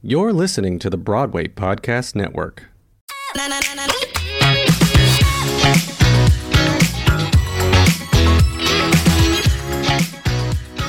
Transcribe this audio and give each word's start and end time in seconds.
You're 0.00 0.32
listening 0.32 0.78
to 0.78 0.90
the 0.90 0.96
Broadway 0.96 1.48
Podcast 1.48 2.14
Network. 2.14 2.66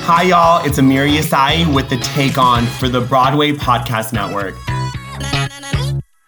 Hi, 0.06 0.22
y'all. 0.22 0.64
It's 0.64 0.78
Amir 0.78 1.08
Yasai 1.08 1.74
with 1.74 1.90
the 1.90 1.98
Take 1.98 2.38
On 2.38 2.68
for 2.68 2.88
the 2.88 3.02
Broadway 3.02 3.54
Podcast 3.54 4.14
Network. 4.14 4.54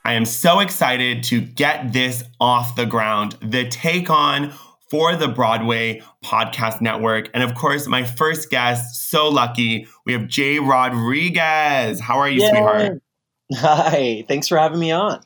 I 0.03 0.13
am 0.13 0.25
so 0.25 0.59
excited 0.59 1.21
to 1.25 1.39
get 1.39 1.93
this 1.93 2.23
off 2.39 2.75
the 2.75 2.87
ground. 2.87 3.37
The 3.43 3.69
Take 3.69 4.09
On 4.09 4.51
for 4.91 5.15
the 5.15 5.29
Broadway 5.29 6.01
Podcast 6.21 6.81
Network. 6.81 7.29
And 7.33 7.43
of 7.43 7.55
course, 7.55 7.87
my 7.87 8.03
first 8.03 8.49
guest, 8.49 9.09
so 9.09 9.29
lucky, 9.29 9.87
we 10.05 10.11
have 10.11 10.27
Jay 10.27 10.59
Rodriguez. 10.59 12.01
How 12.01 12.19
are 12.19 12.29
you, 12.29 12.41
Yay. 12.41 12.49
sweetheart? 12.49 13.01
Hi, 13.53 14.25
thanks 14.27 14.49
for 14.49 14.57
having 14.57 14.79
me 14.79 14.91
on. 14.91 15.21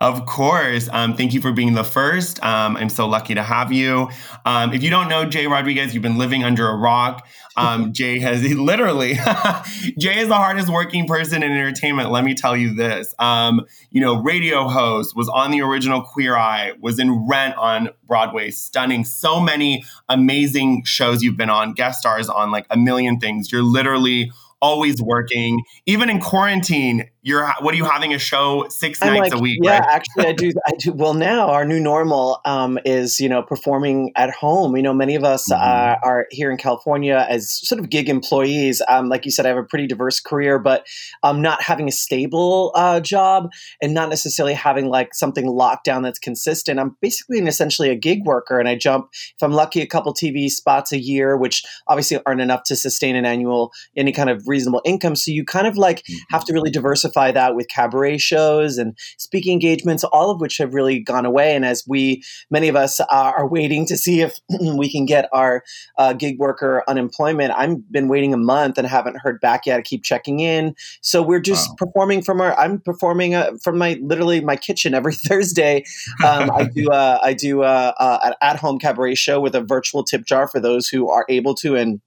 Of 0.00 0.26
course. 0.26 0.88
Um, 0.92 1.16
thank 1.16 1.32
you 1.32 1.40
for 1.40 1.52
being 1.52 1.74
the 1.74 1.84
first. 1.84 2.42
Um, 2.44 2.76
I'm 2.76 2.88
so 2.88 3.06
lucky 3.06 3.34
to 3.34 3.42
have 3.42 3.72
you. 3.72 4.08
Um, 4.44 4.74
if 4.74 4.82
you 4.82 4.90
don't 4.90 5.08
know 5.08 5.24
Jay 5.24 5.46
Rodriguez, 5.46 5.94
you've 5.94 6.02
been 6.02 6.18
living 6.18 6.42
under 6.42 6.68
a 6.68 6.76
rock. 6.76 7.26
Um, 7.56 7.92
Jay 7.94 8.18
has 8.18 8.42
he 8.42 8.54
literally, 8.54 9.14
Jay 9.98 10.18
is 10.18 10.28
the 10.28 10.34
hardest 10.34 10.68
working 10.68 11.06
person 11.06 11.44
in 11.44 11.52
entertainment. 11.52 12.10
Let 12.10 12.24
me 12.24 12.34
tell 12.34 12.56
you 12.56 12.74
this. 12.74 13.14
Um, 13.20 13.62
you 13.92 14.00
know, 14.00 14.20
radio 14.20 14.66
host, 14.68 15.14
was 15.14 15.28
on 15.28 15.52
the 15.52 15.62
original 15.62 16.02
Queer 16.02 16.36
Eye, 16.36 16.72
was 16.80 16.98
in 16.98 17.28
Rent 17.28 17.54
on 17.56 17.88
Broadway, 18.04 18.50
stunning. 18.50 19.04
So 19.04 19.40
many 19.40 19.84
amazing 20.08 20.82
shows 20.84 21.22
you've 21.22 21.36
been 21.36 21.50
on, 21.50 21.72
guest 21.72 22.00
stars 22.00 22.28
on 22.28 22.50
like 22.50 22.66
a 22.68 22.76
million 22.76 23.20
things. 23.20 23.52
You're 23.52 23.62
literally 23.62 24.32
always 24.60 25.00
working. 25.00 25.62
Even 25.86 26.10
in 26.10 26.20
quarantine, 26.20 27.08
you're 27.24 27.50
what 27.60 27.72
are 27.74 27.76
you 27.76 27.86
having 27.86 28.12
a 28.12 28.18
show 28.18 28.66
6 28.68 29.02
I'm 29.02 29.14
nights 29.14 29.32
like, 29.32 29.40
a 29.40 29.42
week? 29.42 29.58
yeah, 29.62 29.78
right? 29.78 29.88
actually, 29.90 30.26
I 30.26 30.32
do. 30.32 30.52
I 30.66 30.72
do. 30.78 30.92
Well, 30.92 31.14
now 31.14 31.48
our 31.48 31.64
new 31.64 31.80
normal 31.80 32.40
um, 32.44 32.78
is 32.84 33.18
you 33.18 33.28
know 33.30 33.42
performing 33.42 34.12
at 34.14 34.30
home. 34.30 34.76
You 34.76 34.82
know, 34.82 34.92
many 34.92 35.14
of 35.14 35.24
us 35.24 35.48
Mhm. 35.48 35.56
uh, 35.56 35.96
are 36.04 36.26
here 36.30 36.50
in 36.50 36.58
California 36.58 37.26
as 37.28 37.50
sort 37.50 37.80
of 37.80 37.88
gig 37.88 38.10
employees. 38.10 38.82
Um, 38.88 39.08
like 39.08 39.24
you 39.24 39.30
said, 39.30 39.46
I 39.46 39.48
have 39.48 39.56
a 39.58 39.64
pretty 39.64 39.86
diverse 39.86 40.20
career, 40.20 40.58
but 40.58 40.86
um, 41.22 41.40
not 41.40 41.62
having 41.62 41.88
a 41.88 41.92
stable 41.92 42.72
uh, 42.74 43.00
job 43.00 43.50
and 43.80 43.94
not 43.94 44.10
necessarily 44.10 44.52
having 44.54 44.88
like 44.90 45.14
something 45.14 45.46
locked 45.46 45.84
down 45.86 46.02
that's 46.02 46.18
consistent. 46.18 46.78
I'm 46.78 46.94
basically 47.00 47.38
and 47.38 47.48
essentially 47.48 47.88
a 47.88 47.96
gig 47.96 48.26
worker, 48.26 48.58
and 48.60 48.68
I 48.68 48.74
jump 48.74 49.08
if 49.12 49.42
I'm 49.42 49.52
lucky 49.52 49.80
a 49.80 49.86
couple 49.86 50.12
TV 50.12 50.50
spots 50.50 50.92
a 50.92 50.98
year, 50.98 51.38
which 51.38 51.64
obviously 51.88 52.20
aren't 52.26 52.42
enough 52.42 52.64
to 52.64 52.76
sustain 52.76 53.16
an 53.16 53.24
annual 53.24 53.72
any 53.96 54.12
kind 54.12 54.28
of 54.28 54.46
reasonable 54.46 54.82
income. 54.84 55.16
So 55.16 55.30
you 55.30 55.42
kind 55.42 55.66
of 55.66 55.78
like 55.78 56.02
have 56.30 56.44
to 56.44 56.52
really 56.52 56.70
diversify 56.70 57.13
that 57.14 57.54
with 57.54 57.68
cabaret 57.68 58.18
shows 58.18 58.78
and 58.78 58.96
speaking 59.18 59.52
engagements, 59.52 60.04
all 60.04 60.30
of 60.30 60.40
which 60.40 60.58
have 60.58 60.74
really 60.74 60.98
gone 61.00 61.26
away. 61.26 61.54
And 61.54 61.64
as 61.64 61.84
we, 61.86 62.22
many 62.50 62.68
of 62.68 62.76
us, 62.76 63.00
uh, 63.00 63.06
are 63.10 63.48
waiting 63.48 63.86
to 63.86 63.96
see 63.96 64.20
if 64.20 64.38
we 64.76 64.90
can 64.90 65.06
get 65.06 65.28
our 65.32 65.62
uh, 65.98 66.12
gig 66.12 66.38
worker 66.38 66.82
unemployment, 66.88 67.52
I've 67.56 67.90
been 67.90 68.08
waiting 68.08 68.34
a 68.34 68.38
month 68.38 68.78
and 68.78 68.86
haven't 68.86 69.18
heard 69.18 69.40
back 69.40 69.66
yet. 69.66 69.78
I 69.78 69.82
keep 69.82 70.02
checking 70.04 70.40
in. 70.40 70.74
So 71.00 71.22
we're 71.22 71.40
just 71.40 71.68
Wow. 71.70 71.76
performing 71.78 72.22
from 72.22 72.40
our. 72.40 72.58
I'm 72.58 72.80
performing 72.80 73.34
uh, 73.34 73.52
from 73.62 73.78
my 73.78 73.98
literally 74.02 74.40
my 74.40 74.56
kitchen 74.56 74.94
every 74.94 75.14
Thursday. 75.28 75.84
Um, 76.24 76.50
I 76.50 76.64
do 76.74 76.90
uh, 76.90 77.18
I 77.22 77.32
do 77.32 77.62
uh, 77.62 77.92
uh, 77.98 78.18
an 78.24 78.34
at 78.40 78.56
home 78.56 78.78
cabaret 78.78 79.14
show 79.14 79.40
with 79.40 79.54
a 79.54 79.60
virtual 79.60 80.02
tip 80.04 80.26
jar 80.26 80.48
for 80.48 80.60
those 80.60 80.88
who 80.88 81.08
are 81.08 81.24
able 81.28 81.54
to 81.56 81.76
and 81.76 82.00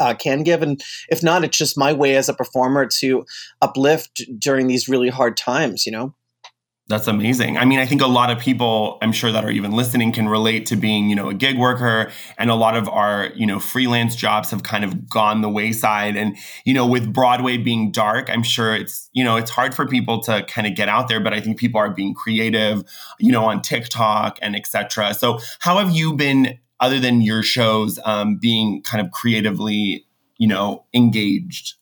uh, 0.00 0.14
can 0.14 0.42
give. 0.42 0.62
And 0.62 0.82
if 1.08 1.22
not, 1.22 1.44
it's 1.44 1.58
just 1.58 1.78
my 1.78 1.92
way 1.92 2.16
as 2.16 2.28
a 2.28 2.34
performer 2.34 2.86
to 2.98 3.24
uplift 3.62 4.22
during 4.38 4.66
these 4.66 4.88
really 4.88 5.08
hard 5.08 5.36
times, 5.36 5.86
you 5.86 5.92
know? 5.92 6.14
That's 6.88 7.08
amazing. 7.08 7.58
I 7.58 7.64
mean, 7.64 7.80
I 7.80 7.86
think 7.86 8.00
a 8.00 8.06
lot 8.06 8.30
of 8.30 8.38
people, 8.38 8.98
I'm 9.02 9.10
sure 9.10 9.32
that 9.32 9.44
are 9.44 9.50
even 9.50 9.72
listening, 9.72 10.12
can 10.12 10.28
relate 10.28 10.66
to 10.66 10.76
being, 10.76 11.10
you 11.10 11.16
know, 11.16 11.28
a 11.28 11.34
gig 11.34 11.58
worker. 11.58 12.12
And 12.38 12.48
a 12.48 12.54
lot 12.54 12.76
of 12.76 12.88
our, 12.88 13.30
you 13.34 13.44
know, 13.44 13.58
freelance 13.58 14.14
jobs 14.14 14.52
have 14.52 14.62
kind 14.62 14.84
of 14.84 15.08
gone 15.08 15.40
the 15.40 15.48
wayside. 15.48 16.14
And, 16.14 16.36
you 16.64 16.72
know, 16.72 16.86
with 16.86 17.12
Broadway 17.12 17.56
being 17.56 17.90
dark, 17.90 18.30
I'm 18.30 18.44
sure 18.44 18.72
it's, 18.72 19.10
you 19.12 19.24
know, 19.24 19.34
it's 19.34 19.50
hard 19.50 19.74
for 19.74 19.84
people 19.84 20.20
to 20.22 20.44
kind 20.44 20.64
of 20.64 20.76
get 20.76 20.88
out 20.88 21.08
there. 21.08 21.18
But 21.18 21.34
I 21.34 21.40
think 21.40 21.58
people 21.58 21.80
are 21.80 21.90
being 21.90 22.14
creative, 22.14 22.84
you 23.18 23.32
know, 23.32 23.46
on 23.46 23.62
TikTok 23.62 24.38
and 24.40 24.54
etc. 24.54 25.12
So 25.14 25.40
how 25.58 25.78
have 25.78 25.90
you 25.90 26.14
been, 26.14 26.56
other 26.80 27.00
than 27.00 27.22
your 27.22 27.42
shows, 27.42 27.98
um, 28.04 28.36
being 28.36 28.82
kind 28.82 29.04
of 29.04 29.12
creatively, 29.12 30.06
you 30.38 30.46
know, 30.46 30.84
engaged? 30.94 31.74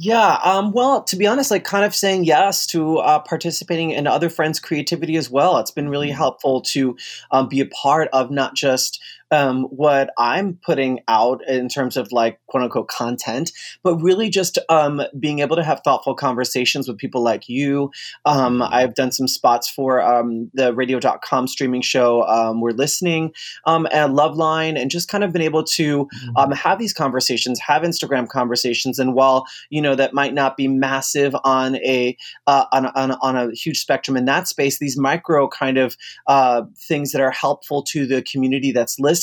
Yeah. 0.00 0.38
Um, 0.44 0.70
well, 0.70 1.02
to 1.04 1.16
be 1.16 1.26
honest, 1.26 1.50
like 1.50 1.64
kind 1.64 1.84
of 1.84 1.92
saying 1.92 2.24
yes 2.24 2.68
to 2.68 2.98
uh, 2.98 3.18
participating 3.18 3.90
in 3.90 4.06
other 4.06 4.30
friends' 4.30 4.60
creativity 4.60 5.16
as 5.16 5.28
well. 5.28 5.58
It's 5.58 5.72
been 5.72 5.88
really 5.88 6.10
helpful 6.10 6.60
to 6.62 6.96
um, 7.32 7.48
be 7.48 7.60
a 7.60 7.66
part 7.66 8.08
of 8.12 8.30
not 8.30 8.54
just 8.54 9.02
um, 9.30 9.64
what 9.64 10.10
I'm 10.18 10.58
putting 10.64 11.00
out 11.08 11.46
in 11.46 11.68
terms 11.68 11.96
of 11.96 12.12
like 12.12 12.40
quote 12.46 12.62
unquote 12.62 12.88
content, 12.88 13.52
but 13.82 13.96
really 13.96 14.30
just 14.30 14.58
um, 14.68 15.02
being 15.18 15.40
able 15.40 15.56
to 15.56 15.62
have 15.62 15.82
thoughtful 15.84 16.14
conversations 16.14 16.88
with 16.88 16.98
people 16.98 17.22
like 17.22 17.48
you. 17.48 17.90
Um, 18.24 18.62
I've 18.62 18.94
done 18.94 19.12
some 19.12 19.28
spots 19.28 19.68
for 19.68 20.00
um, 20.00 20.50
the 20.54 20.72
radio.com 20.72 21.46
streaming 21.48 21.82
show. 21.82 22.22
Um, 22.26 22.60
We're 22.60 22.70
listening 22.70 23.32
um, 23.66 23.86
and 23.92 24.14
Loveline, 24.16 24.80
and 24.80 24.90
just 24.90 25.08
kind 25.08 25.24
of 25.24 25.32
been 25.32 25.42
able 25.42 25.64
to 25.64 26.08
um, 26.36 26.52
have 26.52 26.78
these 26.78 26.94
conversations, 26.94 27.60
have 27.60 27.82
Instagram 27.82 28.28
conversations. 28.28 28.98
And 28.98 29.14
while 29.14 29.46
you 29.68 29.82
know 29.82 29.94
that 29.94 30.14
might 30.14 30.34
not 30.34 30.56
be 30.56 30.68
massive 30.68 31.36
on 31.44 31.76
a 31.76 32.16
uh, 32.46 32.64
on, 32.72 32.86
a- 32.86 32.92
on, 32.94 33.10
on 33.20 33.36
a 33.36 33.52
huge 33.52 33.78
spectrum 33.78 34.16
in 34.16 34.24
that 34.24 34.48
space, 34.48 34.78
these 34.78 34.98
micro 34.98 35.48
kind 35.48 35.76
of 35.76 35.96
uh, 36.26 36.62
things 36.76 37.12
that 37.12 37.20
are 37.20 37.30
helpful 37.30 37.82
to 37.82 38.06
the 38.06 38.22
community 38.22 38.72
that's 38.72 38.98
listening 38.98 39.17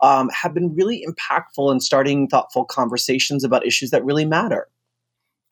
um, 0.00 0.30
have 0.30 0.54
been 0.54 0.74
really 0.74 1.06
impactful 1.06 1.70
in 1.72 1.80
starting 1.80 2.28
thoughtful 2.28 2.64
conversations 2.64 3.44
about 3.44 3.66
issues 3.66 3.90
that 3.90 4.04
really 4.04 4.24
matter. 4.24 4.68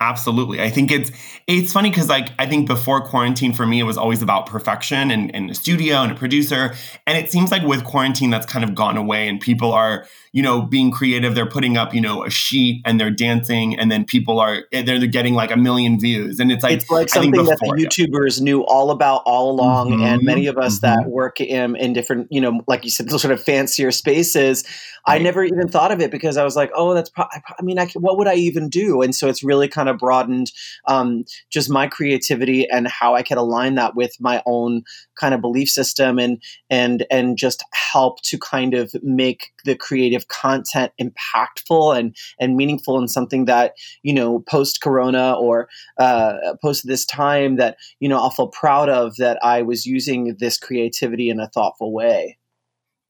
Absolutely. 0.00 0.60
I 0.60 0.70
think 0.70 0.92
it's 0.92 1.10
it's 1.48 1.72
funny 1.72 1.90
because 1.90 2.08
like 2.08 2.28
I 2.38 2.46
think 2.46 2.68
before 2.68 3.00
quarantine 3.00 3.52
for 3.52 3.66
me 3.66 3.80
it 3.80 3.84
was 3.84 3.96
always 3.96 4.22
about 4.22 4.46
perfection 4.46 5.10
and, 5.10 5.34
and 5.34 5.50
a 5.50 5.54
studio 5.54 5.96
and 6.02 6.12
a 6.12 6.14
producer. 6.14 6.74
And 7.06 7.18
it 7.18 7.32
seems 7.32 7.50
like 7.50 7.62
with 7.62 7.82
quarantine 7.82 8.30
that's 8.30 8.46
kind 8.46 8.64
of 8.64 8.76
gone 8.76 8.96
away 8.96 9.28
and 9.28 9.40
people 9.40 9.72
are, 9.72 10.06
you 10.30 10.40
know, 10.40 10.62
being 10.62 10.92
creative. 10.92 11.34
They're 11.34 11.46
putting 11.46 11.76
up, 11.76 11.94
you 11.94 12.00
know, 12.00 12.24
a 12.24 12.30
sheet 12.30 12.82
and 12.84 13.00
they're 13.00 13.10
dancing 13.10 13.76
and 13.76 13.90
then 13.90 14.04
people 14.04 14.38
are 14.38 14.66
they're, 14.70 14.82
they're 14.84 15.06
getting 15.06 15.34
like 15.34 15.50
a 15.50 15.56
million 15.56 15.98
views. 15.98 16.38
And 16.38 16.52
it's 16.52 16.62
like 16.62 16.74
it's 16.74 16.90
like 16.90 17.08
something 17.08 17.32
that 17.32 17.58
the. 17.58 17.78
YouTubers 17.88 18.40
knew 18.40 18.64
all 18.66 18.90
about 18.90 19.22
all 19.24 19.50
along, 19.50 20.02
and 20.02 20.18
Mhm, 20.18 20.24
many 20.24 20.46
of 20.46 20.58
us 20.58 20.80
that 20.80 21.06
work 21.06 21.40
in, 21.40 21.76
in 21.76 21.92
different, 21.92 22.30
you 22.30 22.40
know, 22.40 22.60
like 22.66 22.84
you 22.84 22.90
said, 22.90 23.08
those 23.08 23.22
sort 23.22 23.32
of 23.32 23.42
fancier 23.42 23.90
spaces. 23.90 24.64
I 25.06 25.18
never 25.18 25.42
even 25.42 25.68
thought 25.68 25.90
of 25.90 26.00
it 26.00 26.10
because 26.10 26.36
I 26.36 26.44
was 26.44 26.54
like, 26.54 26.70
oh, 26.74 26.92
that's. 26.92 27.08
Pro- 27.08 27.24
I, 27.24 27.40
I 27.58 27.62
mean, 27.62 27.78
I 27.78 27.86
can, 27.86 28.02
what 28.02 28.18
would 28.18 28.28
I 28.28 28.34
even 28.34 28.68
do? 28.68 29.00
And 29.00 29.14
so 29.14 29.28
it's 29.28 29.42
really 29.42 29.66
kind 29.66 29.87
of 29.88 29.98
broadened 29.98 30.50
um, 30.86 31.24
just 31.50 31.70
my 31.70 31.86
creativity 31.86 32.68
and 32.70 32.88
how 32.88 33.14
I 33.14 33.22
can 33.22 33.38
align 33.38 33.74
that 33.76 33.94
with 33.94 34.16
my 34.20 34.42
own 34.46 34.82
kind 35.18 35.34
of 35.34 35.40
belief 35.40 35.68
system 35.68 36.18
and 36.18 36.42
and 36.70 37.06
and 37.10 37.36
just 37.36 37.64
help 37.72 38.22
to 38.22 38.38
kind 38.38 38.74
of 38.74 38.92
make 39.02 39.52
the 39.64 39.74
creative 39.74 40.28
content 40.28 40.92
impactful 41.00 41.98
and 41.98 42.16
and 42.38 42.56
meaningful 42.56 42.98
and 42.98 43.10
something 43.10 43.44
that 43.46 43.74
you 44.02 44.12
know 44.12 44.40
post 44.40 44.80
corona 44.80 45.34
or 45.34 45.68
uh, 45.98 46.34
post 46.62 46.86
this 46.86 47.04
time 47.04 47.56
that 47.56 47.76
you 48.00 48.08
know 48.08 48.18
I'll 48.18 48.30
feel 48.30 48.48
proud 48.48 48.88
of 48.88 49.16
that 49.16 49.38
I 49.42 49.62
was 49.62 49.86
using 49.86 50.36
this 50.38 50.58
creativity 50.58 51.30
in 51.30 51.40
a 51.40 51.48
thoughtful 51.48 51.92
way. 51.92 52.37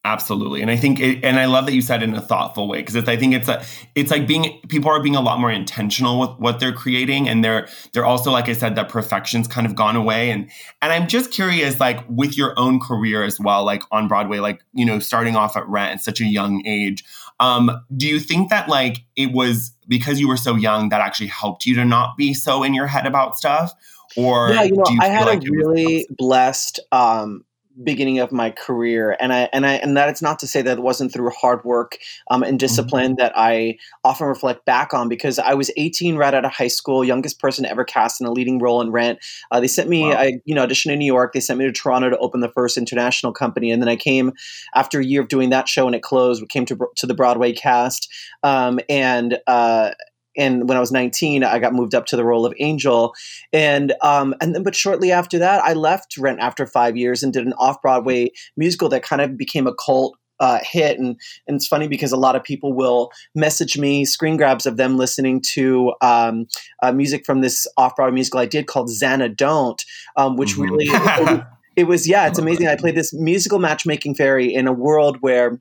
Absolutely, 0.04 0.62
and 0.62 0.70
I 0.70 0.76
think, 0.76 1.00
it, 1.00 1.22
and 1.25 1.41
I 1.41 1.47
love 1.47 1.66
that 1.66 1.72
you 1.72 1.82
said 1.82 2.04
in 2.04 2.14
a 2.14 2.20
thoughtful 2.20 2.69
way 2.69 2.78
because 2.78 2.97
I 2.97 3.16
think 3.16 3.34
it's 3.34 3.48
a, 3.48 3.62
it's 3.97 4.12
like 4.12 4.28
being 4.28 4.60
people 4.69 4.91
are 4.91 5.03
being 5.03 5.16
a 5.16 5.20
lot 5.20 5.41
more 5.41 5.50
intentional 5.50 6.20
with 6.20 6.31
what 6.38 6.60
they're 6.60 6.72
creating, 6.72 7.28
and 7.28 7.44
they're 7.44 7.69
they're 7.92 8.06
also 8.06 8.31
like 8.31 8.48
I 8.48 8.53
said 8.53 8.76
that 8.76 8.88
perfection's 8.88 9.49
kind 9.49 9.67
of 9.67 9.75
gone 9.75 9.96
away, 9.96 10.31
and 10.31 10.49
and 10.81 10.93
I'm 10.93 11.08
just 11.08 11.32
curious, 11.32 11.81
like 11.81 11.99
with 12.08 12.38
your 12.38 12.55
own 12.56 12.78
career 12.78 13.25
as 13.25 13.40
well, 13.40 13.64
like 13.64 13.82
on 13.90 14.06
Broadway, 14.06 14.38
like 14.38 14.62
you 14.72 14.87
know, 14.87 15.00
starting 15.00 15.34
off 15.34 15.56
at 15.56 15.69
Rent 15.69 15.94
at 15.94 16.00
such 16.00 16.20
a 16.20 16.25
young 16.25 16.64
age, 16.64 17.05
um, 17.40 17.70
do 17.96 18.06
you 18.06 18.20
think 18.20 18.50
that 18.50 18.69
like 18.69 19.05
it 19.17 19.32
was 19.32 19.72
because 19.88 20.20
you 20.20 20.28
were 20.28 20.37
so 20.37 20.55
young 20.55 20.90
that 20.90 21.00
actually 21.00 21.26
helped 21.26 21.67
you 21.67 21.75
to 21.75 21.84
not 21.84 22.17
be 22.17 22.34
so 22.34 22.62
in 22.62 22.72
your 22.72 22.87
head 22.87 23.06
about 23.06 23.37
stuff, 23.37 23.75
or 24.17 24.50
yeah, 24.50 24.62
you 24.62 24.76
know, 24.76 24.84
do 24.84 24.94
you 24.94 25.00
I 25.02 25.06
feel 25.06 25.12
had 25.12 25.26
like 25.26 25.43
a 25.43 25.50
really 25.50 26.06
blessed 26.17 26.81
um, 26.93 27.44
beginning 27.82 28.19
of 28.19 28.32
my 28.32 28.50
career, 28.50 29.16
and 29.20 29.32
I 29.32 29.48
and 29.52 29.66
I 29.66 29.75
and 29.75 29.96
that 29.96 30.08
it's 30.08 30.22
not 30.22 30.38
to 30.40 30.46
say 30.46 30.62
that 30.62 30.78
it 30.78 30.82
wasn't 30.82 31.12
through 31.12 31.30
hard 31.30 31.64
work 31.64 31.98
um, 32.30 32.42
Mm-hmm. 32.42 32.48
and 32.48 32.58
discipline 32.60 33.16
that 33.16 33.32
I 33.36 33.78
often 34.04 34.26
reflect 34.26 34.64
back 34.64 34.94
on 34.94 35.08
because 35.08 35.38
I 35.38 35.54
was 35.54 35.70
18 35.76 36.16
right 36.16 36.32
out 36.34 36.44
of 36.44 36.52
high 36.52 36.69
school, 36.69 37.04
youngest 37.04 37.40
person 37.40 37.64
ever 37.66 37.84
cast 37.84 38.20
in 38.20 38.26
a 38.26 38.32
leading 38.32 38.58
role 38.58 38.80
in 38.80 38.90
Rent. 38.90 39.19
Uh, 39.50 39.60
they 39.60 39.69
sent 39.69 39.88
me, 39.88 40.10
Wow. 40.10 40.12
I 40.12 40.32
you 40.44 40.54
know 40.54 40.66
auditioned 40.66 40.92
in 40.92 40.98
New 40.98 41.06
York. 41.06 41.32
They 41.32 41.40
sent 41.40 41.58
me 41.58 41.64
to 41.66 41.72
Toronto 41.72 42.10
to 42.10 42.19
open 42.19 42.40
the 42.40 42.50
first 42.50 42.76
international 42.76 43.32
company, 43.32 43.70
and 43.70 43.82
then 43.82 43.88
I 43.88 43.96
came 43.96 44.32
after 44.74 45.00
a 45.00 45.04
year 45.04 45.20
of 45.20 45.28
doing 45.28 45.50
that 45.50 45.69
show 45.69 45.86
and 45.86 45.94
it 45.94 46.02
closed. 46.02 46.40
We 46.42 46.46
came 46.46 46.66
to 46.66 46.78
to 46.96 47.06
the 47.06 47.14
Broadway 47.14 47.52
cast, 47.52 48.08
um, 48.42 48.81
and 48.88 49.38
uh, 49.46 49.90
and 50.36 50.69
when 50.69 50.76
I 50.76 50.80
was 50.80 50.92
19, 50.92 51.42
I 51.44 51.58
got 51.58 51.75
moved 51.75 51.94
up 51.94 52.06
to 52.06 52.16
the 52.16 52.25
role 52.25 52.46
of 52.46 52.54
Angel, 52.58 53.12
and 53.52 53.94
um, 54.02 54.34
and 54.40 54.54
then 54.54 54.62
but 54.62 54.75
shortly 54.75 55.10
after 55.12 55.38
that, 55.38 55.62
I 55.64 55.72
left 55.72 56.16
Rent 56.16 56.40
after 56.40 56.66
five 56.66 56.96
years 56.96 57.22
and 57.22 57.32
did 57.32 57.46
an 57.46 57.54
off 57.54 57.82
Broadway 57.82 58.30
musical 58.56 58.88
that 58.90 59.02
kind 59.02 59.22
of 59.22 59.36
became 59.36 59.66
a 59.66 59.75
cult 59.75 60.16
uh, 60.40 60.58
hit. 60.62 60.98
And, 60.98 61.20
and 61.46 61.56
it's 61.56 61.66
funny 61.66 61.88
because 61.88 62.12
a 62.12 62.16
lot 62.16 62.36
of 62.36 62.44
people 62.44 62.72
will 62.72 63.10
message 63.34 63.78
me 63.78 64.04
screen 64.04 64.36
grabs 64.36 64.66
of 64.66 64.76
them 64.76 64.96
listening 64.96 65.40
to 65.52 65.94
um, 66.00 66.46
uh, 66.82 66.92
music 66.92 67.24
from 67.26 67.40
this 67.40 67.66
off 67.76 67.96
Broadway 67.96 68.14
musical 68.14 68.40
I 68.40 68.46
did 68.46 68.66
called 68.66 68.88
Zanna 68.88 69.34
Don't, 69.34 69.82
um, 70.16 70.36
which 70.36 70.50
mm-hmm. 70.50 70.62
really. 70.62 70.86
it, 70.88 71.44
it 71.76 71.84
was, 71.84 72.08
yeah, 72.08 72.26
it's 72.26 72.38
amazing. 72.38 72.69
I 72.69 72.76
played 72.76 72.94
this 72.94 73.12
musical 73.12 73.58
matchmaking 73.58 74.14
fairy 74.14 74.52
in 74.52 74.66
a 74.66 74.72
world 74.72 75.19
where 75.20 75.60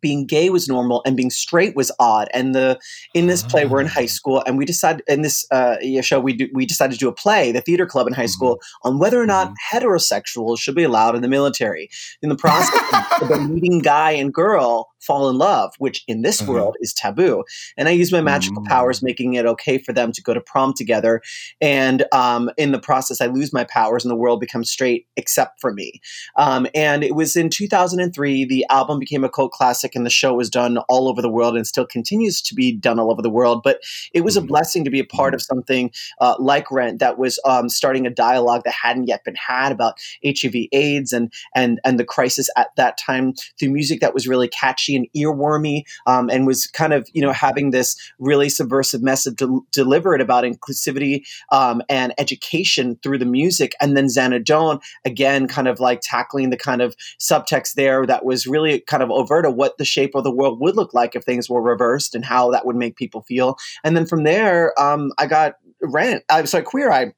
being 0.00 0.26
gay 0.26 0.50
was 0.50 0.68
normal 0.68 1.02
and 1.04 1.16
being 1.16 1.30
straight 1.30 1.76
was 1.76 1.90
odd. 1.98 2.28
And 2.32 2.54
the 2.54 2.78
in 3.14 3.26
this 3.26 3.42
play, 3.42 3.66
we're 3.66 3.80
in 3.80 3.86
high 3.86 4.04
ah. 4.04 4.06
school, 4.06 4.42
and 4.46 4.58
we 4.58 4.64
decided 4.64 5.02
in 5.08 5.22
this 5.22 5.46
uh, 5.50 5.76
show 6.02 6.20
we 6.20 6.34
do, 6.34 6.48
we 6.52 6.66
decided 6.66 6.92
to 6.94 6.98
do 6.98 7.08
a 7.08 7.12
play, 7.12 7.52
the 7.52 7.60
theater 7.60 7.86
club 7.86 8.06
in 8.06 8.12
high 8.12 8.26
school, 8.26 8.56
mm-hmm. 8.56 8.88
on 8.88 8.98
whether 8.98 9.20
or 9.20 9.26
not 9.26 9.48
mm-hmm. 9.48 9.76
heterosexuals 9.76 10.58
should 10.58 10.74
be 10.74 10.84
allowed 10.84 11.14
in 11.14 11.22
the 11.22 11.28
military. 11.28 11.88
In 12.22 12.28
the 12.28 12.36
process 12.36 12.74
of 13.20 13.28
the 13.28 13.38
meeting 13.50 13.80
guy 13.80 14.12
and 14.12 14.32
girl 14.32 14.88
fall 15.00 15.28
in 15.28 15.38
love, 15.38 15.74
which 15.78 16.04
in 16.08 16.22
this 16.22 16.40
mm-hmm. 16.40 16.52
world 16.52 16.76
is 16.80 16.92
taboo. 16.92 17.44
And 17.76 17.88
I 17.88 17.92
use 17.92 18.12
my 18.12 18.20
magical 18.20 18.62
mm-hmm. 18.62 18.72
powers, 18.72 19.02
making 19.02 19.34
it 19.34 19.46
okay 19.46 19.78
for 19.78 19.92
them 19.92 20.12
to 20.12 20.22
go 20.22 20.34
to 20.34 20.40
prom 20.40 20.72
together. 20.74 21.22
And 21.60 22.04
um, 22.12 22.50
in 22.56 22.72
the 22.72 22.78
process, 22.78 23.20
I 23.20 23.26
lose 23.26 23.52
my 23.52 23.64
powers, 23.64 24.04
and 24.04 24.10
the 24.10 24.16
world 24.16 24.40
becomes 24.40 24.70
straight 24.70 25.06
except 25.16 25.60
for 25.60 25.72
me. 25.72 26.00
Um, 26.36 26.66
and 26.74 27.02
it 27.04 27.14
was 27.14 27.36
in 27.36 27.50
2003 27.50 28.44
the 28.44 28.66
album 28.70 28.98
became 28.98 29.24
a 29.24 29.28
cult 29.28 29.52
classic 29.52 29.94
and 29.94 30.04
the 30.04 30.10
show 30.10 30.34
was 30.34 30.50
done 30.50 30.78
all 30.88 31.08
over 31.08 31.22
the 31.22 31.30
world 31.30 31.56
and 31.56 31.66
still 31.66 31.86
continues 31.86 32.40
to 32.42 32.54
be 32.54 32.72
done 32.72 32.98
all 32.98 33.10
over 33.10 33.22
the 33.22 33.30
world. 33.30 33.62
But 33.62 33.80
it 34.12 34.22
was 34.22 34.36
a 34.36 34.40
mm-hmm. 34.40 34.48
blessing 34.48 34.84
to 34.84 34.90
be 34.90 35.00
a 35.00 35.04
part 35.04 35.34
of 35.34 35.40
mm-hmm. 35.40 35.56
something 35.56 35.90
uh, 36.20 36.36
like 36.38 36.70
Rent 36.70 36.98
that 36.98 37.18
was 37.18 37.40
um, 37.44 37.68
starting 37.68 38.06
a 38.06 38.10
dialogue 38.10 38.62
that 38.64 38.74
hadn't 38.74 39.08
yet 39.08 39.24
been 39.24 39.36
had 39.36 39.72
about 39.72 39.94
HIV/AIDS 40.24 41.12
and 41.12 41.32
and 41.54 41.80
and 41.84 41.98
the 41.98 42.04
crisis 42.04 42.48
at 42.56 42.68
that 42.76 42.98
time 42.98 43.34
through 43.58 43.70
music 43.70 44.00
that 44.00 44.14
was 44.14 44.28
really 44.28 44.48
catchy 44.48 44.87
and 44.96 45.06
earwormy, 45.16 45.84
um, 46.06 46.28
and 46.28 46.46
was 46.46 46.66
kind 46.66 46.92
of 46.92 47.08
you 47.12 47.22
know 47.22 47.32
having 47.32 47.70
this 47.70 47.96
really 48.18 48.48
subversive 48.48 49.02
message 49.02 49.36
to, 49.36 49.64
delivered 49.72 50.20
about 50.20 50.44
inclusivity 50.44 51.24
um, 51.52 51.82
and 51.88 52.12
education 52.18 52.98
through 53.02 53.18
the 53.18 53.24
music, 53.24 53.74
and 53.80 53.96
then 53.96 54.06
Zanna 54.06 54.44
Don't 54.44 54.82
again, 55.04 55.46
kind 55.46 55.68
of 55.68 55.78
like 55.78 56.00
tackling 56.02 56.50
the 56.50 56.56
kind 56.56 56.82
of 56.82 56.96
subtext 57.20 57.74
there 57.74 58.04
that 58.06 58.24
was 58.24 58.46
really 58.46 58.80
kind 58.80 59.02
of 59.02 59.10
overt 59.10 59.46
of 59.46 59.54
what 59.54 59.68
what 59.68 59.76
the 59.76 59.84
shape 59.84 60.14
of 60.14 60.24
the 60.24 60.30
world 60.30 60.58
would 60.60 60.76
look 60.76 60.94
like 60.94 61.14
if 61.14 61.24
things 61.24 61.50
were 61.50 61.60
reversed 61.60 62.14
and 62.14 62.24
how 62.24 62.50
that 62.50 62.64
would 62.64 62.76
make 62.76 62.96
people 62.96 63.20
feel. 63.20 63.58
And 63.84 63.94
then 63.94 64.06
from 64.06 64.24
there, 64.24 64.72
um, 64.80 65.12
I 65.18 65.26
got 65.26 65.56
Rent. 65.82 66.24
I'm 66.30 66.46
sorry, 66.46 66.64
Queer 66.64 66.90
Eye. 66.90 67.12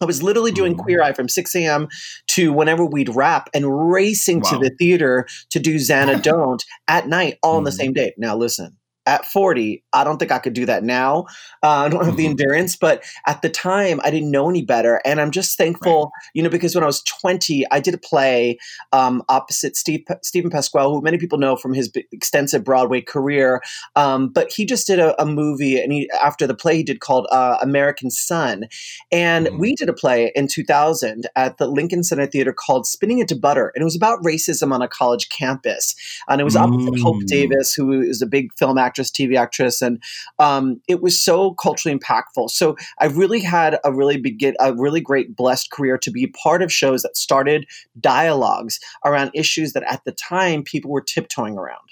I 0.00 0.04
was 0.04 0.22
literally 0.22 0.52
doing 0.52 0.74
mm. 0.74 0.78
Queer 0.78 1.02
Eye 1.02 1.12
from 1.12 1.28
6 1.28 1.54
a.m. 1.56 1.88
to 2.28 2.52
whenever 2.52 2.84
we'd 2.84 3.14
wrap 3.14 3.48
and 3.54 3.90
racing 3.90 4.40
wow. 4.40 4.50
to 4.50 4.58
the 4.58 4.70
theater 4.78 5.26
to 5.50 5.58
do 5.58 5.76
Zanna 5.76 6.22
Don't 6.26 6.62
at 6.88 7.08
night, 7.08 7.38
all 7.42 7.54
mm. 7.54 7.58
on 7.58 7.64
the 7.64 7.70
mm. 7.70 7.74
same 7.74 7.92
day. 7.92 8.12
Now, 8.18 8.36
listen, 8.36 8.76
at 9.06 9.24
40, 9.24 9.82
I 9.92 10.04
don't 10.04 10.18
think 10.18 10.32
I 10.32 10.38
could 10.38 10.52
do 10.52 10.66
that 10.66 10.84
now. 10.84 11.26
Uh, 11.62 11.68
I 11.68 11.88
don't 11.88 12.04
have 12.04 12.16
the 12.16 12.24
mm-hmm. 12.24 12.30
endurance, 12.30 12.76
but 12.76 13.04
at 13.26 13.40
the 13.42 13.48
time, 13.48 14.00
I 14.02 14.10
didn't 14.10 14.30
know 14.30 14.50
any 14.50 14.62
better. 14.62 15.00
And 15.04 15.20
I'm 15.20 15.30
just 15.30 15.56
thankful, 15.56 16.04
right. 16.04 16.30
you 16.34 16.42
know, 16.42 16.48
because 16.48 16.74
when 16.74 16.82
I 16.82 16.88
was 16.88 17.02
20, 17.02 17.64
I 17.70 17.80
did 17.80 17.94
a 17.94 17.98
play 17.98 18.58
um, 18.92 19.22
opposite 19.28 19.76
Steve, 19.76 20.04
Steven 20.22 20.50
Pasquale, 20.50 20.90
who 20.90 21.00
many 21.02 21.18
people 21.18 21.38
know 21.38 21.56
from 21.56 21.72
his 21.72 21.90
extensive 22.12 22.64
Broadway 22.64 23.00
career. 23.00 23.62
Um, 23.94 24.28
but 24.28 24.50
he 24.50 24.64
just 24.64 24.86
did 24.86 24.98
a, 24.98 25.20
a, 25.22 25.26
movie, 25.26 25.80
and 25.80 25.92
he 25.92 26.10
after 26.22 26.46
the 26.46 26.54
play 26.54 26.76
he 26.76 26.82
did 26.82 27.00
called 27.00 27.26
uh, 27.30 27.58
American 27.62 28.10
Son. 28.10 28.64
And 29.12 29.46
mm-hmm. 29.46 29.58
we 29.58 29.76
did 29.76 29.88
a 29.88 29.92
play 29.92 30.32
in 30.34 30.48
2000 30.48 31.26
at 31.36 31.58
the 31.58 31.66
Lincoln 31.66 32.02
Center 32.02 32.26
Theater 32.26 32.52
called 32.52 32.86
Spinning 32.86 33.18
Into 33.18 33.36
Butter. 33.36 33.72
And 33.74 33.82
it 33.82 33.84
was 33.84 33.96
about 33.96 34.22
racism 34.22 34.72
on 34.72 34.82
a 34.82 34.88
college 34.88 35.28
campus. 35.28 35.94
And 36.28 36.40
it 36.40 36.44
was 36.44 36.56
opposite. 36.56 36.98
Hope 37.00 37.16
mm. 37.16 37.26
Davis, 37.26 37.74
who 37.74 38.00
is 38.00 38.22
a 38.22 38.26
big 38.26 38.52
film 38.54 38.78
actor 38.78 38.95
actress, 38.96 39.10
TV 39.10 39.36
actress, 39.36 39.82
and 39.82 40.02
um, 40.38 40.80
it 40.88 41.02
was 41.02 41.22
so 41.22 41.52
culturally 41.54 41.96
impactful. 41.96 42.50
So 42.50 42.76
I 42.98 43.06
really 43.06 43.40
had 43.40 43.78
a 43.84 43.92
really 43.92 44.16
begin 44.16 44.54
a 44.58 44.72
really 44.74 45.00
great 45.00 45.36
blessed 45.36 45.70
career 45.70 45.98
to 45.98 46.10
be 46.10 46.26
part 46.28 46.62
of 46.62 46.72
shows 46.72 47.02
that 47.02 47.16
started 47.16 47.66
dialogues 48.00 48.80
around 49.04 49.30
issues 49.34 49.72
that 49.74 49.82
at 49.84 50.04
the 50.04 50.12
time 50.12 50.62
people 50.62 50.90
were 50.90 51.02
tiptoeing 51.02 51.58
around. 51.58 51.85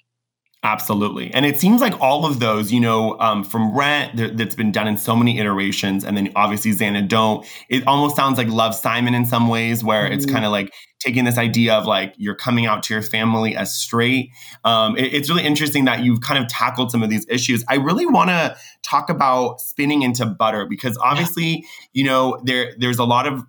Absolutely. 0.65 1.33
And 1.35 1.45
it 1.45 1.61
seems 1.61 1.83
like 1.83 2.01
all 2.01 2.25
of 2.25 2.41
those, 2.41 2.73
you 2.73 2.81
know, 2.81 3.21
um, 3.21 3.45
from 3.45 3.77
Rent, 3.77 4.17
th- 4.17 4.33
that's 4.35 4.55
been 4.55 4.73
done 4.73 4.89
in 4.89 4.97
so 4.97 5.15
many 5.15 5.39
iterations. 5.39 6.05
And 6.05 6.17
then 6.17 6.33
obviously 6.35 6.71
Zanna 6.73 7.07
Don't, 7.07 7.47
it 7.69 7.87
almost 7.87 8.17
sounds 8.17 8.39
like 8.39 8.49
Love 8.49 8.75
Simon 8.75 9.13
in 9.15 9.27
some 9.27 9.49
ways, 9.49 9.85
where 9.85 10.05
mm-hmm. 10.05 10.15
it's 10.15 10.25
kind 10.25 10.47
of 10.47 10.53
like 10.53 10.73
taking 11.01 11.25
this 11.25 11.37
idea 11.37 11.75
of 11.75 11.85
like 11.85 12.15
you're 12.17 12.35
coming 12.35 12.65
out 12.65 12.83
to 12.85 12.95
your 12.95 13.03
family 13.03 13.55
as 13.55 13.77
straight. 13.77 14.31
Um, 14.65 14.97
it, 14.97 15.13
it's 15.13 15.29
really 15.29 15.45
interesting 15.45 15.85
that 15.85 16.03
you've 16.03 16.23
kind 16.23 16.43
of 16.43 16.49
tackled 16.49 16.91
some 16.91 17.03
of 17.03 17.11
these 17.11 17.27
issues. 17.29 17.63
I 17.69 17.75
really 17.75 18.07
want 18.07 18.31
to 18.31 18.57
talk 18.83 19.11
about 19.11 19.61
spinning 19.61 20.01
into 20.01 20.25
butter 20.25 20.65
because 20.65 20.97
obviously, 21.03 21.67
you 21.93 22.05
know, 22.05 22.41
there 22.45 22.73
there's 22.79 22.99
a 22.99 23.05
lot 23.05 23.27
of 23.27 23.45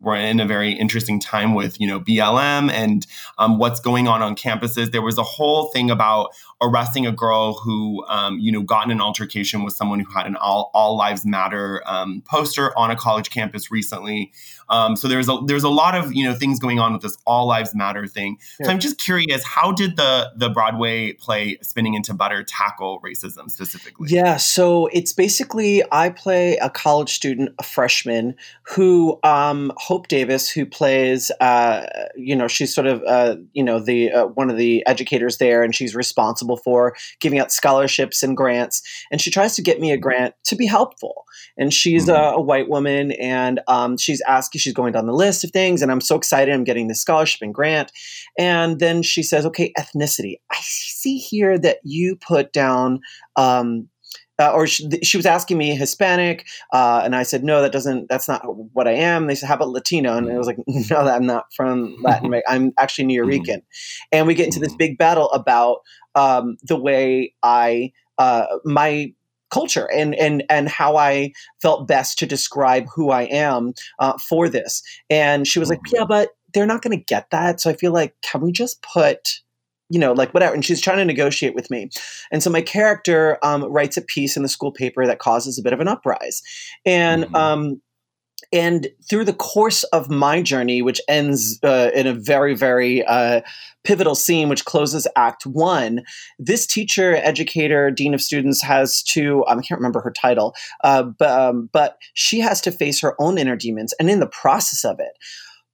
we're 0.00 0.16
in 0.16 0.38
a 0.38 0.46
very 0.46 0.72
interesting 0.72 1.18
time 1.18 1.54
with 1.54 1.80
you 1.80 1.86
know 1.86 2.00
BLM 2.00 2.70
and 2.70 3.06
um, 3.38 3.58
what's 3.58 3.80
going 3.80 4.06
on 4.06 4.22
on 4.22 4.36
campuses. 4.36 4.92
There 4.92 5.02
was 5.02 5.18
a 5.18 5.22
whole 5.22 5.70
thing 5.70 5.90
about 5.90 6.30
arresting 6.62 7.06
a 7.06 7.12
girl 7.12 7.54
who 7.54 8.04
um, 8.06 8.38
you 8.38 8.52
know 8.52 8.62
got 8.62 8.86
in 8.86 8.90
an 8.92 9.00
altercation 9.00 9.64
with 9.64 9.74
someone 9.74 10.00
who 10.00 10.10
had 10.12 10.26
an 10.26 10.36
all, 10.36 10.70
all 10.74 10.96
lives 10.96 11.26
matter 11.26 11.82
um, 11.86 12.22
poster 12.26 12.76
on 12.78 12.90
a 12.90 12.96
college 12.96 13.30
campus 13.30 13.70
recently. 13.70 14.32
Um, 14.70 14.96
so 14.96 15.08
there's 15.08 15.28
a 15.28 15.38
there's 15.46 15.64
a 15.64 15.68
lot 15.68 15.94
of 15.94 16.12
you 16.12 16.24
know 16.24 16.34
things 16.34 16.58
going 16.58 16.78
on 16.78 16.92
with 16.92 17.02
this 17.02 17.16
all 17.26 17.46
lives 17.46 17.74
matter 17.74 18.06
thing. 18.06 18.38
So 18.62 18.70
I'm 18.70 18.78
just 18.78 18.98
curious, 18.98 19.44
how 19.44 19.72
did 19.72 19.96
the 19.96 20.30
the 20.36 20.48
Broadway 20.48 21.12
play 21.12 21.58
Spinning 21.62 21.94
into 21.94 22.14
Butter 22.14 22.42
tackle 22.42 23.00
racism 23.00 23.50
specifically? 23.50 24.08
Yeah, 24.10 24.36
so 24.36 24.86
it's 24.88 25.12
basically 25.12 25.82
I 25.92 26.10
play 26.10 26.56
a 26.58 26.70
college 26.70 27.14
student, 27.14 27.54
a 27.58 27.62
freshman 27.62 28.34
who 28.62 29.18
um, 29.22 29.72
Hope 29.76 30.08
Davis, 30.08 30.50
who 30.50 30.66
plays, 30.66 31.30
uh, 31.40 31.86
you 32.16 32.36
know, 32.36 32.48
she's 32.48 32.74
sort 32.74 32.86
of, 32.86 33.02
uh, 33.04 33.36
you 33.52 33.62
know, 33.62 33.78
the 33.78 34.10
uh, 34.10 34.26
one 34.26 34.50
of 34.50 34.56
the 34.56 34.86
educators 34.86 35.38
there, 35.38 35.62
and 35.62 35.74
she's 35.74 35.94
responsible 35.94 36.56
for 36.56 36.94
giving 37.20 37.38
out 37.38 37.52
scholarships 37.52 38.22
and 38.22 38.36
grants. 38.36 38.82
And 39.10 39.20
she 39.20 39.30
tries 39.30 39.54
to 39.56 39.62
get 39.62 39.80
me 39.80 39.92
a 39.92 39.96
grant 39.96 40.34
to 40.44 40.56
be 40.56 40.66
helpful. 40.66 41.24
And 41.58 41.74
she's 41.74 42.06
mm-hmm. 42.06 42.14
a, 42.14 42.36
a, 42.36 42.40
white 42.40 42.68
woman, 42.68 43.12
and 43.12 43.60
um, 43.66 43.96
she's 43.96 44.22
asking, 44.22 44.60
she's 44.60 44.72
going 44.72 44.92
down 44.92 45.06
the 45.06 45.12
list 45.12 45.44
of 45.44 45.50
things, 45.50 45.82
and 45.82 45.90
I'm 45.90 46.00
so 46.00 46.16
excited. 46.16 46.54
I'm 46.54 46.64
getting 46.64 46.88
this 46.88 47.00
scholarship 47.00 47.42
and 47.42 47.52
grant. 47.52 47.92
And 48.38 48.78
then 48.78 49.02
she 49.02 49.22
says, 49.22 49.44
"Okay, 49.46 49.72
ethnicity. 49.78 50.36
I 50.50 50.58
see 50.60 51.18
here 51.18 51.58
that 51.58 51.78
you 51.82 52.16
put 52.16 52.52
down." 52.52 53.00
Um, 53.36 53.88
uh, 54.40 54.52
or 54.52 54.66
she, 54.66 54.88
she, 55.02 55.16
was 55.16 55.26
asking 55.26 55.58
me 55.58 55.74
Hispanic, 55.74 56.46
uh, 56.72 57.02
and 57.04 57.16
I 57.16 57.24
said, 57.24 57.42
no, 57.42 57.60
that 57.60 57.72
doesn't, 57.72 58.08
that's 58.08 58.28
not 58.28 58.42
what 58.72 58.86
I 58.86 58.92
am. 58.92 59.26
They 59.26 59.34
said, 59.34 59.48
how 59.48 59.56
about 59.56 59.70
Latino? 59.70 60.16
And 60.16 60.30
I 60.30 60.38
was 60.38 60.46
like, 60.46 60.58
no, 60.68 60.98
I'm 60.98 61.26
not 61.26 61.46
from 61.56 61.96
Latin 62.02 62.26
America. 62.26 62.48
I'm 62.48 62.72
actually 62.78 63.06
Nuyorican. 63.06 63.62
And 64.12 64.28
we 64.28 64.34
get 64.34 64.46
into 64.46 64.60
this 64.60 64.74
big 64.76 64.96
battle 64.96 65.28
about 65.30 65.78
um, 66.14 66.56
the 66.62 66.76
way 66.76 67.34
I, 67.42 67.92
uh, 68.18 68.46
my 68.64 69.12
culture 69.50 69.90
and 69.92 70.14
and 70.14 70.44
and 70.48 70.68
how 70.68 70.96
I 70.96 71.32
felt 71.60 71.88
best 71.88 72.18
to 72.18 72.26
describe 72.26 72.86
who 72.94 73.10
I 73.10 73.22
am 73.22 73.74
uh, 73.98 74.18
for 74.18 74.48
this. 74.48 74.82
And 75.10 75.46
she 75.46 75.58
was 75.58 75.68
like, 75.68 75.80
yeah, 75.92 76.04
but 76.06 76.30
they're 76.54 76.66
not 76.66 76.82
going 76.82 76.96
to 76.96 77.04
get 77.04 77.30
that. 77.30 77.60
So 77.60 77.70
I 77.70 77.74
feel 77.74 77.92
like, 77.92 78.14
can 78.22 78.40
we 78.40 78.52
just 78.52 78.82
put 78.82 79.40
you 79.90 79.98
know, 79.98 80.12
like 80.12 80.34
whatever. 80.34 80.54
And 80.54 80.64
she's 80.64 80.80
trying 80.82 80.98
to 80.98 81.04
negotiate 81.04 81.54
with 81.54 81.70
me. 81.70 81.88
And 82.30 82.42
so 82.42 82.50
my 82.50 82.60
character 82.60 83.38
um, 83.42 83.64
writes 83.64 83.96
a 83.96 84.02
piece 84.02 84.36
in 84.36 84.42
the 84.42 84.48
school 84.48 84.70
paper 84.70 85.06
that 85.06 85.18
causes 85.18 85.58
a 85.58 85.62
bit 85.62 85.72
of 85.72 85.80
an 85.80 85.88
uprise. 85.88 86.42
And, 86.84 87.24
mm-hmm. 87.24 87.34
um, 87.34 87.80
and 88.52 88.88
through 89.08 89.24
the 89.24 89.32
course 89.32 89.82
of 89.84 90.10
my 90.10 90.42
journey, 90.42 90.82
which 90.82 91.00
ends 91.08 91.58
uh, 91.62 91.90
in 91.94 92.06
a 92.06 92.14
very, 92.14 92.54
very 92.54 93.04
uh, 93.04 93.42
pivotal 93.84 94.14
scene, 94.14 94.48
which 94.48 94.64
closes 94.64 95.06
Act 95.16 95.46
One, 95.46 96.02
this 96.38 96.66
teacher, 96.66 97.16
educator, 97.16 97.90
dean 97.90 98.14
of 98.14 98.20
students 98.20 98.62
has 98.62 99.02
to, 99.04 99.44
um, 99.46 99.58
I 99.58 99.62
can't 99.62 99.78
remember 99.78 100.00
her 100.00 100.10
title, 100.10 100.54
uh, 100.84 101.02
but, 101.02 101.30
um, 101.30 101.68
but 101.72 101.98
she 102.14 102.40
has 102.40 102.60
to 102.62 102.72
face 102.72 103.00
her 103.00 103.14
own 103.20 103.38
inner 103.38 103.56
demons. 103.56 103.94
And 104.00 104.10
in 104.10 104.20
the 104.20 104.26
process 104.26 104.84
of 104.84 104.98
it, 105.00 105.12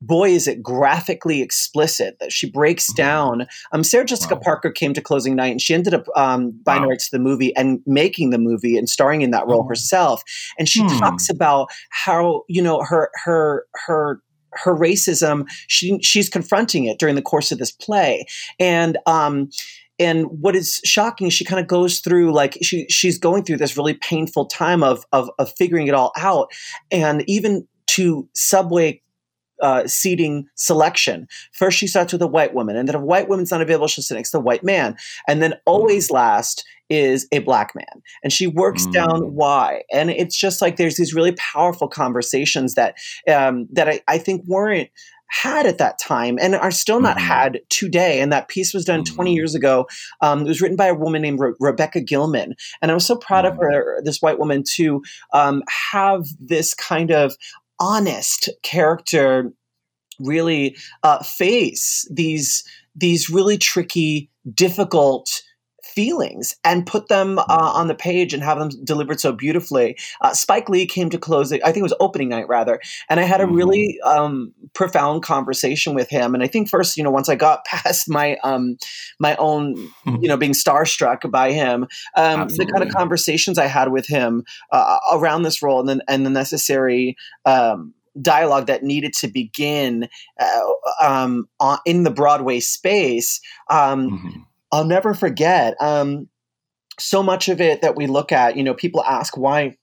boy, 0.06 0.30
is 0.30 0.46
it 0.46 0.62
graphically 0.62 1.42
explicit 1.42 2.16
that 2.20 2.32
she 2.32 2.50
breaks 2.50 2.90
mm-hmm. 2.90 2.96
down. 2.96 3.46
Um, 3.72 3.84
Sarah 3.84 4.04
Jessica 4.04 4.34
wow. 4.34 4.40
Parker 4.42 4.70
came 4.70 4.94
to 4.94 5.00
closing 5.00 5.34
night 5.34 5.52
and 5.52 5.60
she 5.60 5.74
ended 5.74 5.94
up 5.94 6.06
um, 6.16 6.52
buying 6.64 6.82
wow. 6.82 6.90
rights 6.90 7.08
to 7.08 7.16
the 7.16 7.22
movie 7.22 7.54
and 7.56 7.80
making 7.86 8.30
the 8.30 8.38
movie 8.38 8.76
and 8.76 8.88
starring 8.88 9.22
in 9.22 9.30
that 9.30 9.46
role 9.46 9.62
oh. 9.64 9.68
herself. 9.68 10.22
And 10.58 10.68
she 10.68 10.82
hmm. 10.82 10.98
talks 10.98 11.28
about 11.28 11.68
how, 11.90 12.42
you 12.48 12.62
know, 12.62 12.82
her, 12.82 13.10
her, 13.24 13.66
her, 13.86 14.20
her 14.52 14.74
racism, 14.74 15.46
she, 15.66 15.98
she's 16.00 16.28
confronting 16.28 16.84
it 16.84 16.98
during 16.98 17.16
the 17.16 17.22
course 17.22 17.50
of 17.50 17.58
this 17.58 17.72
play. 17.72 18.24
And, 18.60 18.98
um, 19.06 19.50
and 19.98 20.26
what 20.26 20.56
is 20.56 20.80
shocking 20.84 21.30
she 21.30 21.44
kind 21.44 21.60
of 21.60 21.68
goes 21.68 22.00
through 22.00 22.32
like 22.32 22.58
she 22.62 22.84
she's 22.88 23.16
going 23.16 23.44
through 23.44 23.58
this 23.58 23.76
really 23.76 23.94
painful 23.94 24.46
time 24.46 24.82
of 24.82 25.04
of, 25.12 25.30
of 25.38 25.52
figuring 25.56 25.86
it 25.86 25.94
all 25.94 26.10
out 26.16 26.50
and 26.90 27.22
even 27.28 27.64
to 27.86 28.28
subway 28.34 29.00
uh, 29.60 29.86
seating 29.86 30.46
selection. 30.54 31.28
First, 31.52 31.78
she 31.78 31.86
starts 31.86 32.12
with 32.12 32.22
a 32.22 32.26
white 32.26 32.54
woman, 32.54 32.76
and 32.76 32.88
then 32.88 32.94
if 32.94 33.00
a 33.00 33.04
white 33.04 33.28
woman's 33.28 33.50
not 33.50 33.62
available, 33.62 33.88
she'll 33.88 34.04
sit 34.04 34.14
next 34.14 34.30
to 34.32 34.38
a 34.38 34.40
white 34.40 34.64
man. 34.64 34.96
And 35.28 35.42
then 35.42 35.54
always 35.66 36.10
last 36.10 36.64
is 36.90 37.26
a 37.32 37.38
black 37.40 37.74
man. 37.74 38.02
And 38.22 38.32
she 38.32 38.46
works 38.46 38.86
mm. 38.86 38.92
down 38.92 39.34
why. 39.34 39.82
And 39.92 40.10
it's 40.10 40.36
just 40.36 40.60
like 40.60 40.76
there's 40.76 40.96
these 40.96 41.14
really 41.14 41.32
powerful 41.32 41.88
conversations 41.88 42.74
that 42.74 42.96
um, 43.32 43.68
that 43.72 43.88
I, 43.88 44.00
I 44.06 44.18
think 44.18 44.44
weren't 44.46 44.90
had 45.42 45.66
at 45.66 45.78
that 45.78 45.98
time 45.98 46.38
and 46.40 46.54
are 46.54 46.70
still 46.70 47.00
not 47.00 47.16
mm-hmm. 47.16 47.26
had 47.26 47.60
today. 47.68 48.20
And 48.20 48.32
that 48.32 48.48
piece 48.48 48.72
was 48.72 48.84
done 48.84 49.02
mm-hmm. 49.02 49.14
20 49.14 49.34
years 49.34 49.54
ago. 49.54 49.86
Um, 50.20 50.42
it 50.42 50.48
was 50.48 50.60
written 50.60 50.76
by 50.76 50.86
a 50.86 50.94
woman 50.94 51.22
named 51.22 51.40
Re- 51.40 51.54
Rebecca 51.58 52.00
Gilman. 52.00 52.54
And 52.80 52.90
I 52.90 52.94
was 52.94 53.06
so 53.06 53.16
proud 53.16 53.44
mm-hmm. 53.44 53.54
of 53.54 53.60
her, 53.60 54.00
this 54.04 54.20
white 54.20 54.38
woman, 54.38 54.62
to 54.74 55.02
um, 55.32 55.62
have 55.92 56.24
this 56.38 56.74
kind 56.74 57.10
of 57.10 57.34
honest 57.80 58.48
character 58.62 59.52
really 60.20 60.76
uh, 61.02 61.22
face 61.22 62.08
these 62.10 62.64
these 62.94 63.28
really 63.28 63.58
tricky, 63.58 64.30
difficult 64.54 65.42
feelings 65.94 66.56
and 66.64 66.86
put 66.86 67.08
them 67.08 67.38
uh, 67.38 67.44
on 67.48 67.88
the 67.88 67.94
page 67.94 68.34
and 68.34 68.42
have 68.42 68.58
them 68.58 68.70
delivered 68.84 69.20
so 69.20 69.32
beautifully. 69.32 69.96
Uh, 70.20 70.32
Spike 70.32 70.68
Lee 70.68 70.86
came 70.86 71.10
to 71.10 71.18
close 71.18 71.52
it, 71.52 71.60
I 71.62 71.66
think 71.66 71.78
it 71.78 71.82
was 71.82 71.94
opening 72.00 72.28
night 72.28 72.48
rather, 72.48 72.80
and 73.08 73.20
I 73.20 73.24
had 73.24 73.40
a 73.40 73.46
really 73.46 73.98
mm-hmm. 74.04 74.18
um, 74.18 74.54
profound 74.72 75.22
conversation 75.22 75.94
with 75.94 76.08
him. 76.08 76.34
And 76.34 76.42
I 76.42 76.46
think 76.46 76.68
first, 76.68 76.96
you 76.96 77.04
know, 77.04 77.10
once 77.10 77.28
I 77.28 77.36
got 77.36 77.64
past 77.66 78.08
my 78.08 78.36
um, 78.42 78.76
my 79.18 79.36
own, 79.36 79.76
you 80.06 80.28
know, 80.28 80.36
being 80.36 80.52
starstruck 80.52 81.30
by 81.30 81.52
him, 81.52 81.86
um, 82.16 82.48
the 82.48 82.66
kind 82.66 82.82
of 82.82 82.92
conversations 82.94 83.58
I 83.58 83.66
had 83.66 83.92
with 83.92 84.06
him 84.06 84.44
uh, 84.72 84.98
around 85.12 85.42
this 85.42 85.62
role 85.62 85.80
and 85.80 85.88
then 85.88 86.02
and 86.08 86.26
the 86.26 86.30
necessary. 86.30 87.16
Um, 87.44 87.94
dialogue 88.22 88.68
that 88.68 88.84
needed 88.84 89.12
to 89.12 89.26
begin 89.26 90.08
uh, 90.38 90.60
um, 91.02 91.48
on, 91.58 91.78
in 91.84 92.04
the 92.04 92.12
Broadway 92.12 92.60
space. 92.60 93.40
Um, 93.68 94.08
mm-hmm 94.08 94.40
I'll 94.74 94.84
never 94.84 95.14
forget. 95.14 95.80
Um, 95.80 96.28
so 96.98 97.22
much 97.22 97.48
of 97.48 97.60
it 97.60 97.82
that 97.82 97.94
we 97.94 98.08
look 98.08 98.32
at, 98.32 98.56
you 98.56 98.64
know, 98.64 98.74
people 98.74 99.04
ask 99.04 99.36
why 99.36 99.76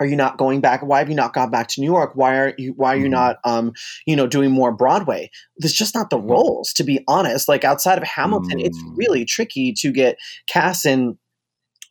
are 0.00 0.06
you 0.06 0.16
not 0.16 0.38
going 0.38 0.60
back? 0.60 0.82
Why 0.82 0.98
have 0.98 1.08
you 1.08 1.14
not 1.14 1.32
gone 1.32 1.50
back 1.50 1.68
to 1.68 1.80
New 1.80 1.86
York? 1.86 2.12
Why 2.14 2.36
are 2.36 2.54
you 2.56 2.72
why 2.76 2.94
are 2.94 2.96
you 2.96 3.04
mm-hmm. 3.04 3.12
not 3.12 3.36
um, 3.44 3.72
you 4.06 4.16
know, 4.16 4.26
doing 4.26 4.50
more 4.50 4.72
Broadway? 4.72 5.30
There's 5.58 5.72
just 5.72 5.94
not 5.94 6.10
the 6.10 6.18
roles, 6.18 6.72
to 6.74 6.84
be 6.84 7.02
honest. 7.08 7.48
Like 7.48 7.64
outside 7.64 7.98
of 7.98 8.04
Hamilton, 8.04 8.58
mm-hmm. 8.58 8.66
it's 8.66 8.78
mm. 8.78 8.96
really 8.96 9.24
tricky 9.24 9.72
to 9.74 9.90
get 9.90 10.16
cast 10.48 10.86
in 10.86 11.18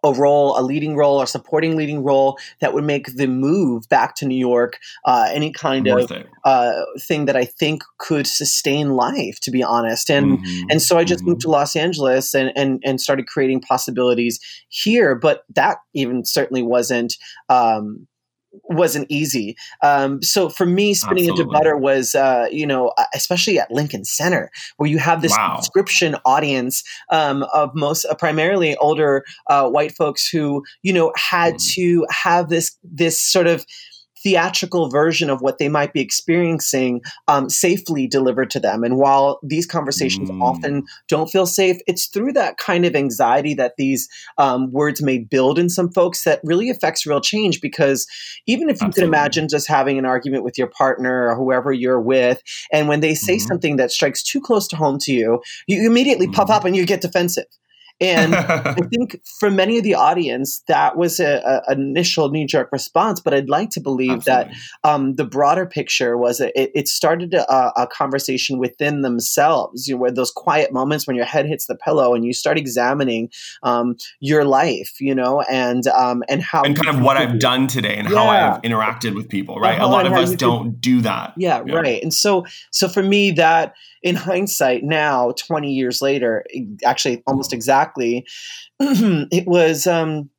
a 0.06 0.14
role, 0.14 0.58
a 0.58 0.62
leading 0.62 0.96
role, 0.96 1.20
or 1.22 1.26
supporting 1.26 1.76
leading 1.76 2.04
role 2.04 2.38
that 2.62 2.74
would 2.74 2.84
make 2.84 3.08
the 3.16 3.28
move 3.28 3.90
back 3.90 4.16
to 4.16 4.26
New 4.26 4.38
York 4.38 4.78
uh, 5.06 5.28
any 5.34 5.52
kind 5.52 5.88
Worth 5.88 6.12
of 6.12 6.24
uh, 6.46 6.72
thing 7.02 7.26
that 7.26 7.36
I 7.36 7.46
think 7.46 7.84
could 7.98 8.28
sustain 8.28 8.92
life, 8.92 9.40
to 9.42 9.52
be 9.52 9.64
honest. 9.64 10.10
And 10.10 10.40
mm-hmm. 10.40 10.68
and 10.70 10.82
so 10.82 10.98
I 10.98 11.04
just 11.04 11.22
mm-hmm. 11.22 11.32
moved 11.32 11.42
to 11.42 11.50
Los 11.50 11.76
Angeles 11.76 12.34
and, 12.34 12.54
and 12.56 12.82
and 12.86 13.02
started 13.02 13.28
creating 13.28 13.62
possibilities 13.62 14.40
here. 14.70 15.16
But 15.16 15.44
that 15.56 15.78
even 15.94 16.24
certainly 16.24 16.62
wasn't. 16.62 17.16
Um, 17.50 18.08
wasn't 18.64 19.08
easy. 19.10 19.56
Um, 19.84 20.22
so 20.22 20.50
for 20.50 20.66
me, 20.66 20.94
spinning 20.94 21.30
Absolutely. 21.30 21.44
into 21.44 21.52
butter 21.52 21.78
was, 21.78 22.16
uh, 22.16 22.48
you 22.52 22.66
know, 22.66 22.90
uh, 22.98 23.06
especially 23.14 23.60
at 23.60 23.72
Lincoln 23.72 24.06
Center, 24.06 24.52
where 24.78 24.90
you 24.90 24.98
have 24.98 25.22
this 25.22 25.32
wow. 25.32 25.56
subscription 25.56 26.16
audience 26.26 26.84
um, 27.12 27.44
of 27.54 27.74
most 27.76 28.06
uh, 28.06 28.16
primarily 28.16 28.76
older 28.78 29.24
uh, 29.50 29.70
white 29.70 29.96
folks 29.96 30.28
who, 30.28 30.64
you 30.84 30.94
know, 30.94 31.12
had 31.16 31.56
mm. 31.56 31.74
to 31.74 32.06
have 32.10 32.50
this 32.50 32.78
this 32.84 33.20
sort 33.20 33.48
of 33.48 33.66
theatrical 34.26 34.90
version 34.90 35.30
of 35.30 35.40
what 35.40 35.60
they 35.60 35.70
might 35.70 35.94
be 35.94 36.02
experiencing 36.02 37.00
um, 37.28 37.48
safely 37.48 38.08
delivered 38.08 38.50
to 38.50 38.60
them. 38.60 38.84
And 38.84 38.98
while 38.98 39.40
these 39.44 39.68
conversations 39.68 40.32
mm. 40.32 40.42
often 40.42 40.84
don't 41.08 41.30
feel 41.30 41.46
safe, 41.46 41.78
it's 41.86 42.08
through 42.08 42.34
that 42.34 42.58
kind 42.58 42.88
of 42.88 42.96
anxiety 42.96 43.54
that 43.54 43.76
these 43.78 44.10
um, 44.40 44.72
words 44.72 45.00
may 45.00 45.20
build 45.20 45.60
in 45.60 45.70
some 45.70 45.92
folks 45.92 46.24
that 46.24 46.40
really 46.44 46.72
affects 46.72 47.06
real 47.06 47.22
change. 47.22 47.62
Because 47.62 48.08
even 48.48 48.68
if 48.68 48.82
you 48.82 48.88
Absolutely. 48.88 49.02
can 49.02 49.08
imagine 49.08 49.48
just 49.48 49.68
having 49.68 50.00
an 50.00 50.06
argument 50.06 50.44
with 50.44 50.58
your 50.58 50.68
partner 50.68 51.30
or 51.30 51.36
whoever 51.36 51.72
you're 51.72 52.02
with, 52.02 52.42
and 52.72 52.88
when 52.88 53.02
they 53.02 53.14
say 53.14 53.36
mm-hmm. 53.36 53.48
something 53.48 53.76
that 53.76 53.92
strikes 53.92 54.24
too 54.24 54.42
close 54.42 54.68
to 54.70 54.76
home 54.76 54.98
to 55.02 55.14
you, 55.14 55.40
you 55.68 55.86
immediately 55.86 56.26
mm-hmm. 56.26 56.34
puff 56.34 56.50
up 56.50 56.66
and 56.66 56.76
you 56.76 56.84
get 56.88 57.02
defensive. 57.02 57.46
And 58.02 58.36
I 58.36 58.74
think 58.74 59.22
for 59.40 59.50
many 59.50 59.78
of 59.78 59.84
the 59.84 59.96
audience, 59.96 60.62
that 60.68 60.98
was 60.98 61.20
an 61.20 61.62
initial 61.70 62.30
knee 62.30 62.46
jerk 62.46 62.72
response. 62.72 63.20
But 63.20 63.34
I'd 63.34 63.50
like 63.50 63.70
to 63.72 63.80
believe 63.80 64.28
Absolutely. 64.28 64.54
that 64.54 64.90
um, 64.90 65.14
the 65.16 65.26
broader 65.26 65.66
picture 65.66 66.18
was 66.18 66.42
it, 66.42 66.52
it 66.56 66.88
started 66.88 67.34
a, 67.34 67.82
a, 67.82 67.88
conversation 67.88 68.58
within 68.58 69.02
themselves, 69.02 69.88
you 69.88 69.96
know, 69.96 70.02
where 70.02 70.12
those 70.12 70.32
quiet 70.32 70.74
moments 70.74 71.08
when 71.08 71.16
your 71.16 71.26
head 71.26 71.46
hits 71.46 71.68
the 71.68 71.76
pillow 71.76 72.14
and 72.14 72.26
you 72.26 72.34
start 72.34 72.58
examining 72.58 73.30
um, 73.64 73.96
your 74.20 74.44
life, 74.44 75.00
you 75.00 75.16
know, 75.16 75.42
and 75.50 75.88
um, 75.88 76.24
and 76.28 76.42
how 76.42 76.64
and 76.64 76.76
kind 76.76 76.96
of 76.96 77.02
what 77.04 77.18
I've 77.18 77.40
done 77.40 77.68
today 77.68 77.96
and 77.96 78.10
yeah. 78.10 78.18
how 78.18 78.28
I've 78.28 78.62
interacted 78.64 79.16
with 79.16 79.30
people. 79.30 79.60
Right, 79.60 79.76
uh-huh, 79.76 79.86
a 79.86 79.90
lot 79.90 80.06
of 80.06 80.14
us 80.14 80.36
don't 80.36 80.82
do 80.82 81.02
that. 81.02 81.34
Yeah, 81.38 81.64
yeah, 81.66 81.76
right. 81.76 82.04
And 82.04 82.14
so, 82.14 82.46
so 82.72 82.90
for 82.90 83.04
me, 83.04 83.32
that 83.32 83.74
in 84.06 84.16
hindsight, 84.16 84.84
now 84.84 85.32
twenty 85.32 85.74
years 85.74 86.02
later, 86.02 86.46
actually 86.86 87.22
almost 87.28 87.52
exactly 87.52 87.66
exactly. 87.66 88.26
it 88.80 89.48
was. 89.48 89.88
Um, 89.88 90.30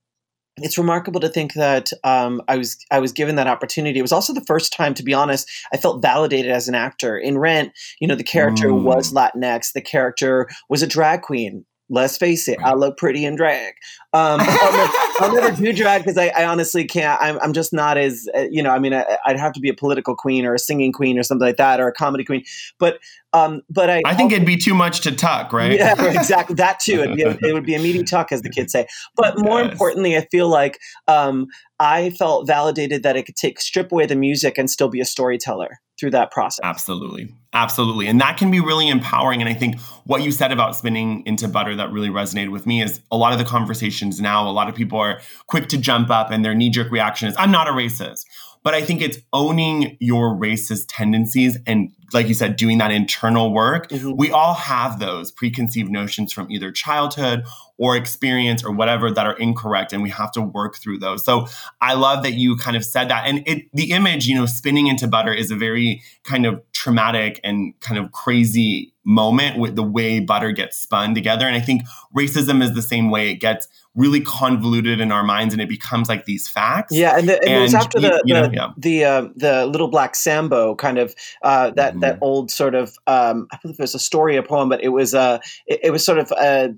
it's 0.63 0.79
remarkable 0.79 1.21
to 1.21 1.29
think 1.29 1.53
that 1.53 1.91
um, 2.03 2.41
I 2.49 2.57
was 2.57 2.79
I 2.91 2.99
was 2.99 3.13
given 3.13 3.37
that 3.37 3.47
opportunity. 3.47 3.99
It 3.99 4.03
was 4.03 4.13
also 4.13 4.33
the 4.33 4.45
first 4.47 4.73
time, 4.73 4.95
to 4.95 5.03
be 5.03 5.13
honest, 5.13 5.51
I 5.71 5.77
felt 5.77 6.01
validated 6.01 6.51
as 6.51 6.67
an 6.67 6.75
actor. 6.75 7.19
In 7.19 7.37
Rent, 7.37 7.73
you 8.01 8.09
know, 8.09 8.15
the 8.15 8.25
character 8.25 8.69
mm. 8.69 8.83
was 8.83 9.13
Latinx. 9.13 9.75
The 9.75 9.83
character 9.83 10.49
was 10.71 10.83
a 10.83 10.87
drag 10.87 11.21
queen. 11.21 11.67
Let's 11.89 12.17
face 12.17 12.49
it, 12.49 12.59
I 12.65 12.75
look 12.75 12.97
pretty 12.97 13.25
in 13.25 13.37
drag. 13.37 13.75
Um, 14.13 14.41
I'll, 14.41 14.73
never, 14.73 14.93
I'll, 15.21 15.35
never, 15.35 15.63
do 15.63 15.73
drag 15.73 16.03
because 16.03 16.19
I, 16.19 16.29
I, 16.29 16.45
honestly 16.45 16.85
can't. 16.85 17.21
I'm, 17.21 17.39
I'm, 17.41 17.53
just 17.53 17.73
not 17.73 17.97
as 17.97 18.27
uh, 18.35 18.47
you 18.51 18.63
know. 18.63 18.71
I 18.71 18.79
mean, 18.81 18.93
I, 18.93 19.05
would 19.29 19.39
have 19.39 19.53
to 19.53 19.61
be 19.61 19.69
a 19.69 19.75
political 19.75 20.17
queen 20.17 20.45
or 20.45 20.55
a 20.55 20.59
singing 20.59 20.91
queen 20.93 21.17
or 21.17 21.23
something 21.23 21.47
like 21.47 21.59
that, 21.59 21.79
or 21.79 21.87
a 21.87 21.93
comedy 21.93 22.25
queen. 22.25 22.43
But 22.79 22.99
um, 23.33 23.63
but 23.71 23.89
I, 23.89 24.03
I 24.05 24.15
think 24.15 24.33
it'd 24.33 24.47
be 24.47 24.57
too 24.57 24.75
much 24.75 25.03
to 25.03 25.13
tuck, 25.13 25.53
right? 25.53 25.73
Yeah, 25.73 25.95
exactly. 26.07 26.55
That 26.57 26.81
too. 26.81 27.03
It'd 27.03 27.17
be 27.17 27.23
a, 27.23 27.39
it 27.43 27.53
would 27.53 27.67
be 27.67 27.75
a 27.75 27.79
meaty 27.79 28.03
tuck, 28.03 28.33
as 28.33 28.43
the 28.43 28.51
kids 28.51 28.73
say. 28.73 28.89
But 29.15 29.39
more 29.39 29.63
yes. 29.63 29.71
importantly, 29.71 30.17
I 30.17 30.27
feel 30.31 30.49
like 30.49 30.81
um, 31.07 31.47
I 31.79 32.11
felt 32.11 32.47
validated 32.47 33.05
that 33.05 33.17
I 33.17 33.23
could 33.23 33.37
take 33.37 33.61
strip 33.61 33.93
away 33.93 34.07
the 34.07 34.17
music 34.17 34.59
and 34.59 34.69
still 34.69 34.89
be 34.89 35.01
a 35.01 35.05
storyteller 35.05 35.81
through 35.99 36.11
that 36.11 36.31
process. 36.31 36.61
Absolutely. 36.63 37.33
Absolutely. 37.53 38.07
And 38.07 38.21
that 38.21 38.37
can 38.37 38.51
be 38.51 38.61
really 38.61 38.89
empowering. 38.89 39.41
And 39.41 39.49
I 39.49 39.55
think 39.55 39.81
what 40.05 40.23
you 40.23 40.31
said 40.31 40.53
about 40.53 40.77
spinning 40.77 41.23
into 41.27 41.49
butter 41.49 41.75
that 41.77 41.91
really 41.91 42.11
resonated 42.11 42.51
with 42.51 42.67
me 42.67 42.83
is 42.83 43.01
a 43.11 43.17
lot 43.17 43.33
of 43.33 43.39
the 43.39 43.47
conversations 43.47 44.21
now, 44.21 44.47
a 44.49 44.53
lot 44.53 44.69
of 44.69 44.75
people 44.75 44.99
are 44.99 45.21
quick 45.47 45.69
to 45.69 45.79
jump 45.79 46.11
up 46.11 46.31
and 46.31 46.45
their 46.45 46.55
knee 46.55 46.69
jerk 46.69 46.91
reaction 46.91 47.29
is, 47.29 47.35
I'm 47.39 47.51
not 47.51 47.67
a 47.67 47.73
racist. 47.73 48.25
But 48.63 48.75
I 48.75 48.83
think 48.83 49.01
it's 49.01 49.19
owning 49.33 49.97
your 50.01 50.35
racist 50.35 50.87
tendencies 50.89 51.57
and, 51.69 51.93
like 52.13 52.27
you 52.27 52.35
said, 52.35 52.57
doing 52.57 52.79
that 52.79 52.91
internal 52.91 53.53
work. 53.53 53.89
Mm-hmm. 53.89 54.17
We 54.17 54.33
all 54.33 54.55
have 54.55 54.99
those 54.99 55.31
preconceived 55.31 55.89
notions 55.89 56.33
from 56.33 56.51
either 56.51 56.73
childhood 56.73 57.45
or 57.79 57.97
experience 57.97 58.65
or 58.65 58.73
whatever 58.73 59.11
that 59.11 59.27
are 59.27 59.37
incorrect 59.37 59.93
and 59.93 60.03
we 60.03 60.11
have 60.11 60.33
to 60.33 60.41
work 60.41 60.77
through 60.79 60.99
those. 60.99 61.25
So 61.25 61.47
i 61.81 61.95
love 61.95 62.23
that 62.23 62.33
you 62.33 62.57
kind 62.57 62.77
of 62.77 62.85
said 62.85 63.09
that. 63.09 63.27
And 63.27 63.43
it 63.47 63.67
the 63.73 63.91
image 63.91 64.27
you 64.27 64.35
know 64.35 64.47
spinning 64.47 64.87
into 64.87 65.07
butter 65.07 65.33
is 65.33 65.51
a 65.51 65.57
very 65.57 66.03
kind 66.25 66.47
of 66.47 66.63
traumatic 66.73 67.41
and 67.45 67.79
kind 67.81 67.99
of 67.99 68.13
crazy 68.13 68.93
moment 69.05 69.59
with 69.59 69.77
the 69.77 69.83
way 69.85 70.19
butter 70.19 70.53
gets 70.53 70.79
spun 70.79 71.15
together. 71.15 71.47
And 71.47 71.57
i 71.57 71.61
think 71.61 71.83
racism 72.17 72.63
is 72.63 72.75
the 72.75 72.83
same 72.83 73.11
way. 73.11 73.31
It 73.31 73.37
gets 73.37 73.69
really 73.95 74.21
convoluted 74.21 75.01
in 75.01 75.11
our 75.11 75.25
minds 75.25 75.55
and 75.55 75.63
it 75.63 75.69
becomes 75.69 76.09
like 76.09 76.25
these 76.27 76.49
facts. 76.49 76.95
Yeah 76.95 77.17
and, 77.17 77.29
the, 77.29 77.39
and, 77.41 77.49
and 77.49 77.59
it 77.59 77.63
was 77.63 77.75
after 77.75 78.01
the 78.01 78.23
you, 78.25 78.35
the, 78.35 78.51
yeah. 78.53 78.73
the, 78.77 79.05
uh, 79.05 79.29
the 79.37 79.67
little 79.67 79.89
black 79.89 80.15
sambo 80.15 80.75
kind 80.75 80.99
of 80.99 81.15
uh, 81.43 81.71
that 81.71 81.93
mm-hmm. 81.93 82.01
that 82.01 82.19
old 82.21 82.51
sort 82.51 82.75
of 82.75 82.97
um, 83.07 83.49
i 83.53 83.59
believe 83.63 83.79
it 83.79 83.83
was 83.83 83.95
a 83.95 83.99
story 83.99 84.37
a 84.37 84.43
poem 84.43 84.69
but 84.69 84.83
it 84.83 84.89
was 84.89 85.15
uh 85.15 85.39
it, 85.67 85.81
it 85.85 85.91
was 85.91 86.05
sort 86.05 86.19
of 86.19 86.33
uh 86.33 86.69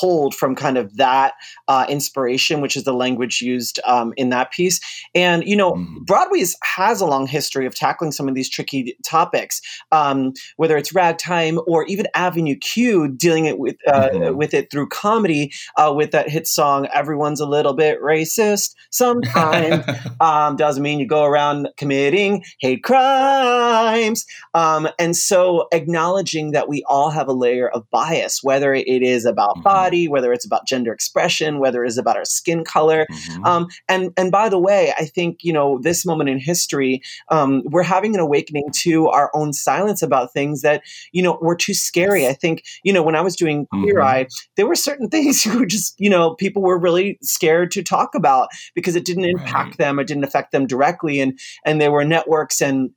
pulled 0.00 0.34
from 0.34 0.54
kind 0.54 0.78
of 0.78 0.96
that 0.96 1.34
uh, 1.68 1.86
inspiration, 1.88 2.60
which 2.60 2.76
is 2.76 2.84
the 2.84 2.92
language 2.92 3.40
used 3.40 3.80
um, 3.84 4.12
in 4.16 4.30
that 4.30 4.52
piece. 4.52 4.80
And 5.14 5.46
you 5.46 5.56
know, 5.56 5.72
mm-hmm. 5.72 6.04
Broadway 6.04 6.44
has 6.62 7.00
a 7.00 7.06
long 7.06 7.26
history 7.26 7.66
of 7.66 7.74
tackling 7.74 8.12
some 8.12 8.28
of 8.28 8.34
these 8.34 8.48
tricky 8.48 8.96
topics, 9.04 9.60
um, 9.92 10.32
whether 10.56 10.76
it's 10.76 10.94
ragtime 10.94 11.58
or 11.66 11.84
even 11.86 12.06
Avenue 12.14 12.56
Q, 12.56 13.08
dealing 13.08 13.46
it 13.46 13.58
with 13.58 13.76
uh, 13.86 14.10
mm-hmm. 14.10 14.36
with 14.36 14.54
it 14.54 14.70
through 14.70 14.88
comedy 14.88 15.52
uh, 15.76 15.92
with 15.94 16.10
that 16.12 16.28
hit 16.28 16.46
song 16.46 16.86
"Everyone's 16.92 17.40
a 17.40 17.46
Little 17.46 17.74
Bit 17.74 18.00
Racist." 18.00 18.74
Sometimes 18.90 19.84
um, 20.20 20.56
doesn't 20.56 20.82
mean 20.82 21.00
you 21.00 21.06
go 21.06 21.24
around 21.24 21.68
committing 21.76 22.44
hate 22.60 22.82
crimes. 22.82 24.24
Um, 24.54 24.88
and 24.98 25.16
so, 25.16 25.68
acknowledging 25.72 26.52
that 26.52 26.68
we 26.68 26.82
all 26.88 27.10
have 27.10 27.28
a 27.28 27.32
layer 27.32 27.68
of 27.68 27.88
bias, 27.90 28.42
whether 28.42 28.74
it 28.74 29.02
is 29.02 29.24
about 29.24 29.62
body, 29.72 30.08
whether 30.08 30.32
it's 30.32 30.46
about 30.46 30.66
gender 30.66 30.92
expression, 30.92 31.58
whether 31.58 31.84
it's 31.84 31.98
about 31.98 32.16
our 32.16 32.24
skin 32.24 32.64
color. 32.64 33.06
Mhm. 33.10 33.46
Um, 33.46 33.66
and 33.88 34.12
and 34.16 34.30
by 34.30 34.48
the 34.48 34.58
way, 34.68 34.92
I 34.98 35.04
think 35.04 35.44
you 35.44 35.52
know 35.52 35.78
this 35.82 36.04
moment 36.06 36.30
in 36.30 36.38
history, 36.38 37.02
um, 37.30 37.62
we're 37.72 37.82
having 37.96 38.14
an 38.14 38.20
awakening 38.20 38.68
to 38.84 39.08
our 39.08 39.30
own 39.34 39.52
silence 39.52 40.02
about 40.02 40.32
things 40.32 40.62
that 40.62 40.82
you 41.12 41.22
know 41.22 41.38
were 41.42 41.56
too 41.56 41.74
scary. 41.74 42.26
I 42.26 42.32
think 42.32 42.62
you 42.82 42.92
know 42.92 43.02
when 43.02 43.14
I 43.16 43.20
was 43.20 43.36
doing 43.36 43.66
Queer 43.72 43.96
Mhm. 44.00 44.04
Eye, 44.12 44.26
there 44.56 44.66
were 44.66 44.74
certain 44.88 45.08
things 45.14 45.42
who 45.44 45.58
were 45.58 45.66
just 45.66 45.94
you 45.98 46.10
know 46.10 46.34
people 46.34 46.62
were 46.62 46.78
really 46.78 47.18
scared 47.22 47.70
to 47.72 47.82
talk 47.82 48.14
about 48.14 48.48
because 48.74 48.96
it 48.96 49.04
didn't 49.04 49.24
impact 49.24 49.70
Right. 49.70 49.78
them, 49.78 49.98
it 49.98 50.06
didn't 50.06 50.24
affect 50.24 50.52
them 50.52 50.66
directly, 50.66 51.20
and 51.20 51.38
and 51.66 51.80
there 51.80 51.92
were 51.92 52.04
networks 52.04 52.60
and 52.60 52.90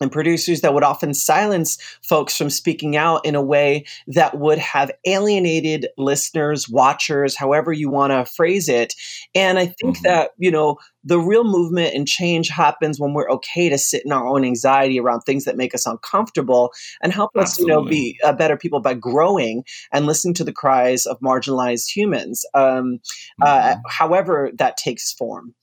and 0.00 0.12
producers 0.12 0.60
that 0.60 0.74
would 0.74 0.84
often 0.84 1.14
silence 1.14 1.78
folks 2.02 2.36
from 2.36 2.50
speaking 2.50 2.96
out 2.96 3.24
in 3.24 3.34
a 3.34 3.42
way 3.42 3.84
that 4.06 4.38
would 4.38 4.58
have 4.58 4.90
alienated 5.06 5.88
listeners, 5.96 6.68
watchers, 6.68 7.36
however 7.36 7.72
you 7.72 7.90
want 7.90 8.12
to 8.12 8.24
phrase 8.24 8.68
it. 8.68 8.94
And 9.34 9.58
I 9.58 9.66
think 9.66 9.98
Mhm. 9.98 10.02
that, 10.04 10.30
you 10.38 10.50
know, 10.50 10.76
the 11.04 11.18
real 11.18 11.44
movement 11.44 11.94
and 11.94 12.06
change 12.06 12.48
happens 12.48 13.00
when 13.00 13.14
we're 13.14 13.30
okay 13.30 13.68
to 13.68 13.78
sit 13.78 14.04
in 14.04 14.12
our 14.12 14.26
own 14.26 14.44
anxiety 14.44 15.00
around 15.00 15.20
things 15.22 15.44
that 15.44 15.56
make 15.56 15.74
us 15.74 15.86
uncomfortable 15.86 16.72
and 17.02 17.12
help 17.12 17.30
us, 17.36 17.58
you 17.58 17.66
know, 17.66 17.84
be 17.84 18.18
uh, 18.24 18.32
better 18.32 18.56
people 18.56 18.80
by 18.80 18.94
growing 18.94 19.64
and 19.92 20.06
listening 20.06 20.34
to 20.34 20.44
the 20.44 20.52
cries 20.52 21.06
of 21.06 21.18
marginalized 21.20 21.88
humans, 21.88 22.44
um, 22.54 22.98
uh, 23.42 23.74
Mhm. 23.76 23.80
however 23.88 24.50
that 24.54 24.76
takes 24.76 25.12
form. 25.12 25.54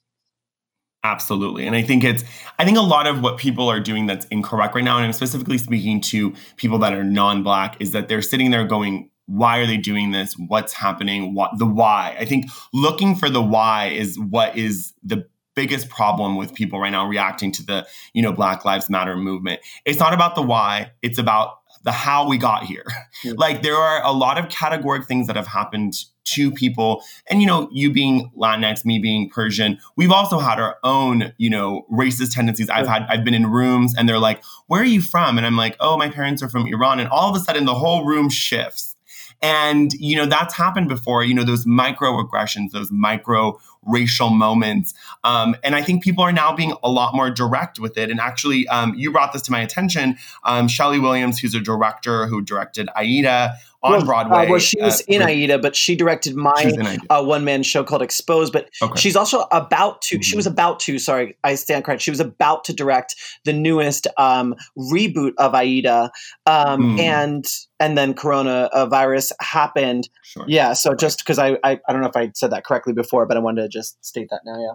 Absolutely. 1.06 1.68
And 1.68 1.76
I 1.76 1.84
think 1.84 2.04
it's, 2.04 2.24
I 2.58 2.66
think 2.66 2.80
a 2.80 2.82
lot 2.82 3.06
of 3.06 3.22
what 3.22 3.38
people 3.38 3.70
are 3.70 3.80
doing 3.80 4.08
that's 4.08 4.26
incorrect 4.28 4.74
right 4.74 4.84
now, 4.84 4.98
and 4.98 5.06
I'm 5.06 5.14
specifically 5.14 5.60
speaking 5.60 6.02
to 6.02 6.34
people 6.58 6.80
that 6.80 6.94
are 6.94 7.04
non 7.04 7.44
Black, 7.44 7.78
is 7.80 7.92
that 7.92 8.08
they're 8.08 8.24
sitting 8.24 8.50
there 8.50 8.66
going, 8.66 9.12
why 9.28 9.60
are 9.60 9.68
they 9.68 9.78
doing 9.78 10.12
this? 10.12 10.34
What's 10.34 10.74
happening? 10.74 11.36
What 11.36 11.60
the 11.60 11.66
why? 11.68 12.16
I 12.20 12.26
think 12.26 12.48
looking 12.74 13.16
for 13.16 13.30
the 13.30 13.42
why 13.42 13.88
is 13.90 14.18
what 14.20 14.58
is 14.58 14.94
the 15.04 15.28
biggest 15.56 15.90
problem 15.90 16.38
with 16.38 16.56
people 16.56 16.80
right 16.80 16.90
now 16.90 17.08
reacting 17.08 17.52
to 17.54 17.64
the, 17.64 17.88
you 18.14 18.24
know, 18.24 18.34
Black 18.34 18.66
Lives 18.66 18.90
Matter 18.90 19.16
movement. 19.16 19.62
It's 19.86 20.00
not 20.00 20.14
about 20.14 20.34
the 20.34 20.42
why, 20.42 20.92
it's 21.04 21.20
about 21.20 21.60
the 21.84 21.92
how 21.92 22.28
we 22.28 22.40
got 22.40 22.64
here. 22.64 22.86
Yeah. 23.24 23.34
like 23.38 23.62
there 23.62 23.76
are 23.76 24.04
a 24.04 24.12
lot 24.12 24.38
of 24.38 24.50
categoric 24.50 25.06
things 25.06 25.28
that 25.28 25.36
have 25.36 25.48
happened 25.48 25.94
to 26.26 26.52
people. 26.52 27.04
And 27.30 27.42
you 27.42 27.48
know 27.48 27.70
you 27.72 27.92
being 27.92 28.32
latinx 28.38 28.86
me 28.86 29.00
being 29.00 29.30
persian 29.30 29.80
we've 29.96 30.12
also 30.12 30.40
had 30.40 30.60
our 30.60 30.78
own 30.84 31.34
you 31.38 31.50
know 31.50 31.86
racist 31.92 32.34
tendencies. 32.34 32.70
I've 32.70 32.88
had 32.88 33.06
i've 33.10 33.24
been 33.24 33.34
in 33.34 33.48
rooms 33.48 33.94
and 33.98 34.08
they're 34.08 34.20
like 34.20 34.44
where 34.68 34.82
are 34.82 34.86
you 34.86 35.02
from? 35.02 35.38
And 35.38 35.46
i'm 35.46 35.58
like 35.58 35.76
oh 35.80 35.98
my 35.98 36.10
parents 36.10 36.44
are 36.44 36.50
from 36.50 36.68
iran. 36.68 37.00
And 37.00 37.10
all 37.10 37.30
of 37.30 37.36
a 37.36 37.40
sudden 37.40 37.66
the 37.66 37.76
whole 37.76 38.06
room 38.06 38.30
shifts. 38.30 38.96
And 39.42 39.94
you 39.94 40.16
know 40.16 40.26
that's 40.26 40.54
happened 40.54 40.90
before 40.90 41.24
you 41.24 41.34
know 41.34 41.44
those 41.44 41.66
microaggressions 41.66 42.72
those 42.72 42.92
micro 42.92 43.60
racial 43.86 44.30
moments 44.30 44.94
um, 45.24 45.56
and 45.64 45.76
i 45.76 45.82
think 45.82 46.04
people 46.04 46.24
are 46.24 46.32
now 46.32 46.56
being 46.56 46.74
a 46.84 46.90
lot 46.90 47.16
more 47.16 47.30
direct 47.30 47.80
with 47.80 47.98
it 47.98 48.10
and 48.10 48.20
actually 48.20 48.68
um, 48.70 48.94
you 48.96 49.12
brought 49.12 49.34
this 49.34 49.42
to 49.44 49.52
my 49.52 49.62
attention 49.62 50.18
um, 50.44 50.68
Schele 50.68 51.02
Williams 51.02 51.40
who's 51.40 51.56
a 51.56 51.60
director 51.60 52.28
who 52.28 52.42
directed 52.42 52.90
aida 52.96 53.54
on 53.84 53.92
Well, 53.92 54.02
uh, 54.02 54.06
broadway 54.06 54.50
well, 54.50 54.60
she 54.60 54.82
was 54.82 55.02
uh, 55.02 55.04
in 55.08 55.22
Aida, 55.22 55.60
but 55.60 55.76
she 55.76 55.96
directed 55.96 56.36
my 56.36 56.52
she 56.60 56.66
was 56.68 56.78
in 56.78 56.88
Aida. 56.88 57.06
a 57.12 57.24
one 57.24 57.46
man 57.46 57.62
show 57.62 57.84
called 57.84 58.02
Exposed, 58.02 58.52
but 58.52 58.68
Okay. 58.82 59.00
she's 59.00 59.16
also 59.16 59.46
about 59.52 60.02
to. 60.04 60.20
She 60.24 60.34
Mhm. 60.34 60.38
was 60.38 60.48
about 60.48 60.80
to. 60.82 60.98
Sorry, 60.98 61.38
I 61.44 61.54
stand 61.54 61.84
correct. 61.86 62.02
She 62.02 62.10
was 62.10 62.20
about 62.20 62.64
to 62.64 62.74
direct 62.74 63.16
the 63.44 63.54
newest 63.54 64.08
um, 64.18 64.56
reboot 64.76 65.34
of 65.38 65.54
Aida, 65.54 66.10
um, 66.48 66.98
Mm. 66.98 67.00
and 67.00 67.46
and 67.80 67.96
then 67.98 68.14
coronavirus 68.16 69.34
happened. 69.42 70.10
Sure. 70.24 70.46
Yeah, 70.48 70.74
so 70.74 70.96
just 70.96 71.20
because 71.20 71.38
I, 71.38 71.58
I 71.64 71.80
I 71.88 71.92
don't 71.94 72.02
know 72.02 72.08
if 72.10 72.18
I 72.18 72.32
said 72.34 72.52
that 72.52 72.64
correctly 72.66 72.94
before, 72.94 73.28
but 73.28 73.38
I 73.38 73.40
wanted 73.40 73.64
to 73.64 73.75
just 73.76 74.04
state 74.04 74.30
that 74.32 74.42
now. 74.46 74.60
Yeah, 74.60 74.74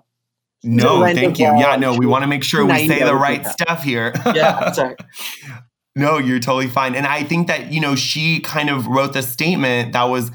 No, 0.63 1.03
Random 1.03 1.25
thank 1.25 1.39
you. 1.39 1.47
Yeah, 1.47 1.77
no, 1.77 1.97
we 1.97 2.07
want 2.07 2.23
to 2.23 2.29
make 2.29 2.45
sure 2.45 2.65
we 2.65 2.87
say 2.87 3.03
the 3.03 3.15
right 3.15 3.43
like 3.43 3.53
stuff 3.53 3.83
here. 3.83 4.13
yeah, 4.35 4.71
sorry. 4.73 4.97
No, 5.97 6.19
you're 6.19 6.39
totally 6.39 6.69
fine. 6.69 6.95
And 6.95 7.05
I 7.05 7.25
think 7.25 7.49
that, 7.49 7.73
you 7.73 7.81
know, 7.81 7.97
she 7.97 8.39
kind 8.39 8.71
of 8.71 8.87
wrote 8.87 9.13
the 9.13 9.23
statement 9.23 9.93
that 9.93 10.05
was 10.05 10.31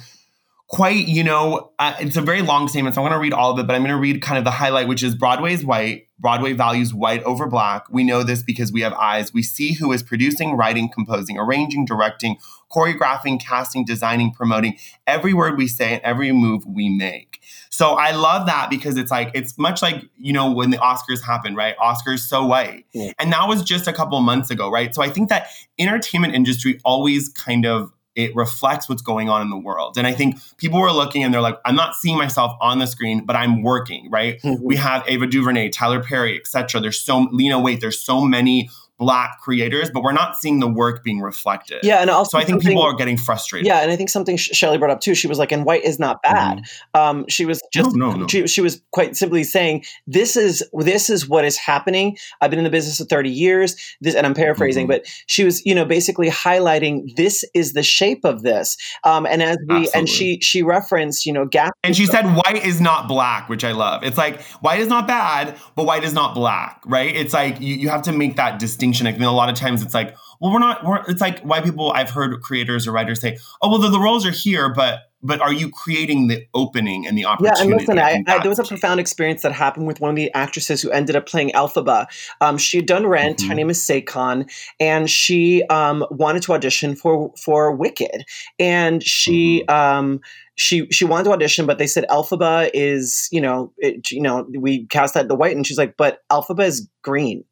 quite, 0.68 1.08
you 1.08 1.24
know, 1.24 1.72
uh, 1.80 1.96
it's 2.02 2.18
a 2.18 2.22
very 2.22 2.42
long 2.42 2.68
statement. 2.68 2.94
So 2.94 3.02
I'm 3.02 3.10
going 3.10 3.18
to 3.18 3.22
read 3.22 3.32
all 3.32 3.52
of 3.52 3.60
it, 3.60 3.66
but 3.66 3.74
I'm 3.74 3.82
going 3.82 3.96
to 3.96 4.00
read 4.00 4.22
kind 4.22 4.38
of 4.38 4.44
the 4.44 4.52
highlight, 4.52 4.90
which 4.90 5.02
is 5.02 5.16
Broadway 5.16 5.54
is 5.54 5.64
white. 5.64 6.08
Broadway 6.20 6.52
values 6.54 6.94
white 6.94 7.24
over 7.24 7.48
black. 7.48 7.86
We 7.90 8.04
know 8.04 8.24
this 8.24 8.44
because 8.44 8.72
we 8.72 8.82
have 8.82 8.94
eyes. 8.94 9.34
We 9.34 9.44
see 9.44 9.74
who 9.74 9.92
is 9.94 10.04
producing, 10.04 10.58
writing, 10.58 10.90
composing, 10.94 11.38
arranging, 11.38 11.86
directing, 11.86 12.38
choreographing, 12.76 13.40
casting, 13.40 13.86
designing, 13.86 14.32
promoting 14.32 14.78
every 15.08 15.34
word 15.34 15.58
we 15.58 15.68
say 15.68 15.94
and 15.94 16.02
every 16.04 16.32
move 16.32 16.66
we 16.66 16.90
make. 16.90 17.40
So 17.70 17.92
I 17.92 18.12
love 18.12 18.46
that 18.48 18.70
because 18.70 18.98
it's 18.98 19.12
like, 19.12 19.32
it's 19.34 19.58
much 19.58 19.82
like, 19.82 20.04
you 20.18 20.34
know, 20.34 20.52
when 20.52 20.70
the 20.70 20.78
Oscars 20.78 21.22
happened, 21.22 21.58
right? 21.58 21.76
Oscars 21.78 22.20
so 22.20 22.46
white. 22.46 22.86
Yeah. 22.94 23.12
And 23.20 23.32
that 23.34 23.48
was 23.48 23.64
just 23.64 23.88
a 23.88 23.94
couple 23.94 24.20
months 24.22 24.50
ago, 24.50 24.70
right? 24.70 24.94
So 24.94 25.02
I 25.02 25.10
think 25.10 25.30
that 25.30 25.48
entertainment 25.80 26.36
industry 26.36 26.80
always 26.84 27.30
kind 27.30 27.66
of 27.66 27.92
it 28.16 28.34
reflects 28.34 28.88
what's 28.88 29.02
going 29.02 29.30
on 29.30 29.42
in 29.42 29.50
the 29.50 29.58
world. 29.58 29.98
And 29.98 30.08
I 30.08 30.14
think 30.14 30.38
people 30.58 30.80
were 30.80 30.92
looking 30.92 31.24
and 31.24 31.34
they're 31.34 31.42
like, 31.42 31.60
I'm 31.66 31.76
not 31.76 31.96
seeing 31.96 32.18
myself 32.18 32.54
on 32.62 32.80
the 32.80 32.88
screen, 32.88 33.26
but 33.26 33.36
I'm 33.36 33.62
working, 33.62 34.10
right? 34.10 34.42
Mhm. 34.42 34.62
We 34.62 34.78
have 34.78 35.04
Ava 35.08 35.28
DuVernay, 35.28 35.70
Tyler 35.70 36.02
Perry, 36.02 36.38
etc. 36.38 36.80
There's 36.80 37.00
so 37.00 37.28
Lena 37.32 37.56
Waithe, 37.56 37.82
there's 37.82 38.00
so 38.00 38.22
many 38.22 38.70
black 38.98 39.40
creators, 39.42 39.90
but 39.94 40.04
we're 40.04 40.14
not 40.14 40.38
seeing 40.38 40.60
the 40.60 40.68
work 40.68 41.04
being 41.04 41.20
reflected. 41.20 41.80
Yeah, 41.84 41.98
and 41.98 42.10
also 42.10 42.38
So 42.38 42.42
I 42.42 42.46
think 42.46 42.64
people 42.64 42.82
are 42.82 42.94
getting 42.94 43.18
frustrated. 43.18 43.68
Yeah, 43.68 43.80
and 43.82 43.92
I 43.92 43.96
think 43.96 44.10
something 44.10 44.38
Schele 44.38 44.80
brought 44.80 44.92
up 44.92 45.02
too. 45.02 45.16
She 45.16 45.28
was 45.28 45.38
like, 45.38 45.52
"And 45.52 45.66
white 45.66 45.84
is 45.84 46.00
not 46.00 46.22
bad." 46.22 46.62
Um, 46.94 47.26
she 47.28 47.46
was 47.46 47.62
just 47.74 47.90
Mm-hmm. 47.90 48.00
No, 48.00 48.12
no, 48.12 48.18
no. 48.22 48.28
She, 48.28 48.48
she 48.48 48.62
was 48.62 48.82
quite 48.92 49.16
simply 49.18 49.44
saying, 49.44 49.84
"This 50.08 50.36
is 50.38 50.64
this 50.74 51.10
is 51.10 51.28
what 51.28 51.46
is 51.46 51.58
happening." 51.58 52.18
I've 52.42 52.50
been 52.50 52.60
in 52.60 52.64
the 52.66 52.72
business 52.72 52.98
for 52.98 53.06
thirty 53.06 53.30
years. 53.30 53.76
This, 54.02 54.16
and 54.16 54.26
I'm 54.26 54.34
paraphrasing, 54.34 54.86
Mhm. 54.86 54.90
but 54.90 55.06
she 55.28 55.44
was, 55.44 55.66
you 55.66 55.76
know, 55.76 55.86
basically 55.86 56.30
highlighting 56.30 57.16
this 57.16 57.44
is 57.54 57.74
the 57.74 57.84
shape 57.84 58.24
of 58.24 58.44
this. 58.44 58.78
Um, 59.04 59.26
and 59.26 59.44
as 59.44 59.58
we 59.68 59.90
and 59.94 60.08
she 60.08 60.40
she 60.42 60.64
referenced, 60.64 61.26
you 61.26 61.34
know, 61.34 61.46
gas. 61.46 61.72
And 61.84 61.96
she 61.96 62.06
said 62.06 62.24
white 62.26 62.66
is 62.66 62.80
not 62.82 63.08
black, 63.08 63.50
which 63.50 63.64
I 63.64 63.72
love. 63.74 64.04
It's 64.04 64.18
like 64.18 64.42
white 64.62 64.80
is 64.80 64.88
not 64.88 65.08
bad, 65.08 65.56
but 65.76 65.86
white 65.86 66.04
is 66.04 66.14
not 66.14 66.34
black, 66.34 66.82
right? 66.86 67.14
It's 67.16 67.34
like 67.34 67.60
you, 67.60 67.76
you 67.76 67.90
have 67.90 68.02
to 68.04 68.12
make 68.12 68.36
that 68.38 68.58
distinction. 68.58 68.85
I 68.94 69.12
mean, 69.12 69.24
a 69.24 69.32
lot 69.32 69.50
of 69.50 69.56
times 69.56 69.82
it's 69.82 69.94
like, 69.94 70.16
well, 70.40 70.52
we're 70.52 70.60
not. 70.60 70.86
We're, 70.86 71.04
it's 71.08 71.22
like 71.22 71.42
white 71.42 71.64
people. 71.64 71.92
I've 71.92 72.10
heard 72.10 72.40
creators 72.42 72.88
or 72.88 72.92
writers 72.92 73.22
say, 73.22 73.38
oh, 73.62 73.70
well, 73.70 73.80
the, 73.80 73.90
the 73.90 74.00
roles 74.00 74.26
are 74.26 74.32
here, 74.32 74.70
but 74.70 75.12
but 75.24 75.42
are 75.42 75.54
you 75.54 75.72
creating 75.72 76.28
the 76.28 76.46
opening 76.54 77.08
and 77.08 77.18
the 77.18 77.26
opportunity? 77.26 77.58
Yeah, 77.58 77.64
and 77.64 77.80
listen, 77.80 78.00
I, 78.00 78.24
I, 78.28 78.40
there 78.40 78.50
was 78.50 78.60
a 78.60 78.64
profound 78.64 79.00
experience 79.00 79.42
that 79.42 79.52
happened 79.52 79.88
with 79.88 80.00
one 80.00 80.10
of 80.12 80.16
the 80.16 80.32
actresses 80.34 80.82
who 80.82 80.92
ended 80.92 81.16
up 81.16 81.26
playing 81.26 81.50
Elphaba. 81.52 82.06
Um, 82.42 82.58
she 82.58 82.78
had 82.78 82.86
done 82.86 83.08
Rent. 83.08 83.42
Her 83.42 83.54
Mhm. 83.54 83.56
name 83.56 83.70
is 83.70 83.80
Saycon, 83.80 84.50
and 84.80 85.10
she 85.10 85.64
um, 85.64 86.06
wanted 86.12 86.44
to 86.44 86.54
audition 86.54 86.96
for 86.96 87.32
for 87.38 87.72
Wicked, 87.72 88.26
and 88.60 89.04
she. 89.04 89.64
Mm-hmm. 89.68 89.76
Um, 89.76 90.22
she 90.58 90.88
she 90.90 91.04
wanted 91.04 91.26
to 91.26 91.32
audition, 91.32 91.66
but 91.66 91.80
they 91.80 91.88
said 91.88 92.06
Elphaba 92.10 92.70
is 92.74 93.28
you 93.32 93.42
know 93.42 93.74
it, 93.78 94.10
you 94.10 94.22
know 94.22 94.48
we 94.58 94.86
cast 94.86 95.14
that 95.14 95.28
the 95.28 95.36
white, 95.36 95.56
and 95.56 95.68
she's 95.68 95.78
like, 95.78 95.98
but 95.98 96.24
Elphaba 96.32 96.66
is 96.66 96.88
green. 97.02 97.44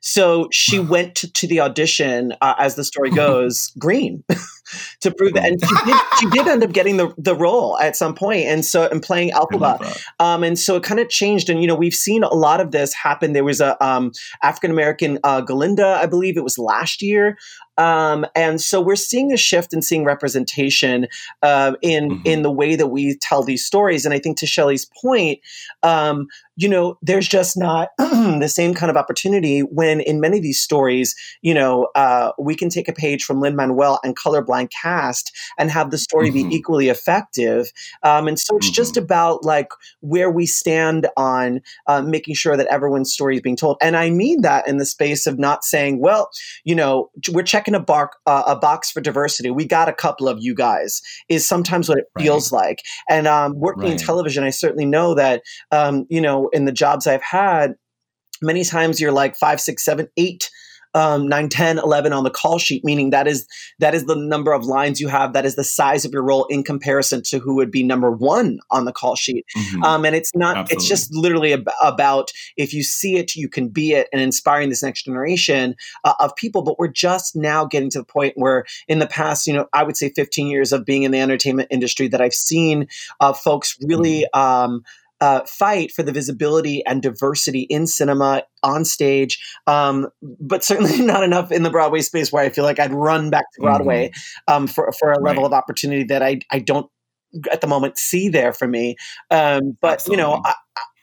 So 0.00 0.48
she 0.52 0.78
went 0.78 1.14
to, 1.16 1.32
to 1.32 1.46
the 1.46 1.60
audition, 1.60 2.34
uh, 2.40 2.54
as 2.58 2.74
the 2.74 2.84
story 2.84 3.10
goes, 3.14 3.72
green, 3.78 4.24
to 5.00 5.10
prove 5.10 5.34
that, 5.34 5.44
and 5.46 5.60
she 5.64 5.84
did, 5.84 6.00
she 6.18 6.30
did 6.30 6.48
end 6.48 6.64
up 6.64 6.72
getting 6.72 6.96
the, 6.96 7.12
the 7.18 7.34
role 7.34 7.78
at 7.78 7.96
some 7.96 8.14
point, 8.14 8.46
and 8.46 8.64
so 8.64 8.88
and 8.88 9.02
playing 9.02 9.30
Elphaba. 9.30 10.02
Um, 10.18 10.42
and 10.42 10.58
so 10.58 10.76
it 10.76 10.82
kind 10.82 11.00
of 11.00 11.08
changed. 11.08 11.48
And, 11.50 11.60
you 11.60 11.66
know, 11.66 11.74
we've 11.74 11.94
seen 11.94 12.22
a 12.24 12.34
lot 12.34 12.60
of 12.60 12.70
this 12.70 12.92
happen. 12.94 13.32
There 13.32 13.44
was 13.44 13.60
a 13.60 13.82
um, 13.84 14.12
African 14.42 14.70
American 14.70 15.18
uh, 15.24 15.40
Galinda, 15.42 15.96
I 15.96 16.06
believe 16.06 16.36
it 16.36 16.44
was 16.44 16.58
last 16.58 17.02
year. 17.02 17.36
Um, 17.78 18.24
and 18.34 18.58
so 18.58 18.80
we're 18.80 18.96
seeing 18.96 19.32
a 19.34 19.36
shift 19.36 19.74
and 19.74 19.84
seeing 19.84 20.02
representation 20.04 21.08
uh, 21.42 21.74
in 21.82 22.08
Mhm. 22.08 22.20
in 22.24 22.42
the 22.42 22.50
way 22.50 22.74
that 22.74 22.86
we 22.86 23.18
tell 23.20 23.42
these 23.42 23.66
stories. 23.66 24.06
And 24.06 24.14
I 24.14 24.18
think 24.18 24.38
to 24.38 24.46
Schele's 24.46 24.86
point, 25.02 25.40
um, 25.82 26.26
you 26.56 26.70
know, 26.70 26.96
there's 27.02 27.28
just 27.28 27.54
not 27.54 27.88
the 27.98 28.48
same 28.48 28.72
kind 28.72 28.88
of 28.90 28.96
opportunity 28.96 29.60
when 29.60 30.00
in 30.00 30.20
many 30.20 30.38
of 30.38 30.42
these 30.42 30.58
stories, 30.58 31.14
you 31.42 31.52
know, 31.52 31.88
uh, 31.94 32.32
we 32.38 32.54
can 32.54 32.70
take 32.70 32.88
a 32.88 32.94
page 32.94 33.24
from 33.24 33.40
Lin 33.42 33.54
Manuel 33.54 34.00
and 34.02 34.16
colorblind 34.16 34.55
cast 34.64 35.30
and 35.58 35.70
have 35.70 35.90
the 35.90 35.98
story 35.98 36.30
Mhm. 36.30 36.32
be 36.32 36.56
equally 36.56 36.88
effective. 36.88 37.70
Um, 38.02 38.26
and 38.26 38.38
so 38.38 38.56
it's 38.56 38.70
just 38.70 38.96
about 38.96 39.44
like 39.44 39.68
where 40.00 40.30
we 40.30 40.46
stand 40.46 41.06
on 41.16 41.60
uh, 41.86 42.00
making 42.00 42.34
sure 42.34 42.56
that 42.56 42.66
everyone's 42.68 43.12
story 43.12 43.36
is 43.36 43.42
being 43.42 43.56
told. 43.56 43.76
And 43.82 43.96
I 43.96 44.08
mean 44.08 44.40
that 44.40 44.66
in 44.66 44.78
the 44.78 44.86
space 44.86 45.26
of 45.26 45.38
not 45.38 45.64
saying, 45.64 46.00
well, 46.00 46.30
you 46.64 46.74
know, 46.74 47.10
we're 47.30 47.42
checking 47.42 47.74
a, 47.74 47.80
bar- 47.80 48.12
uh, 48.26 48.44
a 48.46 48.56
box 48.56 48.90
for 48.90 49.00
diversity. 49.00 49.50
We 49.50 49.66
got 49.66 49.88
a 49.88 49.92
couple 49.92 50.28
of 50.28 50.38
you 50.40 50.54
guys, 50.54 51.02
is 51.28 51.46
sometimes 51.46 51.88
what 51.88 51.98
it 51.98 52.06
Right. 52.16 52.22
feels 52.24 52.52
like. 52.52 52.82
And 53.08 53.26
um, 53.26 53.58
working 53.58 53.90
in 53.90 53.98
television, 53.98 54.44
I 54.44 54.50
certainly 54.50 54.86
know 54.86 55.14
that, 55.14 55.42
um, 55.70 56.06
you 56.08 56.20
know, 56.20 56.48
in 56.48 56.64
the 56.64 56.72
jobs 56.72 57.06
I've 57.06 57.22
had, 57.22 57.74
many 58.40 58.64
times 58.64 59.00
you're 59.00 59.12
like 59.12 59.36
five, 59.36 59.60
six, 59.60 59.84
seven, 59.84 60.08
eight 60.16 60.50
um, 60.96 61.28
9, 61.28 61.50
10, 61.50 61.78
11 61.78 62.14
on 62.14 62.24
the 62.24 62.30
call 62.30 62.58
sheet, 62.58 62.82
meaning 62.82 63.10
that 63.10 63.26
is 63.26 63.46
that 63.80 63.94
is 63.94 64.06
the 64.06 64.16
number 64.16 64.52
of 64.52 64.64
lines 64.64 64.98
you 64.98 65.08
have, 65.08 65.34
that 65.34 65.44
is 65.44 65.54
the 65.54 65.62
size 65.62 66.06
of 66.06 66.12
your 66.12 66.22
role 66.22 66.46
in 66.46 66.64
comparison 66.64 67.22
to 67.24 67.38
who 67.38 67.54
would 67.56 67.70
be 67.70 67.82
number 67.82 68.10
one 68.10 68.58
on 68.70 68.86
the 68.86 68.92
call 68.92 69.14
sheet. 69.14 69.44
Mm-hmm. 69.54 69.84
Um, 69.84 70.04
and 70.06 70.16
it's 70.16 70.34
not, 70.34 70.56
Absolutely. 70.56 70.74
it's 70.74 70.88
just 70.88 71.14
literally 71.14 71.52
ab- 71.52 71.68
about 71.82 72.30
if 72.56 72.72
you 72.72 72.82
see 72.82 73.16
it, 73.16 73.36
you 73.36 73.46
can 73.46 73.68
be 73.68 73.92
it 73.92 74.08
and 74.10 74.22
inspiring 74.22 74.70
this 74.70 74.82
next 74.82 75.02
generation 75.02 75.76
uh, 76.04 76.14
of 76.18 76.34
people. 76.34 76.62
But 76.62 76.78
we're 76.78 76.88
just 76.88 77.36
now 77.36 77.66
getting 77.66 77.90
to 77.90 77.98
the 77.98 78.04
point 78.04 78.32
where 78.36 78.64
in 78.88 78.98
the 78.98 79.06
past, 79.06 79.46
you 79.46 79.52
know, 79.52 79.68
I 79.74 79.82
would 79.82 79.98
say 79.98 80.08
15 80.08 80.46
years 80.46 80.72
of 80.72 80.86
being 80.86 81.02
in 81.02 81.10
the 81.10 81.20
entertainment 81.20 81.68
industry 81.70 82.08
that 82.08 82.22
I've 82.22 82.34
seen 82.34 82.88
uh, 83.20 83.34
folks 83.34 83.76
really, 83.82 84.26
mm-hmm. 84.34 84.40
um, 84.40 84.84
uh, 85.20 85.40
fight 85.46 85.92
for 85.92 86.02
the 86.02 86.12
visibility 86.12 86.84
and 86.86 87.02
diversity 87.02 87.62
in 87.62 87.86
cinema 87.86 88.42
on 88.62 88.84
stage, 88.84 89.38
um, 89.66 90.08
but 90.40 90.64
certainly 90.64 91.00
not 91.04 91.22
enough 91.22 91.50
in 91.50 91.62
the 91.62 91.70
Broadway 91.70 92.00
space 92.00 92.32
where 92.32 92.44
I 92.44 92.50
feel 92.50 92.64
like 92.64 92.78
I'd 92.78 92.92
run 92.92 93.30
back 93.30 93.44
to 93.54 93.62
Broadway 93.62 94.08
mm-hmm. 94.08 94.54
um, 94.54 94.66
for 94.66 94.92
for 94.98 95.12
a 95.12 95.20
level 95.20 95.42
right. 95.42 95.46
of 95.46 95.52
opportunity 95.52 96.04
that 96.04 96.22
I 96.22 96.40
I 96.50 96.58
don't 96.58 96.90
at 97.50 97.60
the 97.60 97.66
moment 97.66 97.98
see 97.98 98.28
there 98.28 98.52
for 98.52 98.68
me. 98.68 98.96
Um, 99.30 99.76
but 99.80 99.94
Absolutely. 99.94 100.22
you 100.22 100.28
know, 100.28 100.42
I, 100.44 100.54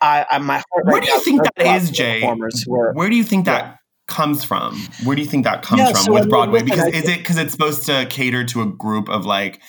I, 0.01 0.25
I, 0.31 0.37
my 0.39 0.55
heart. 0.55 0.85
Where 0.85 0.95
right 0.95 1.03
do 1.03 1.11
you 1.11 1.19
think 1.19 1.41
that 1.43 1.75
is, 1.75 1.91
Jay? 1.91 2.21
Where 2.65 3.09
do 3.09 3.15
you 3.15 3.23
think 3.23 3.45
that? 3.45 3.63
Yeah. 3.63 3.75
comes 4.05 4.43
from 4.43 4.77
where 5.05 5.15
do 5.15 5.21
you 5.21 5.27
think 5.27 5.45
that 5.45 5.63
comes 5.63 5.79
yeah, 5.79 5.87
from 5.87 5.95
so 5.95 6.13
with 6.13 6.29
broadway 6.29 6.61
because 6.61 6.87
is 6.93 7.07
it 7.07 7.19
because 7.19 7.37
it's 7.37 7.53
supposed 7.53 7.85
to 7.85 8.05
cater 8.09 8.43
to 8.43 8.61
a 8.61 8.65
group 8.65 9.07
of 9.07 9.25
like 9.25 9.61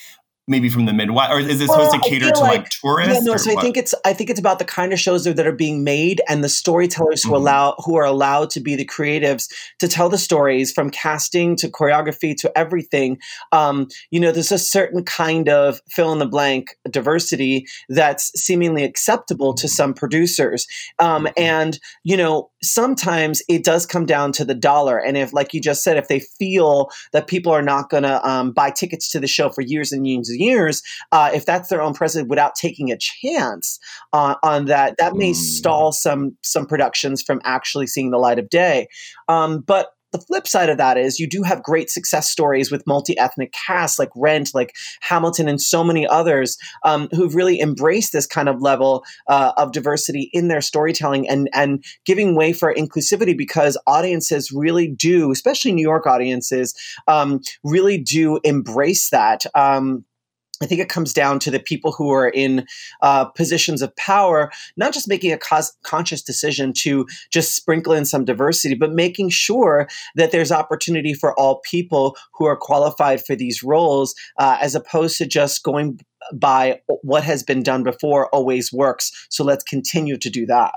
maybe 0.46 0.68
from 0.68 0.84
the 0.84 0.92
Midwest, 0.92 1.32
or 1.32 1.40
is 1.40 1.60
it 1.60 1.66
supposed 1.66 1.92
well, 1.92 2.02
to 2.02 2.08
cater 2.08 2.30
to 2.30 2.40
like, 2.40 2.60
like, 2.60 2.68
tourists? 2.70 3.14
Yeah, 3.14 3.20
no. 3.20 3.36
So 3.36 3.52
what? 3.52 3.58
I 3.58 3.62
think 3.62 3.76
it's 3.76 3.94
I 4.04 4.12
think 4.12 4.30
it's 4.30 4.40
about 4.40 4.58
the 4.58 4.64
kind 4.64 4.92
of 4.92 5.00
shows 5.00 5.24
that 5.24 5.46
are 5.46 5.52
being 5.52 5.84
made 5.84 6.20
and 6.28 6.44
the 6.44 6.48
storytellers 6.48 7.22
mm-hmm. 7.22 7.30
who 7.30 7.36
allow 7.36 7.74
who 7.84 7.96
are 7.96 8.04
allowed 8.04 8.50
to 8.50 8.60
be 8.60 8.76
the 8.76 8.84
creatives 8.84 9.48
to 9.78 9.88
tell 9.88 10.08
the 10.08 10.18
stories 10.18 10.72
from 10.72 10.90
casting 10.90 11.56
to 11.56 11.68
choreography 11.68 12.36
to 12.36 12.58
everything. 12.58 13.18
Um, 13.52 13.88
you 14.10 14.20
know, 14.20 14.32
there's 14.32 14.52
a 14.52 14.58
certain 14.58 15.04
kind 15.04 15.48
of 15.48 15.80
fill 15.88 16.12
in 16.12 16.18
the 16.18 16.26
blank 16.26 16.76
diversity 16.90 17.66
that's 17.88 18.30
seemingly 18.40 18.84
acceptable 18.84 19.54
to 19.54 19.68
some 19.68 19.94
producers, 19.94 20.66
um, 20.98 21.24
mm-hmm. 21.24 21.32
and 21.36 21.78
you 22.02 22.16
know 22.16 22.50
sometimes 22.64 23.42
it 23.48 23.64
does 23.64 23.86
come 23.86 24.06
down 24.06 24.32
to 24.32 24.44
the 24.44 24.54
dollar. 24.54 24.98
And 24.98 25.16
if, 25.16 25.32
like 25.32 25.52
you 25.54 25.60
just 25.60 25.82
said, 25.82 25.96
if 25.96 26.08
they 26.08 26.20
feel 26.20 26.90
that 27.12 27.26
people 27.26 27.52
are 27.52 27.62
not 27.62 27.90
going 27.90 28.02
to 28.02 28.26
um, 28.28 28.52
buy 28.52 28.70
tickets 28.70 29.08
to 29.10 29.20
the 29.20 29.26
show 29.26 29.50
for 29.50 29.60
years 29.60 29.92
and 29.92 30.06
years 30.06 30.28
and 30.28 30.40
years, 30.40 30.82
uh, 31.12 31.30
if 31.34 31.46
that's 31.46 31.68
their 31.68 31.82
own 31.82 31.94
president 31.94 32.30
without 32.30 32.54
taking 32.54 32.90
a 32.90 32.98
chance 32.98 33.78
uh, 34.12 34.34
on 34.42 34.66
that, 34.66 34.96
that 34.98 35.14
may 35.14 35.32
mm. 35.32 35.36
stall 35.36 35.92
some 35.92 36.36
some 36.42 36.66
productions 36.66 37.22
from 37.22 37.40
actually 37.44 37.86
seeing 37.86 38.10
the 38.10 38.18
light 38.18 38.38
of 38.38 38.48
day. 38.48 38.88
Um, 39.28 39.60
but 39.60 39.93
the 40.14 40.20
flip 40.20 40.46
side 40.46 40.68
of 40.68 40.78
that 40.78 40.96
is 40.96 41.18
you 41.18 41.26
do 41.26 41.42
have 41.42 41.60
great 41.60 41.90
success 41.90 42.30
stories 42.30 42.70
with 42.70 42.86
multi-ethnic 42.86 43.52
casts 43.52 43.98
like 43.98 44.10
Rent, 44.14 44.54
like 44.54 44.72
Hamilton, 45.00 45.48
and 45.48 45.60
so 45.60 45.82
many 45.82 46.06
others 46.06 46.56
um, 46.84 47.08
who've 47.10 47.34
really 47.34 47.60
embraced 47.60 48.12
this 48.12 48.24
kind 48.24 48.48
of 48.48 48.62
level 48.62 49.04
uh, 49.28 49.52
of 49.56 49.72
diversity 49.72 50.30
in 50.32 50.46
their 50.46 50.60
storytelling 50.60 51.28
and 51.28 51.50
and 51.52 51.84
giving 52.06 52.36
way 52.36 52.52
for 52.52 52.72
inclusivity 52.72 53.36
because 53.36 53.76
audiences 53.88 54.52
really 54.52 54.86
do, 54.86 55.32
especially 55.32 55.72
New 55.72 55.82
York 55.82 56.06
audiences, 56.06 56.74
um, 57.08 57.40
really 57.64 57.98
do 57.98 58.38
embrace 58.44 59.10
that. 59.10 59.44
Um, 59.56 60.04
I 60.64 60.66
think 60.66 60.80
it 60.80 60.88
comes 60.88 61.12
down 61.12 61.40
to 61.40 61.50
the 61.50 61.60
people 61.60 61.92
who 61.92 62.10
are 62.10 62.30
in 62.30 62.66
uh, 63.02 63.26
positions 63.26 63.82
of 63.82 63.94
power, 63.96 64.50
not 64.78 64.94
just 64.94 65.06
making 65.06 65.30
a 65.30 65.36
cos- 65.36 65.76
conscious 65.82 66.22
decision 66.22 66.72
to 66.78 67.06
just 67.30 67.54
sprinkle 67.54 67.92
in 67.92 68.06
some 68.06 68.24
diversity, 68.24 68.74
but 68.74 68.90
making 68.90 69.28
sure 69.28 69.86
that 70.14 70.32
there's 70.32 70.50
opportunity 70.50 71.12
for 71.12 71.38
all 71.38 71.60
people 71.70 72.16
who 72.32 72.46
are 72.46 72.56
qualified 72.56 73.22
for 73.22 73.36
these 73.36 73.62
roles, 73.62 74.14
uh, 74.38 74.56
as 74.58 74.74
opposed 74.74 75.18
to 75.18 75.26
just 75.26 75.62
going 75.62 76.00
by 76.32 76.80
what 77.02 77.24
has 77.24 77.42
been 77.42 77.62
done 77.62 77.82
before 77.82 78.28
always 78.34 78.72
works. 78.72 79.12
So 79.28 79.44
let's 79.44 79.64
continue 79.64 80.16
to 80.16 80.30
do 80.30 80.46
that. 80.46 80.72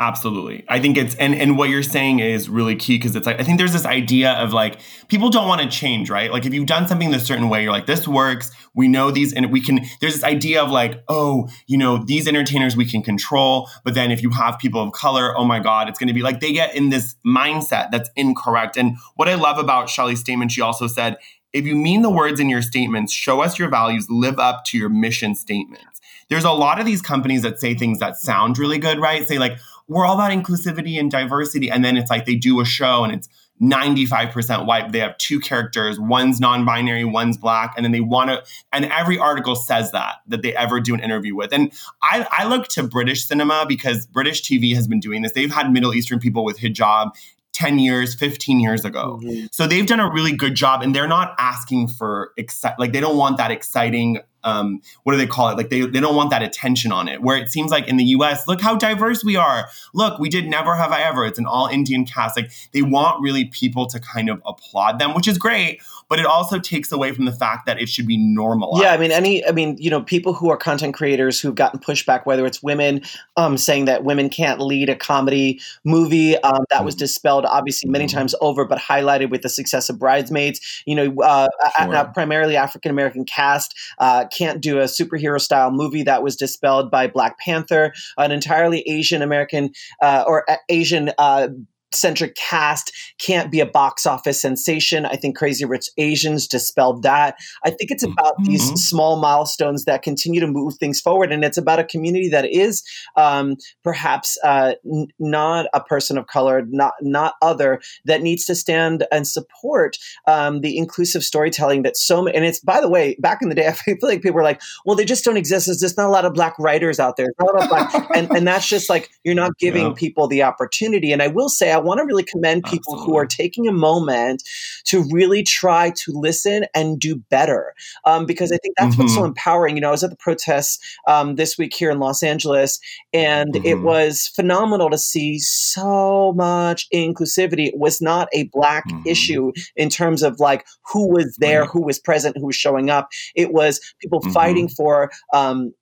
Absolutely. 0.00 0.64
I 0.68 0.80
think 0.80 0.96
it's 0.96 1.14
and 1.16 1.32
and 1.34 1.56
what 1.56 1.68
you're 1.68 1.82
saying 1.82 2.18
is 2.18 2.48
really 2.48 2.74
key 2.74 2.96
because 2.96 3.14
it's 3.14 3.26
like 3.26 3.38
I 3.38 3.44
think 3.44 3.58
there's 3.58 3.72
this 3.72 3.86
idea 3.86 4.32
of 4.32 4.52
like 4.52 4.80
people 5.06 5.30
don't 5.30 5.46
want 5.46 5.60
to 5.60 5.68
change, 5.68 6.10
right? 6.10 6.32
Like 6.32 6.44
if 6.44 6.52
you've 6.52 6.66
done 6.66 6.88
something 6.88 7.14
a 7.14 7.20
certain 7.20 7.48
way, 7.48 7.62
you're 7.62 7.70
like 7.70 7.86
this 7.86 8.08
works. 8.08 8.50
We 8.74 8.88
know 8.88 9.12
these 9.12 9.32
and 9.32 9.52
we 9.52 9.60
can 9.60 9.84
there's 10.00 10.14
this 10.14 10.24
idea 10.24 10.60
of 10.60 10.70
like, 10.70 11.04
oh, 11.08 11.48
you 11.68 11.78
know, 11.78 11.98
these 12.04 12.26
entertainers 12.26 12.76
we 12.76 12.84
can 12.84 13.02
control, 13.02 13.68
but 13.84 13.94
then 13.94 14.10
if 14.10 14.22
you 14.22 14.30
have 14.30 14.58
people 14.58 14.82
of 14.82 14.92
color, 14.92 15.38
oh 15.38 15.44
my 15.44 15.60
god, 15.60 15.88
it's 15.88 16.00
going 16.00 16.08
to 16.08 16.14
be 16.14 16.22
like 16.22 16.40
they 16.40 16.52
get 16.52 16.74
in 16.74 16.88
this 16.88 17.14
mindset 17.24 17.92
that's 17.92 18.10
incorrect. 18.16 18.76
And 18.76 18.96
what 19.14 19.28
I 19.28 19.34
love 19.34 19.58
about 19.58 19.88
Schele's 19.88 20.18
statement, 20.18 20.50
she 20.50 20.62
also 20.62 20.88
said, 20.88 21.16
if 21.52 21.66
you 21.66 21.76
mean 21.76 22.02
the 22.02 22.10
words 22.10 22.40
in 22.40 22.48
your 22.48 22.62
statements, 22.62 23.12
show 23.12 23.42
us 23.42 23.58
your 23.58 23.68
values, 23.68 24.08
live 24.10 24.38
up 24.38 24.64
to 24.66 24.78
your 24.78 24.88
mission 24.88 25.34
statements. 25.34 26.00
There's 26.28 26.44
a 26.44 26.50
lot 26.50 26.80
of 26.80 26.86
these 26.86 27.02
companies 27.02 27.42
that 27.42 27.60
say 27.60 27.74
things 27.74 27.98
that 27.98 28.16
sound 28.16 28.58
really 28.58 28.78
good, 28.78 28.98
right? 28.98 29.28
Say 29.28 29.38
like, 29.38 29.58
we're 29.88 30.06
all 30.06 30.14
about 30.14 30.30
inclusivity 30.30 30.98
and 30.98 31.10
diversity. 31.10 31.70
And 31.70 31.84
then 31.84 31.96
it's 31.96 32.10
like 32.10 32.26
they 32.26 32.34
do 32.34 32.60
a 32.60 32.64
show 32.64 33.04
and 33.04 33.12
it's 33.12 33.28
95% 33.60 34.66
white. 34.66 34.90
They 34.90 34.98
have 34.98 35.16
two 35.18 35.38
characters, 35.38 35.98
one's 35.98 36.40
non 36.40 36.64
binary, 36.64 37.04
one's 37.04 37.36
black. 37.36 37.74
And 37.76 37.84
then 37.84 37.92
they 37.92 38.00
want 38.00 38.30
to, 38.30 38.42
and 38.72 38.86
every 38.86 39.18
article 39.18 39.54
says 39.54 39.92
that, 39.92 40.16
that 40.26 40.42
they 40.42 40.54
ever 40.56 40.80
do 40.80 40.94
an 40.94 41.00
interview 41.00 41.36
with. 41.36 41.52
And 41.52 41.72
I, 42.02 42.26
I 42.30 42.48
look 42.48 42.68
to 42.68 42.82
British 42.82 43.26
cinema 43.26 43.64
because 43.68 44.06
British 44.06 44.42
TV 44.42 44.74
has 44.74 44.88
been 44.88 45.00
doing 45.00 45.22
this. 45.22 45.32
They've 45.32 45.52
had 45.52 45.72
Middle 45.72 45.94
Eastern 45.94 46.18
people 46.18 46.44
with 46.44 46.58
hijab 46.58 47.12
10 47.52 47.78
years, 47.78 48.14
15 48.14 48.60
years 48.60 48.84
ago. 48.84 49.20
Mm-hmm. 49.22 49.46
So 49.52 49.66
they've 49.66 49.86
done 49.86 50.00
a 50.00 50.10
really 50.10 50.32
good 50.32 50.54
job 50.54 50.82
and 50.82 50.94
they're 50.94 51.06
not 51.06 51.34
asking 51.38 51.88
for 51.88 52.32
exci- 52.38 52.74
like 52.78 52.92
they 52.92 53.00
don't 53.00 53.16
want 53.16 53.36
that 53.36 53.50
exciting 53.50 54.18
um, 54.44 54.80
what 55.02 55.12
do 55.12 55.18
they 55.18 55.26
call 55.26 55.48
it? 55.48 55.56
Like 55.56 55.70
they, 55.70 55.80
they 55.82 56.00
don't 56.00 56.16
want 56.16 56.30
that 56.30 56.42
attention 56.42 56.92
on 56.92 57.08
it. 57.08 57.22
Where 57.22 57.36
it 57.36 57.50
seems 57.50 57.70
like 57.70 57.88
in 57.88 57.96
the 57.96 58.04
US, 58.04 58.46
look 58.46 58.60
how 58.60 58.76
diverse 58.76 59.24
we 59.24 59.36
are. 59.36 59.68
Look, 59.94 60.18
we 60.18 60.28
did 60.28 60.48
Never 60.48 60.74
Have 60.76 60.92
I 60.92 61.02
Ever. 61.02 61.24
It's 61.26 61.38
an 61.38 61.46
all 61.46 61.66
Indian 61.66 62.04
cast. 62.04 62.36
Like 62.36 62.50
they 62.72 62.82
want 62.82 63.22
really 63.22 63.46
people 63.46 63.86
to 63.86 64.00
kind 64.00 64.28
of 64.28 64.42
applaud 64.44 64.98
them, 64.98 65.14
which 65.14 65.28
is 65.28 65.38
great 65.38 65.80
but 66.12 66.20
it 66.20 66.26
also 66.26 66.58
takes 66.58 66.92
away 66.92 67.10
from 67.12 67.24
the 67.24 67.32
fact 67.32 67.64
that 67.64 67.80
it 67.80 67.88
should 67.88 68.06
be 68.06 68.18
normalized. 68.18 68.82
Yeah, 68.82 68.92
I 68.92 68.98
mean, 68.98 69.10
any, 69.10 69.42
I 69.46 69.50
mean, 69.50 69.78
you 69.80 69.88
know, 69.88 70.02
people 70.02 70.34
who 70.34 70.50
are 70.50 70.58
content 70.58 70.92
creators 70.92 71.40
who've 71.40 71.54
gotten 71.54 71.80
pushback, 71.80 72.26
whether 72.26 72.44
it's 72.44 72.62
women 72.62 73.00
um, 73.38 73.56
saying 73.56 73.86
that 73.86 74.04
women 74.04 74.28
can't 74.28 74.60
lead 74.60 74.90
a 74.90 74.94
comedy 74.94 75.58
movie, 75.86 76.36
um, 76.36 76.66
that 76.68 76.84
was 76.84 76.96
mm-hmm. 76.96 77.04
dispelled 77.04 77.46
obviously 77.46 77.88
many 77.88 78.04
mm-hmm. 78.04 78.18
times 78.18 78.34
over, 78.42 78.66
but 78.66 78.78
highlighted 78.78 79.30
with 79.30 79.40
the 79.40 79.48
success 79.48 79.88
of 79.88 79.98
Bridesmaids. 79.98 80.82
You 80.84 80.96
know, 80.96 81.22
uh, 81.22 81.48
sure. 81.78 81.94
a, 81.94 82.02
a 82.02 82.12
primarily 82.12 82.58
African 82.58 82.90
American 82.90 83.24
cast 83.24 83.74
uh, 83.98 84.26
can't 84.36 84.60
do 84.60 84.80
a 84.80 84.84
superhero 84.84 85.40
style 85.40 85.70
movie 85.70 86.02
that 86.02 86.22
was 86.22 86.36
dispelled 86.36 86.90
by 86.90 87.06
Black 87.06 87.38
Panther. 87.38 87.94
An 88.18 88.32
entirely 88.32 88.82
Asian 88.82 89.22
American 89.22 89.70
uh, 90.02 90.24
or 90.26 90.44
Asian 90.68 91.10
uh, 91.16 91.48
centric 91.94 92.34
cast 92.34 92.92
can't 93.18 93.50
be 93.50 93.60
a 93.60 93.66
box 93.66 94.06
office 94.06 94.40
sensation. 94.40 95.06
I 95.06 95.16
think 95.16 95.36
Crazy 95.36 95.64
Rich 95.64 95.90
Asians 95.98 96.46
dispelled 96.46 97.02
that. 97.02 97.36
I 97.64 97.70
think 97.70 97.90
it's 97.90 98.02
about 98.02 98.34
mm-hmm. 98.34 98.44
these 98.44 98.88
small 98.88 99.20
milestones 99.20 99.84
that 99.84 100.02
continue 100.02 100.40
to 100.40 100.46
move 100.46 100.74
things 100.74 101.00
forward. 101.00 101.32
And 101.32 101.44
it's 101.44 101.58
about 101.58 101.78
a 101.78 101.84
community 101.84 102.28
that 102.28 102.44
is 102.46 102.82
um, 103.16 103.56
perhaps 103.84 104.38
uh, 104.44 104.74
n- 104.84 105.08
not 105.18 105.66
a 105.72 105.80
person 105.80 106.18
of 106.18 106.26
color, 106.26 106.64
not, 106.68 106.94
not 107.00 107.34
other, 107.42 107.80
that 108.04 108.22
needs 108.22 108.44
to 108.46 108.54
stand 108.54 109.06
and 109.12 109.26
support 109.26 109.96
um, 110.26 110.60
the 110.60 110.76
inclusive 110.76 111.22
storytelling 111.22 111.82
that 111.82 111.96
so 111.96 112.22
many, 112.22 112.36
and 112.36 112.44
it's, 112.44 112.60
by 112.60 112.80
the 112.80 112.88
way, 112.88 113.16
back 113.20 113.40
in 113.42 113.48
the 113.48 113.54
day, 113.54 113.66
I 113.68 113.72
feel 113.72 113.96
like 114.02 114.22
people 114.22 114.36
were 114.36 114.42
like, 114.42 114.60
well, 114.84 114.96
they 114.96 115.04
just 115.04 115.24
don't 115.24 115.36
exist. 115.36 115.66
There's 115.66 115.80
just 115.80 115.96
not 115.96 116.06
a 116.06 116.10
lot 116.10 116.24
of 116.24 116.34
black 116.34 116.54
writers 116.58 116.98
out 116.98 117.16
there. 117.16 117.28
Black, 117.38 117.94
and, 118.14 118.30
and 118.30 118.46
that's 118.46 118.68
just 118.68 118.88
like, 118.88 119.10
you're 119.24 119.34
not 119.34 119.58
giving 119.58 119.88
yeah. 119.88 119.94
people 119.94 120.28
the 120.28 120.42
opportunity. 120.42 121.12
And 121.12 121.22
I 121.22 121.28
will 121.28 121.48
say, 121.48 121.72
I 121.72 121.78
want 121.82 121.98
to 121.98 122.04
really 122.04 122.22
commend 122.22 122.64
people 122.64 122.94
Absolutely. 122.94 123.12
who 123.12 123.18
are 123.18 123.26
taking 123.26 123.68
a 123.68 123.72
moment 123.72 124.42
to 124.86 125.04
really 125.10 125.42
try 125.42 125.90
to 125.90 126.12
listen 126.12 126.64
and 126.74 126.98
do 126.98 127.16
better. 127.30 127.74
Um, 128.04 128.26
because 128.26 128.52
I 128.52 128.56
think 128.58 128.74
that's 128.78 128.94
mm-hmm. 128.94 129.02
what's 129.02 129.14
so 129.14 129.20
mm-hmm. 129.20 129.28
empowering. 129.28 129.76
You 129.76 129.82
know, 129.82 129.88
I 129.88 129.92
was 129.92 130.04
at 130.04 130.10
the 130.10 130.16
protests 130.16 130.78
um, 131.06 131.36
this 131.36 131.58
week 131.58 131.74
here 131.74 131.90
in 131.90 131.98
Los 131.98 132.22
Angeles, 132.22 132.80
and 133.12 133.54
mm-hmm. 133.54 133.66
it 133.66 133.82
was 133.82 134.28
phenomenal 134.34 134.90
to 134.90 134.98
see 134.98 135.38
so 135.38 136.32
much 136.34 136.88
inclusivity. 136.90 137.66
It 137.66 137.78
was 137.78 138.00
not 138.00 138.28
a 138.32 138.44
black 138.44 138.88
mm-hmm. 138.88 139.06
issue 139.06 139.52
in 139.76 139.88
terms 139.88 140.22
of 140.22 140.40
like 140.40 140.66
who 140.92 141.08
was 141.08 141.36
there, 141.38 141.64
who 141.64 141.82
was 141.82 141.98
present, 141.98 142.36
who 142.36 142.46
was 142.46 142.56
showing 142.56 142.90
up. 142.90 143.08
It 143.34 143.52
was 143.52 143.80
people 144.00 144.20
fighting 144.32 144.66
mm-hmm. 144.66 144.74
for 144.74 145.10
um, 145.32 145.72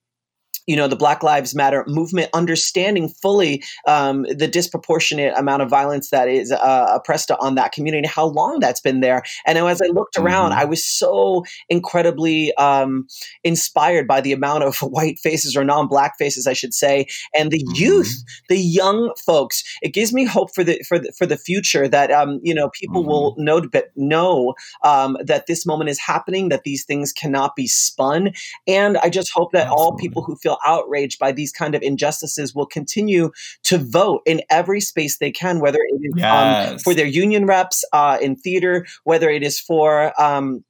you 0.67 0.77
know 0.77 0.89
the 0.89 0.97
black 0.97 1.23
lives 1.23 1.55
matter 1.55 1.85
movement 1.87 2.31
understanding 2.33 3.09
fully 3.09 3.63
um, 3.87 4.23
the 4.37 4.49
disproportionate 4.49 5.37
amount 5.37 5.63
of 5.63 5.69
violence 5.69 6.11
that 6.11 6.29
is 6.29 6.53
uh, 6.53 6.93
oppressed 6.95 7.31
on 7.31 7.55
that 7.55 7.73
community 7.73 8.07
how 8.07 8.27
long 8.27 8.61
that's 8.61 8.81
been 8.81 9.01
there 9.01 9.23
and 9.47 9.59
as 9.59 9.81
i 9.83 9.87
looked 9.87 10.17
around 10.17 10.51
mm-hmm. 10.51 10.61
i 10.61 10.65
was 10.65 10.85
so 10.85 11.45
incredibly 11.69 12.55
um, 12.55 13.07
inspired 13.45 14.07
by 14.07 14.21
the 14.21 14.33
amount 14.33 14.65
of 14.65 14.79
white 14.83 15.19
faces 15.19 15.57
or 15.57 15.65
non-black 15.65 16.17
faces 16.19 16.47
i 16.47 16.53
should 16.53 16.75
say 16.75 17.07
and 17.35 17.51
the 17.51 17.59
mm-hmm. 17.59 17.75
youth 17.75 18.23
the 18.49 18.59
young 18.59 19.13
folks 19.25 19.63
it 19.83 19.93
gives 19.95 20.13
me 20.13 20.25
hope 20.25 20.55
for 20.55 20.65
the 20.65 20.83
for 20.87 20.99
the, 20.99 21.13
for 21.17 21.27
the 21.27 21.37
future 21.37 21.89
that 21.89 22.11
um, 22.11 22.41
you 22.43 22.55
know 22.55 22.71
people 22.71 23.03
mm-hmm. 23.03 23.11
will 23.11 23.35
know 23.39 23.61
know 23.97 24.55
um, 24.85 25.17
that 25.25 25.47
this 25.47 25.67
moment 25.67 25.91
is 25.91 25.99
happening 25.99 26.49
that 26.49 26.65
these 26.65 26.85
things 26.85 27.13
cannot 27.13 27.57
be 27.57 27.67
spun 27.67 28.31
and 28.67 28.97
i 28.99 29.09
just 29.09 29.31
hope 29.33 29.53
that 29.53 29.67
Absolutely. 29.67 29.83
all 29.83 29.97
people 29.97 30.23
who 30.23 30.37
feel 30.37 30.50
outraged 30.67 31.19
by 31.19 31.33
these 31.33 31.53
kind 31.53 31.75
of 31.75 31.83
injustices 31.83 32.55
will 32.55 32.67
continue 32.67 33.31
to 33.65 33.79
vote 33.79 34.23
in 34.27 34.43
every 34.51 34.81
space 34.81 35.19
they 35.19 35.31
can, 35.31 35.61
whether 35.61 35.79
it 35.79 35.95
is 36.03 36.13
yes. 36.17 36.71
um, 36.73 36.79
for 36.79 36.95
their 36.95 37.07
union 37.07 37.47
reps 37.47 37.85
uh, 37.93 38.19
in 38.21 38.37
theater, 38.37 38.87
whether 39.05 39.29
it 39.31 39.43
is 39.43 39.61
for 39.61 40.13
um, 40.21 40.65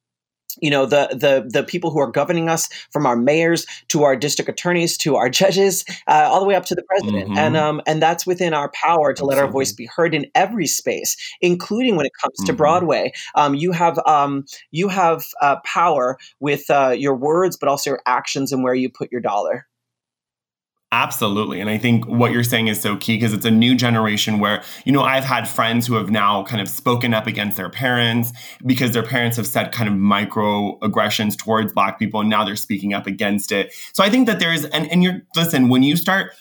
you 0.61 0.71
know 0.71 0.87
the 0.87 1.09
the 1.13 1.49
the 1.49 1.63
people 1.63 1.91
who 1.91 1.99
are 2.01 2.11
governing 2.11 2.49
us 2.49 2.69
from 2.91 3.07
our 3.07 3.17
mayors 3.17 3.67
to 3.89 4.03
our 4.03 4.17
district 4.17 4.49
attorneys 4.49 4.97
to 4.97 5.17
our 5.17 5.29
judges 5.41 5.85
uh, 6.07 6.29
all 6.31 6.41
the 6.41 6.47
way 6.47 6.55
up 6.55 6.65
to 6.65 6.75
the 6.75 6.83
president 6.83 7.29
mm-hmm. 7.29 7.39
and 7.39 7.57
um 7.57 7.81
and 7.87 8.03
that's 8.03 8.27
within 8.27 8.55
our 8.55 8.71
power 8.71 9.13
to 9.13 9.23
Absolutely. 9.23 9.37
let 9.37 9.45
our 9.45 9.51
voice 9.51 9.73
be 9.73 9.87
heard 9.87 10.15
in 10.15 10.27
every 10.35 10.67
space 10.67 11.17
including 11.41 11.97
when 11.97 12.07
it 12.07 12.13
comes 12.21 12.35
mm-hmm. 12.39 12.47
to 12.47 12.53
broadway 12.53 13.13
um 13.35 13.55
you 13.55 13.73
have 13.73 13.99
um 14.07 14.45
you 14.71 14.89
have 14.89 15.25
uh, 15.41 15.57
power 15.65 16.19
with 16.41 16.69
uh, 16.71 16.91
your 16.91 17.15
words 17.15 17.57
but 17.57 17.69
also 17.69 17.91
your 17.91 18.03
actions 18.07 18.53
and 18.53 18.63
where 18.63 18.75
you 18.75 18.89
put 18.91 19.11
your 19.13 19.21
dollar 19.21 19.67
Absolutely. 20.93 21.61
And 21.61 21.71
I 21.71 21.79
think 21.79 22.05
what 22.09 22.33
you're 22.33 22.43
saying 22.43 22.67
is 22.67 22.81
so 22.81 22.97
key 22.97 23.15
because 23.15 23.33
it's 23.33 23.45
a 23.45 23.51
new 23.51 23.77
generation 23.77 24.41
where, 24.41 24.61
you 24.85 24.91
know, 24.91 25.03
I've 25.03 25.23
had 25.23 25.49
friends 25.49 25.87
who 25.87 25.95
have 25.95 26.11
now 26.11 26.43
kind 26.43 26.61
of 26.61 26.69
spoken 26.69 27.15
up 27.15 27.29
against 27.29 27.57
their 27.57 27.71
parents 27.71 28.33
because 28.67 28.91
their 28.91 29.05
parents 29.05 29.37
have 29.37 29.47
said 29.47 29.71
kind 29.71 29.89
of 29.89 29.95
microaggressions 29.95 31.39
towards 31.39 31.73
Black 31.73 31.97
people 31.97 32.19
and 32.21 32.29
now 32.29 32.43
they're 32.43 32.57
speaking 32.57 32.93
up 32.93 33.07
against 33.07 33.53
it. 33.53 33.73
So 33.93 34.03
I 34.03 34.11
think 34.11 34.27
that 34.27 34.41
there's, 34.41 34.65
and, 34.65 34.91
and 34.91 35.05
you're, 35.05 35.23
listen, 35.37 35.69
when 35.69 35.85
you 35.85 35.97
start 35.97 36.33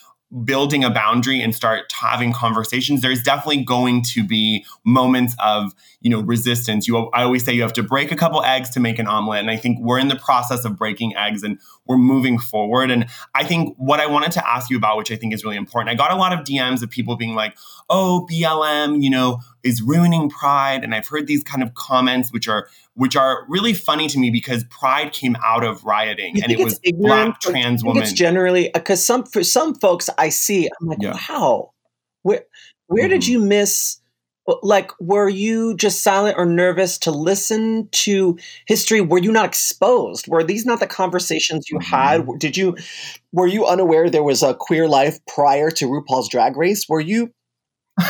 building 0.43 0.83
a 0.83 0.91
boundary 0.91 1.41
and 1.41 1.55
start 1.55 1.91
having 1.91 2.31
conversations 2.31 3.01
there's 3.01 3.23
definitely 3.23 3.63
going 3.63 4.03
to 4.03 4.23
be 4.23 4.63
moments 4.85 5.35
of 5.43 5.73
you 6.01 6.09
know 6.09 6.21
resistance. 6.21 6.87
You 6.87 6.97
i 7.13 7.23
always 7.23 7.43
say 7.43 7.53
you 7.53 7.61
have 7.63 7.73
to 7.73 7.83
break 7.83 8.11
a 8.11 8.15
couple 8.15 8.43
eggs 8.43 8.69
to 8.71 8.79
make 8.79 8.99
an 8.99 9.07
omelet 9.07 9.39
and 9.39 9.49
i 9.49 9.57
think 9.57 9.79
we're 9.81 9.99
in 9.99 10.07
the 10.07 10.15
process 10.15 10.65
of 10.65 10.77
breaking 10.77 11.15
eggs 11.15 11.43
and 11.43 11.59
we're 11.87 11.97
moving 11.97 12.37
forward. 12.37 12.91
And 12.91 13.07
i 13.33 13.43
think 13.43 13.75
what 13.77 13.99
i 13.99 14.05
wanted 14.05 14.31
to 14.33 14.47
ask 14.47 14.69
you 14.69 14.77
about 14.77 14.97
which 14.97 15.11
i 15.11 15.15
think 15.15 15.33
is 15.33 15.43
really 15.43 15.57
important 15.57 15.89
i 15.89 15.95
got 15.95 16.11
a 16.11 16.15
lot 16.15 16.31
of 16.31 16.39
dms 16.45 16.83
of 16.83 16.89
people 16.89 17.15
being 17.15 17.35
like 17.35 17.57
oh 17.89 18.27
blm 18.29 19.01
you 19.01 19.09
know 19.09 19.39
is 19.63 19.81
ruining 19.81 20.29
pride 20.29 20.83
and 20.83 20.93
i've 20.95 21.07
heard 21.07 21.27
these 21.27 21.43
kind 21.43 21.63
of 21.63 21.73
comments 21.73 22.31
which 22.31 22.47
are 22.47 22.69
which 22.93 23.15
are 23.15 23.45
really 23.47 23.73
funny 23.73 24.07
to 24.07 24.19
me 24.19 24.29
because 24.29 24.63
pride 24.65 25.11
came 25.13 25.35
out 25.43 25.63
of 25.63 25.83
rioting 25.83 26.41
and 26.41 26.51
it 26.51 26.59
was 26.59 26.79
black 26.97 27.39
trans 27.39 27.83
women 27.83 28.03
it's 28.03 28.13
generally 28.13 28.69
because 28.73 29.03
some 29.03 29.23
for 29.23 29.43
some 29.43 29.75
folks 29.75 30.09
i 30.17 30.29
see 30.29 30.69
i'm 30.79 30.87
like 30.87 31.01
yeah. 31.01 31.17
wow 31.29 31.71
where 32.23 32.43
where 32.87 33.03
mm-hmm. 33.03 33.11
did 33.11 33.27
you 33.27 33.39
miss 33.39 33.99
like 34.63 34.91
were 34.99 35.29
you 35.29 35.75
just 35.75 36.01
silent 36.01 36.35
or 36.37 36.45
nervous 36.45 36.97
to 36.97 37.11
listen 37.11 37.87
to 37.91 38.37
history 38.65 39.01
were 39.01 39.19
you 39.19 39.31
not 39.31 39.45
exposed 39.45 40.27
were 40.27 40.43
these 40.43 40.65
not 40.65 40.79
the 40.79 40.87
conversations 40.87 41.69
you 41.69 41.77
mm-hmm. 41.77 41.95
had 41.95 42.39
did 42.39 42.57
you 42.57 42.75
were 43.31 43.47
you 43.47 43.65
unaware 43.65 44.09
there 44.09 44.23
was 44.23 44.41
a 44.41 44.53
queer 44.53 44.87
life 44.87 45.19
prior 45.27 45.69
to 45.69 45.85
rupaul's 45.85 46.29
drag 46.29 46.57
race 46.57 46.87
were 46.89 47.01
you 47.01 47.31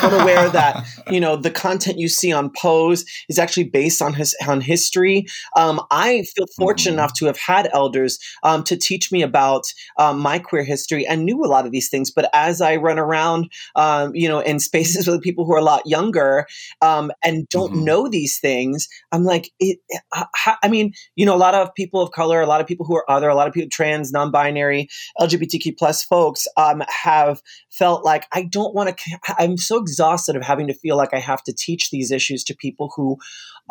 unaware 0.02 0.50
that 0.60 0.86
you 1.10 1.20
know 1.20 1.36
the 1.36 1.52
content 1.52 1.98
you 2.00 2.08
see 2.08 2.32
on 2.32 2.52
Pose 2.52 3.06
is 3.28 3.40
actually 3.40 3.66
based 3.66 4.02
on 4.02 4.14
his 4.14 4.36
on 4.48 4.62
history. 4.62 5.26
Um, 5.56 5.82
I 5.92 6.24
feel 6.36 6.46
fortunate 6.58 6.92
mm-hmm. 6.92 7.00
enough 7.00 7.14
to 7.16 7.26
have 7.26 7.38
had 7.38 7.70
elders 7.74 8.20
um, 8.44 8.64
to 8.64 8.78
teach 8.78 9.12
me 9.12 9.22
about 9.22 9.66
um, 9.98 10.20
my 10.20 10.40
queer 10.40 10.64
history 10.64 11.06
and 11.06 11.26
knew 11.26 11.44
a 11.44 11.48
lot 11.48 11.66
of 11.66 11.72
these 11.72 11.90
things. 11.90 12.12
But 12.12 12.30
as 12.34 12.62
I 12.62 12.76
run 12.76 13.00
around, 13.00 13.52
um, 13.76 14.14
you 14.16 14.28
know, 14.28 14.40
in 14.40 14.60
spaces 14.60 15.08
with 15.08 15.22
people 15.22 15.46
who 15.46 15.54
are 15.54 15.60
a 15.60 15.64
lot 15.64 15.86
younger 15.86 16.48
um, 16.82 17.12
and 17.24 17.48
don't 17.50 17.72
mm-hmm. 17.72 17.86
know 17.86 18.08
these 18.08 18.40
things, 18.40 18.88
I'm 19.12 19.24
like, 19.24 19.52
it, 19.60 19.80
uh, 20.16 20.26
I 20.64 20.68
mean, 20.68 20.94
you 21.16 21.26
know, 21.26 21.36
a 21.36 21.38
lot 21.38 21.56
of 21.56 21.74
people 21.76 22.02
of 22.02 22.12
color, 22.12 22.42
a 22.42 22.48
lot 22.48 22.62
of 22.62 22.68
people 22.68 22.86
who 22.86 22.96
are 22.96 23.10
other, 23.10 23.30
a 23.30 23.36
lot 23.36 23.48
of 23.48 23.54
people 23.54 23.70
trans, 23.70 24.12
non-binary, 24.12 24.90
LGBTQ 25.20 25.78
plus 25.78 26.04
folks 26.04 26.48
um, 26.58 26.84
have 26.90 27.42
felt 27.70 28.04
like 28.04 28.26
I 28.32 28.44
don't 28.44 28.74
want 28.74 28.98
to. 28.98 29.20
I'm 29.38 29.58
so 29.58 29.79
exhausted 29.80 30.36
of 30.36 30.44
having 30.44 30.68
to 30.68 30.74
feel 30.74 30.98
like 30.98 31.14
I 31.14 31.20
have 31.20 31.44
to 31.44 31.54
teach 31.54 31.90
these 31.90 32.12
issues 32.12 32.44
to 32.46 32.56
people 32.56 32.92
who 32.96 33.18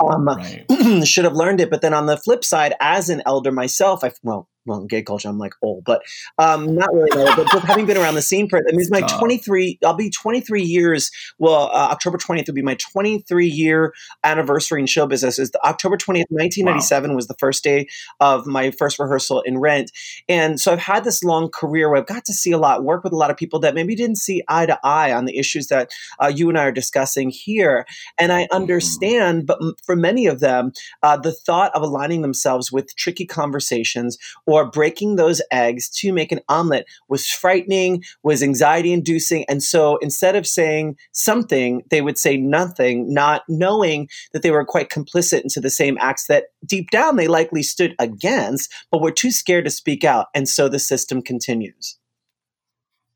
um, 0.02 0.26
right. 0.26 0.64
should 1.06 1.24
have 1.24 1.34
learned 1.34 1.60
it. 1.60 1.70
But 1.70 1.82
then 1.82 1.94
on 1.94 2.06
the 2.06 2.16
flip 2.16 2.44
side, 2.44 2.74
as 2.80 3.08
an 3.08 3.22
elder 3.26 3.52
myself, 3.52 4.04
I 4.04 4.12
well, 4.22 4.48
well, 4.68 4.84
gay 4.84 5.02
culture, 5.02 5.28
I'm 5.28 5.38
like 5.38 5.54
old, 5.62 5.84
but 5.84 6.02
um, 6.38 6.74
not 6.74 6.92
really 6.92 7.10
old. 7.12 7.34
But 7.36 7.50
just 7.50 7.64
having 7.64 7.86
been 7.86 7.96
around 7.96 8.14
the 8.14 8.22
scene 8.22 8.48
for 8.48 8.58
it, 8.58 8.66
I 8.68 8.72
mean, 8.72 8.80
it's 8.80 8.90
my 8.90 9.00
23. 9.00 9.78
I'll 9.84 9.94
be 9.94 10.10
23 10.10 10.62
years. 10.62 11.10
Well, 11.38 11.70
uh, 11.72 11.88
October 11.90 12.18
20th 12.18 12.46
will 12.46 12.54
be 12.54 12.62
my 12.62 12.76
23 12.76 13.46
year 13.46 13.94
anniversary 14.22 14.80
in 14.80 14.86
show 14.86 15.06
business. 15.06 15.38
Is 15.38 15.50
the 15.50 15.64
October 15.66 15.96
20th, 15.96 16.26
1997 16.28 17.10
wow. 17.10 17.16
was 17.16 17.26
the 17.26 17.34
first 17.34 17.64
day 17.64 17.88
of 18.20 18.46
my 18.46 18.70
first 18.70 18.98
rehearsal 18.98 19.40
in 19.40 19.58
Rent, 19.58 19.90
and 20.28 20.60
so 20.60 20.72
I've 20.72 20.78
had 20.78 21.04
this 21.04 21.24
long 21.24 21.48
career 21.50 21.88
where 21.88 21.98
I've 21.98 22.06
got 22.06 22.24
to 22.26 22.34
see 22.34 22.52
a 22.52 22.58
lot, 22.58 22.84
work 22.84 23.02
with 23.02 23.12
a 23.12 23.16
lot 23.16 23.30
of 23.30 23.36
people 23.36 23.58
that 23.60 23.74
maybe 23.74 23.94
didn't 23.94 24.16
see 24.16 24.42
eye 24.48 24.66
to 24.66 24.78
eye 24.84 25.12
on 25.12 25.24
the 25.24 25.38
issues 25.38 25.68
that 25.68 25.90
uh, 26.22 26.30
you 26.34 26.48
and 26.48 26.58
I 26.58 26.64
are 26.64 26.72
discussing 26.72 27.30
here, 27.30 27.86
and 28.18 28.32
I 28.32 28.44
mm-hmm. 28.44 28.56
understand. 28.56 29.46
But 29.46 29.58
for 29.82 29.96
many 29.96 30.26
of 30.26 30.40
them, 30.40 30.72
uh, 31.02 31.16
the 31.16 31.32
thought 31.32 31.74
of 31.74 31.82
aligning 31.82 32.22
themselves 32.22 32.70
with 32.70 32.94
tricky 32.96 33.24
conversations 33.24 34.18
or 34.46 34.57
or 34.58 34.70
breaking 34.70 35.14
those 35.14 35.40
eggs 35.52 35.88
to 35.88 36.12
make 36.12 36.32
an 36.32 36.40
omelet 36.48 36.86
was 37.08 37.30
frightening, 37.30 38.02
was 38.24 38.42
anxiety 38.42 38.92
inducing. 38.92 39.44
And 39.48 39.62
so 39.62 39.98
instead 39.98 40.34
of 40.34 40.46
saying 40.46 40.96
something, 41.12 41.82
they 41.90 42.00
would 42.00 42.18
say 42.18 42.36
nothing, 42.36 43.12
not 43.12 43.42
knowing 43.48 44.08
that 44.32 44.42
they 44.42 44.50
were 44.50 44.64
quite 44.64 44.90
complicit 44.90 45.42
into 45.42 45.60
the 45.60 45.70
same 45.70 45.96
acts 46.00 46.26
that 46.26 46.46
deep 46.66 46.90
down 46.90 47.16
they 47.16 47.28
likely 47.28 47.62
stood 47.62 47.94
against, 48.00 48.72
but 48.90 49.00
were 49.00 49.12
too 49.12 49.30
scared 49.30 49.64
to 49.64 49.70
speak 49.70 50.02
out. 50.02 50.26
And 50.34 50.48
so 50.48 50.68
the 50.68 50.80
system 50.80 51.22
continues. 51.22 51.97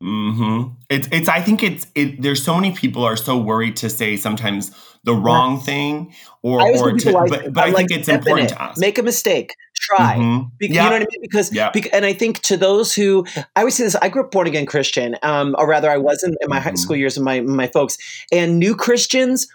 Hmm. 0.03 0.63
It's. 0.89 1.07
It's. 1.11 1.29
I 1.29 1.39
think 1.39 1.63
it's. 1.63 1.87
It. 1.95 2.21
There's 2.21 2.43
so 2.43 2.55
many 2.55 2.73
people 2.73 3.05
are 3.05 3.15
so 3.15 3.37
worried 3.37 3.77
to 3.77 3.89
say 3.89 4.17
sometimes 4.17 4.71
the 5.05 5.13
wrong 5.13 5.61
thing, 5.61 6.13
or 6.41 6.61
or 6.61 6.91
to. 6.91 7.11
But, 7.13 7.53
but 7.53 7.63
I 7.63 7.67
like, 7.67 7.87
think 7.87 7.91
it's 7.91 8.09
important 8.09 8.51
it. 8.51 8.55
to 8.55 8.61
ask. 8.61 8.81
Make 8.81 8.97
a 8.97 9.03
mistake 9.03 9.55
try. 9.83 10.15
Mm-hmm. 10.17 10.47
Be- 10.57 10.67
yeah. 10.67 10.83
You 10.83 10.89
know 10.89 10.95
what 10.95 11.01
I 11.03 11.07
mean? 11.11 11.21
Because, 11.21 11.53
yeah. 11.53 11.69
Be- 11.71 11.91
and 11.91 12.05
I 12.05 12.13
think 12.13 12.39
to 12.41 12.57
those 12.57 12.93
who, 12.93 13.25
I 13.55 13.61
always 13.61 13.75
say 13.75 13.83
this, 13.83 13.95
I 13.95 14.09
grew 14.09 14.23
up 14.23 14.31
born 14.31 14.47
again 14.47 14.65
Christian, 14.65 15.15
um, 15.23 15.55
or 15.57 15.67
rather 15.67 15.89
I 15.89 15.97
was 15.97 16.23
in, 16.23 16.35
in 16.41 16.49
my 16.49 16.57
mm-hmm. 16.57 16.69
high 16.69 16.75
school 16.75 16.95
years 16.95 17.17
with 17.17 17.23
my, 17.23 17.41
my 17.41 17.67
folks, 17.67 17.97
and 18.31 18.59
new 18.59 18.75
Christians 18.75 19.47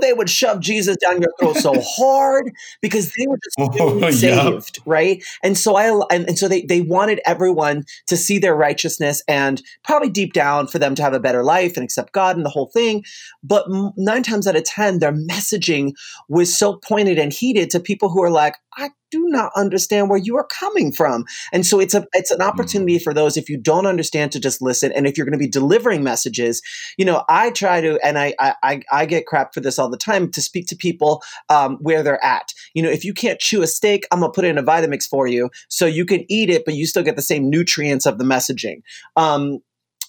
they 0.00 0.12
would 0.12 0.30
shove 0.30 0.60
Jesus 0.60 0.96
down 0.96 1.20
your 1.20 1.32
throat 1.38 1.56
so 1.56 1.74
hard 1.82 2.52
because 2.80 3.12
they 3.16 3.26
were 3.26 3.38
just 3.44 3.56
oh, 3.80 4.10
saved, 4.10 4.78
yeah. 4.78 4.82
right? 4.86 5.24
And 5.42 5.56
so 5.56 5.76
I 5.76 5.86
and, 6.10 6.28
and 6.28 6.38
so 6.38 6.48
they 6.48 6.62
they 6.62 6.80
wanted 6.80 7.20
everyone 7.24 7.84
to 8.06 8.16
see 8.16 8.38
their 8.38 8.56
righteousness 8.56 9.22
and 9.28 9.62
probably 9.84 10.10
deep 10.10 10.32
down 10.32 10.66
for 10.66 10.78
them 10.78 10.94
to 10.94 11.02
have 11.02 11.14
a 11.14 11.20
better 11.20 11.42
life 11.42 11.76
and 11.76 11.84
accept 11.84 12.12
God 12.12 12.36
and 12.36 12.44
the 12.44 12.50
whole 12.50 12.70
thing. 12.72 13.04
But 13.42 13.66
nine 13.96 14.22
times 14.22 14.46
out 14.46 14.56
of 14.56 14.64
ten, 14.64 14.98
their 14.98 15.12
messaging 15.12 15.92
was 16.28 16.56
so 16.56 16.76
pointed 16.76 17.18
and 17.18 17.32
heated 17.32 17.70
to 17.70 17.80
people 17.80 18.08
who 18.08 18.22
are 18.22 18.30
like, 18.30 18.56
I 18.76 18.90
do 19.10 19.24
not 19.28 19.52
understand 19.56 20.10
where 20.10 20.18
you 20.18 20.36
are 20.36 20.46
coming 20.46 20.92
from. 20.92 21.24
And 21.52 21.64
so 21.64 21.80
it's 21.80 21.94
a 21.94 22.06
it's 22.12 22.30
an 22.30 22.42
opportunity 22.42 22.96
mm-hmm. 22.96 23.02
for 23.02 23.14
those 23.14 23.36
if 23.36 23.48
you 23.48 23.56
don't 23.56 23.86
understand 23.86 24.32
to 24.32 24.40
just 24.40 24.60
listen. 24.60 24.92
And 24.92 25.06
if 25.06 25.16
you're 25.16 25.26
going 25.26 25.38
to 25.38 25.44
be 25.44 25.48
delivering 25.48 26.02
messages, 26.02 26.60
you 26.96 27.04
know, 27.04 27.24
I 27.28 27.50
try 27.50 27.80
to, 27.80 27.98
and 28.04 28.18
I 28.18 28.34
I 28.40 28.82
I 28.90 29.06
get 29.06 29.26
crap 29.26 29.54
for 29.54 29.60
this 29.60 29.78
all 29.78 29.88
the 29.88 29.96
time 29.96 30.30
to 30.32 30.42
speak 30.42 30.66
to 30.68 30.76
people 30.76 31.22
um, 31.48 31.76
where 31.80 32.02
they're 32.02 32.24
at. 32.24 32.52
You 32.74 32.82
know, 32.82 32.90
if 32.90 33.04
you 33.04 33.14
can't 33.14 33.40
chew 33.40 33.62
a 33.62 33.66
steak, 33.66 34.06
I'm 34.10 34.20
gonna 34.20 34.32
put 34.32 34.44
it 34.44 34.48
in 34.48 34.58
a 34.58 34.62
Vitamix 34.62 35.06
for 35.08 35.26
you 35.26 35.50
so 35.68 35.86
you 35.86 36.04
can 36.04 36.24
eat 36.30 36.50
it, 36.50 36.64
but 36.64 36.74
you 36.74 36.86
still 36.86 37.02
get 37.02 37.16
the 37.16 37.22
same 37.22 37.48
nutrients 37.48 38.06
of 38.06 38.18
the 38.18 38.24
messaging. 38.24 38.82
Um, 39.16 39.60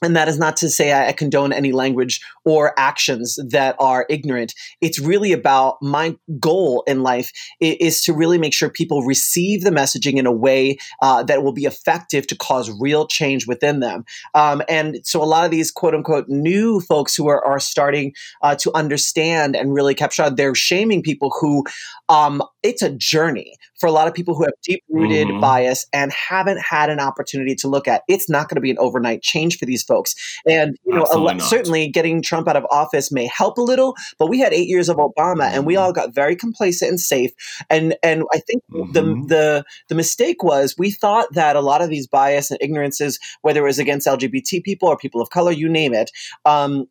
and 0.01 0.15
that 0.15 0.27
is 0.27 0.37
not 0.37 0.57
to 0.57 0.69
say 0.69 0.93
I, 0.93 1.11
condone 1.11 1.51
any 1.51 1.71
language 1.71 2.21
or 2.45 2.73
actions 2.77 3.39
that 3.49 3.75
are 3.79 4.05
ignorant. 4.09 4.53
It's 4.81 4.99
really 4.99 5.33
about 5.33 5.77
my 5.81 6.15
goal 6.39 6.83
in 6.87 7.03
life 7.03 7.31
is, 7.59 8.03
to 8.03 8.13
really 8.13 8.37
make 8.37 8.53
sure 8.53 8.69
people 8.69 9.03
receive 9.03 9.63
the 9.63 9.71
messaging 9.71 10.17
in 10.17 10.25
a 10.25 10.31
way 10.31 10.77
uh, 11.01 11.23
that 11.23 11.43
will 11.43 11.51
be 11.51 11.65
effective 11.65 12.27
to 12.27 12.35
cause 12.35 12.69
real 12.79 13.07
change 13.07 13.47
within 13.47 13.79
them. 13.79 14.05
Um, 14.35 14.61
and 14.69 14.99
so 15.03 15.21
a 15.21 15.25
lot 15.25 15.45
of 15.45 15.51
these 15.51 15.71
quote 15.71 15.95
unquote 15.95 16.29
new 16.29 16.79
folks 16.81 17.15
who 17.15 17.27
are, 17.27 17.43
are 17.43 17.59
starting 17.59 18.13
uh, 18.43 18.55
to 18.55 18.71
understand 18.75 19.55
and 19.55 19.73
really 19.73 19.95
capture, 19.95 20.29
they're 20.29 20.55
shaming 20.55 21.01
people 21.01 21.33
who 21.39 21.65
um, 22.07 22.43
it's 22.63 22.81
a 22.81 22.91
journey 22.91 23.55
for 23.77 23.87
a 23.87 23.91
lot 23.91 24.07
of 24.07 24.13
people 24.13 24.35
who 24.35 24.43
have 24.43 24.53
deep 24.63 24.83
rooted 24.89 25.27
mm-hmm. 25.27 25.39
bias 25.39 25.85
and 25.93 26.11
haven't 26.11 26.59
had 26.59 26.89
an 26.89 26.99
opportunity 26.99 27.55
to 27.55 27.67
look 27.67 27.87
at. 27.87 28.03
It's 28.07 28.29
not 28.29 28.49
going 28.49 28.55
to 28.55 28.61
be 28.61 28.71
an 28.71 28.77
overnight 28.79 29.21
change 29.21 29.57
for 29.57 29.65
these 29.65 29.83
folks. 29.83 30.15
And, 30.47 30.75
you 30.85 30.93
know, 30.93 31.03
a, 31.03 31.39
certainly 31.39 31.87
getting 31.89 32.21
Trump 32.21 32.47
out 32.47 32.55
of 32.55 32.65
office 32.71 33.11
may 33.11 33.27
help 33.27 33.57
a 33.57 33.61
little, 33.61 33.95
but 34.17 34.27
we 34.27 34.39
had 34.39 34.53
eight 34.53 34.67
years 34.67 34.89
of 34.89 34.97
Obama 34.97 35.49
and 35.51 35.65
we 35.65 35.75
mm-hmm. 35.75 35.83
all 35.83 35.93
got 35.93 36.13
very 36.13 36.35
complacent 36.35 36.89
and 36.89 36.99
safe. 36.99 37.31
And, 37.69 37.95
and 38.03 38.23
I 38.33 38.39
think 38.39 38.63
mm-hmm. 38.71 38.91
the, 38.93 39.01
the, 39.27 39.63
the 39.89 39.95
mistake 39.95 40.43
was 40.43 40.75
we 40.77 40.91
thought 40.91 41.33
that 41.33 41.55
a 41.55 41.61
lot 41.61 41.81
of 41.81 41.89
these 41.89 42.07
bias 42.07 42.51
and 42.51 42.61
ignorances, 42.61 43.19
whether 43.41 43.61
it 43.61 43.67
was 43.67 43.79
against 43.79 44.07
LGBT 44.07 44.63
people 44.63 44.89
or 44.89 44.97
people 44.97 45.21
of 45.21 45.29
color, 45.29 45.51
you 45.51 45.69
name 45.69 45.93
it, 45.93 46.11
um, 46.45 46.87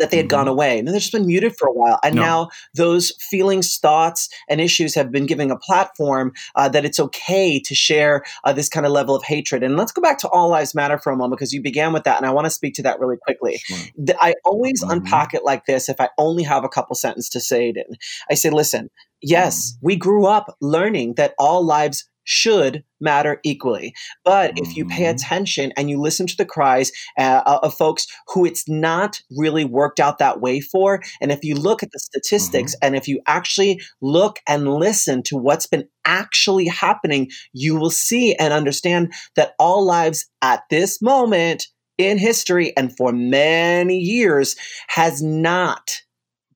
that 0.00 0.10
they 0.10 0.16
had 0.16 0.26
mm-hmm. 0.26 0.36
gone 0.36 0.48
away. 0.48 0.78
And 0.78 0.88
they've 0.88 0.94
just 0.94 1.12
been 1.12 1.26
muted 1.26 1.56
for 1.56 1.68
a 1.68 1.72
while. 1.72 2.00
And 2.02 2.16
no. 2.16 2.22
now 2.22 2.48
those 2.74 3.12
feelings, 3.20 3.76
thoughts, 3.76 4.28
and 4.48 4.60
issues 4.60 4.94
have 4.94 5.12
been 5.12 5.26
giving 5.26 5.50
a 5.50 5.56
platform 5.56 6.32
uh, 6.56 6.68
that 6.70 6.84
it's 6.84 6.98
okay 6.98 7.60
to 7.60 7.74
share 7.74 8.24
uh, 8.44 8.52
this 8.52 8.68
kind 8.68 8.86
of 8.86 8.92
level 8.92 9.14
of 9.14 9.22
hatred. 9.22 9.62
And 9.62 9.76
let's 9.76 9.92
go 9.92 10.02
back 10.02 10.18
to 10.18 10.28
All 10.30 10.48
Lives 10.48 10.74
Matter 10.74 10.98
for 10.98 11.12
a 11.12 11.16
moment 11.16 11.38
because 11.38 11.52
you 11.52 11.62
began 11.62 11.92
with 11.92 12.04
that. 12.04 12.16
And 12.16 12.26
I 12.26 12.30
want 12.30 12.46
to 12.46 12.50
speak 12.50 12.74
to 12.74 12.82
that 12.82 12.98
really 12.98 13.18
quickly. 13.18 13.58
Sure. 13.58 13.78
I 14.18 14.34
always 14.44 14.82
mm-hmm. 14.82 14.92
unpack 14.92 15.34
it 15.34 15.44
like 15.44 15.66
this 15.66 15.88
if 15.88 16.00
I 16.00 16.08
only 16.18 16.42
have 16.42 16.64
a 16.64 16.68
couple 16.68 16.96
sentences 16.96 17.30
to 17.30 17.40
say 17.40 17.68
it 17.68 17.76
in. 17.76 17.96
I 18.30 18.34
say, 18.34 18.50
listen, 18.50 18.90
yes, 19.20 19.72
mm-hmm. 19.72 19.86
we 19.86 19.96
grew 19.96 20.26
up 20.26 20.56
learning 20.60 21.14
that 21.14 21.34
all 21.38 21.64
lives 21.64 22.08
should 22.24 22.84
matter 23.00 23.40
equally. 23.44 23.94
But 24.24 24.54
mm-hmm. 24.54 24.64
if 24.64 24.76
you 24.76 24.86
pay 24.86 25.04
mm-hmm. 25.04 25.16
attention 25.16 25.72
and 25.76 25.88
you 25.88 26.00
listen 26.00 26.26
to 26.26 26.36
the 26.36 26.44
cries 26.44 26.92
uh, 27.18 27.42
uh, 27.46 27.60
of 27.62 27.74
folks 27.74 28.06
who 28.28 28.44
it's 28.44 28.68
not 28.68 29.20
really 29.36 29.64
worked 29.64 30.00
out 30.00 30.18
that 30.18 30.40
way 30.40 30.60
for, 30.60 31.02
and 31.20 31.32
if 31.32 31.42
you 31.42 31.54
look 31.54 31.82
at 31.82 31.90
the 31.92 31.98
statistics 31.98 32.74
mm-hmm. 32.74 32.86
and 32.86 32.96
if 32.96 33.08
you 33.08 33.20
actually 33.26 33.80
look 34.00 34.38
and 34.48 34.68
listen 34.74 35.22
to 35.24 35.36
what's 35.36 35.66
been 35.66 35.88
actually 36.04 36.66
happening, 36.66 37.30
you 37.52 37.76
will 37.76 37.90
see 37.90 38.34
and 38.36 38.52
understand 38.52 39.12
that 39.36 39.54
all 39.58 39.84
lives 39.84 40.26
at 40.42 40.62
this 40.70 41.00
moment 41.02 41.66
in 41.98 42.16
history 42.18 42.74
and 42.76 42.96
for 42.96 43.12
many 43.12 43.98
years 43.98 44.56
has 44.88 45.22
not 45.22 45.90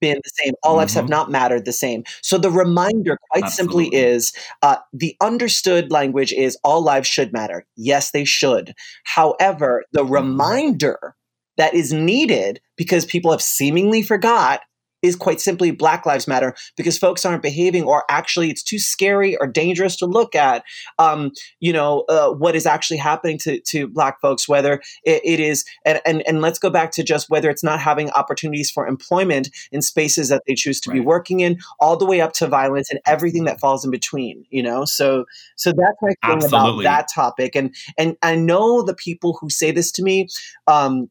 been 0.04 0.20
the 0.22 0.44
same. 0.44 0.52
All 0.62 0.72
mm-hmm. 0.72 0.78
lives 0.80 0.94
have 0.94 1.04
mm-hmm. 1.04 1.10
not 1.12 1.30
mattered 1.30 1.64
the 1.64 1.72
same. 1.72 2.04
So 2.22 2.36
the 2.36 2.50
reminder, 2.50 3.18
quite 3.30 3.44
Absolutely. 3.44 3.84
simply, 3.84 3.98
is 3.98 4.32
uh, 4.62 4.76
the 4.92 5.16
understood 5.22 5.90
language 5.90 6.32
is 6.32 6.58
all 6.62 6.82
lives 6.82 7.08
should 7.08 7.32
matter. 7.32 7.66
Yes, 7.76 8.10
they 8.10 8.24
should. 8.24 8.74
However, 9.04 9.84
the 9.92 10.02
mm-hmm. 10.02 10.12
reminder 10.12 11.16
that 11.56 11.72
is 11.72 11.92
needed 11.92 12.60
because 12.76 13.06
people 13.06 13.30
have 13.30 13.42
seemingly 13.42 14.02
forgot 14.02 14.60
is 15.04 15.14
quite 15.14 15.40
simply 15.40 15.70
Black 15.70 16.06
Lives 16.06 16.26
Matter 16.26 16.54
because 16.76 16.96
folks 16.96 17.24
aren't 17.24 17.42
behaving, 17.42 17.84
or 17.84 18.04
actually 18.08 18.50
it's 18.50 18.62
too 18.62 18.78
scary 18.78 19.36
or 19.36 19.46
dangerous 19.46 19.96
to 19.96 20.06
look 20.06 20.34
at. 20.34 20.64
Um, 20.98 21.32
you 21.60 21.72
know 21.72 22.04
uh, 22.08 22.30
what 22.30 22.56
is 22.56 22.66
actually 22.66 22.96
happening 22.96 23.38
to 23.40 23.60
to 23.60 23.86
Black 23.86 24.20
folks, 24.20 24.48
whether 24.48 24.80
it, 25.04 25.20
it 25.24 25.40
is, 25.40 25.64
and, 25.84 26.00
and 26.06 26.22
and 26.26 26.40
let's 26.40 26.58
go 26.58 26.70
back 26.70 26.90
to 26.92 27.02
just 27.02 27.28
whether 27.28 27.50
it's 27.50 27.62
not 27.62 27.80
having 27.80 28.10
opportunities 28.10 28.70
for 28.70 28.86
employment 28.86 29.50
in 29.70 29.82
spaces 29.82 30.30
that 30.30 30.42
they 30.46 30.54
choose 30.54 30.80
to 30.80 30.90
right. 30.90 30.96
be 30.96 31.00
working 31.00 31.40
in, 31.40 31.58
all 31.80 31.96
the 31.96 32.06
way 32.06 32.20
up 32.20 32.32
to 32.32 32.46
violence 32.46 32.90
and 32.90 33.00
everything 33.06 33.44
that 33.44 33.60
falls 33.60 33.84
in 33.84 33.90
between. 33.90 34.44
You 34.48 34.62
know, 34.62 34.86
so 34.86 35.26
so 35.56 35.70
that's 35.70 35.98
my 36.00 36.08
thing 36.08 36.42
Absolutely. 36.42 36.84
about 36.84 36.96
that 36.96 37.08
topic, 37.14 37.54
and 37.54 37.74
and 37.98 38.16
I 38.22 38.36
know 38.36 38.82
the 38.82 38.94
people 38.94 39.36
who 39.38 39.50
say 39.50 39.70
this 39.70 39.92
to 39.92 40.02
me. 40.02 40.28
Um, 40.66 41.10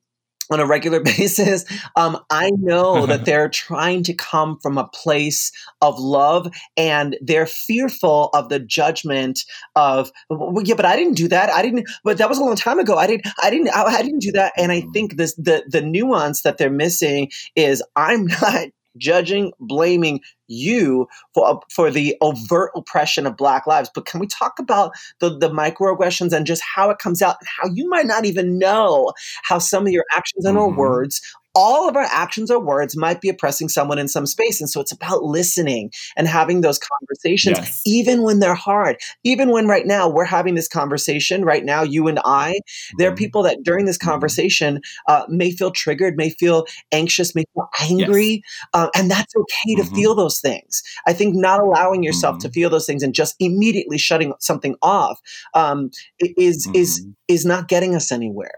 on 0.51 0.59
a 0.59 0.65
regular 0.65 0.99
basis, 1.03 1.65
um, 1.95 2.19
I 2.29 2.51
know 2.57 3.05
that 3.05 3.25
they're 3.25 3.49
trying 3.49 4.03
to 4.03 4.13
come 4.13 4.57
from 4.59 4.77
a 4.77 4.87
place 4.87 5.51
of 5.81 5.99
love 5.99 6.47
and 6.77 7.17
they're 7.21 7.45
fearful 7.45 8.29
of 8.33 8.49
the 8.49 8.59
judgment 8.59 9.43
of, 9.75 10.11
well, 10.29 10.63
yeah, 10.63 10.75
but 10.75 10.85
I 10.85 10.95
didn't 10.95 11.15
do 11.15 11.27
that. 11.27 11.49
I 11.49 11.61
didn't, 11.61 11.87
but 12.03 12.17
that 12.17 12.29
was 12.29 12.37
a 12.37 12.43
long 12.43 12.55
time 12.55 12.79
ago. 12.79 12.97
I 12.97 13.07
didn't, 13.07 13.27
I 13.41 13.49
didn't, 13.49 13.69
I, 13.69 13.83
I 13.83 14.01
didn't 14.01 14.21
do 14.21 14.31
that. 14.33 14.53
And 14.57 14.71
I 14.71 14.81
mm. 14.81 14.93
think 14.93 15.17
this, 15.17 15.33
the, 15.35 15.63
the 15.67 15.81
nuance 15.81 16.41
that 16.41 16.57
they're 16.57 16.69
missing 16.69 17.31
is 17.55 17.83
I'm 17.95 18.25
not 18.41 18.67
judging, 18.97 19.51
blaming 19.59 20.21
you 20.47 21.07
for 21.33 21.61
for 21.69 21.89
the 21.89 22.15
overt 22.21 22.71
oppression 22.75 23.25
of 23.25 23.37
Black 23.37 23.65
lives. 23.65 23.89
But 23.93 24.05
can 24.05 24.19
we 24.19 24.27
talk 24.27 24.59
about 24.59 24.91
the 25.19 25.37
the 25.37 25.49
microaggressions 25.49 26.33
and 26.33 26.45
just 26.45 26.61
how 26.63 26.89
it 26.89 26.99
comes 26.99 27.21
out 27.21 27.37
and 27.39 27.47
how 27.57 27.69
you 27.73 27.89
might 27.89 28.05
not 28.05 28.25
even 28.25 28.57
know 28.57 29.13
how 29.43 29.59
some 29.59 29.87
of 29.87 29.93
your 29.93 30.05
actions 30.11 30.45
and 30.45 30.57
mm-hmm. 30.57 30.73
or 30.73 30.77
words 30.77 31.21
all 31.55 31.87
of 31.87 31.95
our 31.95 32.07
actions 32.11 32.49
or 32.49 32.59
words 32.59 32.97
might 32.97 33.21
be 33.21 33.29
oppressing 33.29 33.69
someone 33.69 33.99
in 33.99 34.07
some 34.07 34.25
space. 34.25 34.59
And 34.59 34.69
so 34.69 34.81
it's 34.81 34.91
about 34.91 35.23
listening 35.23 35.91
and 36.15 36.27
having 36.27 36.61
those 36.61 36.79
conversations, 36.79 37.57
yes. 37.57 37.81
even 37.85 38.23
when 38.23 38.39
they're 38.39 38.55
hard. 38.55 38.97
Even 39.23 39.51
when 39.51 39.67
right 39.67 39.85
now 39.85 40.09
we're 40.09 40.25
having 40.25 40.55
this 40.55 40.67
conversation, 40.67 41.45
right 41.45 41.63
now, 41.63 41.83
you 41.83 42.07
and 42.07 42.19
I, 42.25 42.59
there 42.97 43.07
are 43.07 43.11
mm-hmm. 43.11 43.17
people 43.17 43.43
that 43.43 43.63
during 43.63 43.85
this 43.85 43.97
mm-hmm. 43.97 44.09
conversation 44.09 44.81
uh, 45.07 45.25
may 45.29 45.51
feel 45.51 45.71
triggered, 45.71 46.17
may 46.17 46.31
feel 46.31 46.65
anxious, 46.91 47.35
may 47.35 47.45
feel 47.53 47.69
angry. 47.81 48.43
Yes. 48.43 48.67
Uh, 48.73 48.89
and 48.95 49.11
that's 49.11 49.35
okay 49.35 49.75
to 49.75 49.83
mm-hmm. 49.83 49.95
feel 49.95 50.15
those 50.15 50.39
things. 50.39 50.81
I 51.05 51.13
think 51.13 51.35
not 51.35 51.59
allowing 51.59 52.03
yourself 52.03 52.37
mm-hmm. 52.37 52.47
to 52.47 52.53
feel 52.53 52.69
those 52.69 52.85
things 52.85 53.03
and 53.03 53.13
just 53.13 53.35
immediately 53.39 53.97
shutting 53.97 54.33
something 54.39 54.75
off 54.81 55.19
um, 55.53 55.91
is, 56.19 56.67
is, 56.73 57.01
mm-hmm. 57.01 57.11
is 57.27 57.45
not 57.45 57.67
getting 57.67 57.95
us 57.95 58.11
anywhere. 58.11 58.57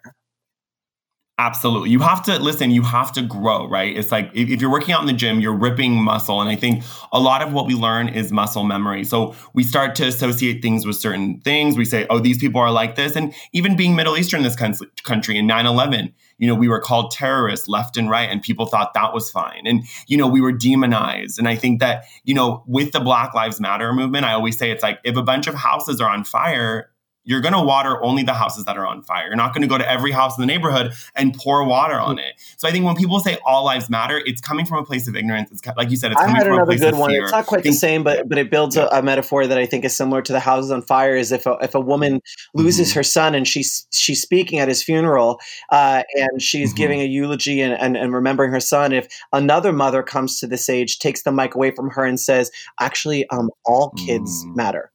Absolutely. 1.37 1.89
You 1.89 1.99
have 1.99 2.23
to 2.23 2.39
listen, 2.39 2.71
you 2.71 2.81
have 2.81 3.11
to 3.11 3.21
grow, 3.21 3.67
right? 3.67 3.95
It's 3.95 4.09
like 4.09 4.31
if, 4.33 4.49
if, 4.49 4.61
you're 4.61 4.71
working 4.71 4.93
out 4.93 5.01
in 5.01 5.07
the 5.07 5.11
gym, 5.11 5.41
you're 5.41 5.53
ripping 5.53 6.01
muscle. 6.01 6.39
And 6.39 6.49
I 6.49 6.55
think 6.55 6.81
a 7.11 7.19
lot 7.19 7.41
of 7.41 7.51
what 7.51 7.67
we 7.67 7.75
learn 7.75 8.07
is 8.07 8.31
muscle 8.31 8.63
memory. 8.63 9.03
So 9.03 9.35
we 9.53 9.61
start 9.61 9.95
to 9.95 10.07
associate 10.07 10.61
things 10.61 10.85
with 10.85 10.95
certain 10.95 11.41
things. 11.41 11.77
We 11.77 11.83
say, 11.83 12.07
oh, 12.09 12.19
these 12.19 12.37
people 12.37 12.61
are 12.61 12.71
like 12.71 12.95
this. 12.95 13.17
And 13.17 13.33
even 13.51 13.75
being 13.75 13.97
Middle 13.97 14.15
Eastern 14.17 14.39
in 14.39 14.43
this 14.45 14.55
country 15.03 15.37
in 15.37 15.45
9 15.45 15.65
11, 15.65 16.13
you 16.37 16.47
know, 16.47 16.55
we 16.55 16.69
were 16.69 16.79
called 16.79 17.11
terrorists 17.11 17.67
left 17.67 17.97
and 17.97 18.09
right, 18.09 18.29
and 18.29 18.41
people 18.41 18.65
thought 18.65 18.93
that 18.93 19.13
was 19.13 19.29
fine. 19.29 19.63
And, 19.65 19.83
you 20.07 20.15
know, 20.15 20.27
we 20.27 20.39
were 20.39 20.53
demonized. 20.53 21.37
And 21.37 21.49
I 21.49 21.57
think 21.57 21.81
that, 21.81 22.05
you 22.23 22.33
know, 22.33 22.63
with 22.65 22.93
the 22.93 23.01
Black 23.01 23.33
Lives 23.33 23.59
Matter 23.59 23.91
movement, 23.91 24.25
I 24.25 24.31
always 24.31 24.57
say 24.57 24.71
it's 24.71 24.83
like 24.83 24.99
if 25.03 25.17
a 25.17 25.23
bunch 25.23 25.47
of 25.47 25.55
houses 25.55 25.99
are 25.99 26.09
on 26.09 26.23
fire, 26.23 26.91
you're 27.25 27.41
going 27.41 27.53
to 27.53 27.61
water 27.61 28.01
only 28.03 28.23
the 28.23 28.33
houses 28.33 28.65
that 28.65 28.77
are 28.77 28.85
on 28.85 29.01
fire. 29.01 29.27
You're 29.27 29.35
not 29.35 29.53
going 29.53 29.63
to 29.63 29.67
go 29.67 29.77
to 29.77 29.89
every 29.89 30.11
house 30.11 30.37
in 30.37 30.41
the 30.41 30.47
neighborhood 30.47 30.93
and 31.15 31.33
pour 31.33 31.65
water 31.65 31.99
on 31.99 32.19
it. 32.19 32.35
So 32.57 32.67
I 32.67 32.71
think 32.71 32.85
when 32.85 32.95
people 32.95 33.19
say 33.19 33.37
all 33.45 33.65
lives 33.65 33.89
matter, 33.89 34.21
it's 34.25 34.39
coming 34.39 34.65
from 34.65 34.77
a 34.77 34.85
place 34.85 35.07
of 35.07 35.15
ignorance. 35.15 35.51
It's 35.51 35.61
like 35.75 35.89
you 35.89 35.97
said, 35.97 36.11
it's 36.11 36.21
coming 36.21 36.35
I 36.35 36.39
had 36.39 36.47
from 36.47 36.53
another 36.53 36.63
a 36.63 36.65
place 36.67 36.79
good 36.79 36.93
of 36.93 36.99
one. 36.99 37.09
fear. 37.09 37.23
It's 37.23 37.31
not 37.31 37.47
quite 37.47 37.63
the 37.63 37.73
same, 37.73 38.03
but 38.03 38.29
but 38.29 38.37
it 38.37 38.49
builds 38.51 38.75
yeah. 38.75 38.87
a, 38.91 38.99
a, 38.99 39.01
metaphor 39.01 39.47
that 39.47 39.57
I 39.57 39.65
think 39.65 39.85
is 39.85 39.95
similar 39.95 40.21
to 40.21 40.31
the 40.31 40.39
houses 40.39 40.71
on 40.71 40.81
fire. 40.81 41.15
Is 41.15 41.31
if 41.31 41.45
a, 41.45 41.57
if 41.61 41.75
a 41.75 41.79
woman 41.79 42.21
loses 42.53 42.89
mm-hmm. 42.89 42.99
her 42.99 43.03
son 43.03 43.35
and 43.35 43.47
she's 43.47 43.87
she's 43.91 44.21
speaking 44.21 44.59
at 44.59 44.67
his 44.67 44.83
funeral 44.83 45.39
uh, 45.69 46.03
and 46.15 46.41
she's 46.41 46.69
mm-hmm. 46.69 46.77
giving 46.77 47.01
a 47.01 47.05
eulogy 47.05 47.61
and, 47.61 47.73
and, 47.73 47.97
and 47.97 48.13
remembering 48.13 48.51
her 48.51 48.59
son, 48.59 48.93
if 48.93 49.07
another 49.33 49.73
mother 49.73 50.03
comes 50.03 50.39
to 50.39 50.47
the 50.47 50.57
stage, 50.57 50.99
takes 50.99 51.23
the 51.23 51.31
mic 51.31 51.55
away 51.55 51.71
from 51.71 51.89
her 51.89 52.05
and 52.05 52.19
says, 52.19 52.51
"Actually, 52.79 53.27
um, 53.29 53.49
all 53.65 53.91
kids 53.91 54.45
mm. 54.45 54.55
matter." 54.55 54.91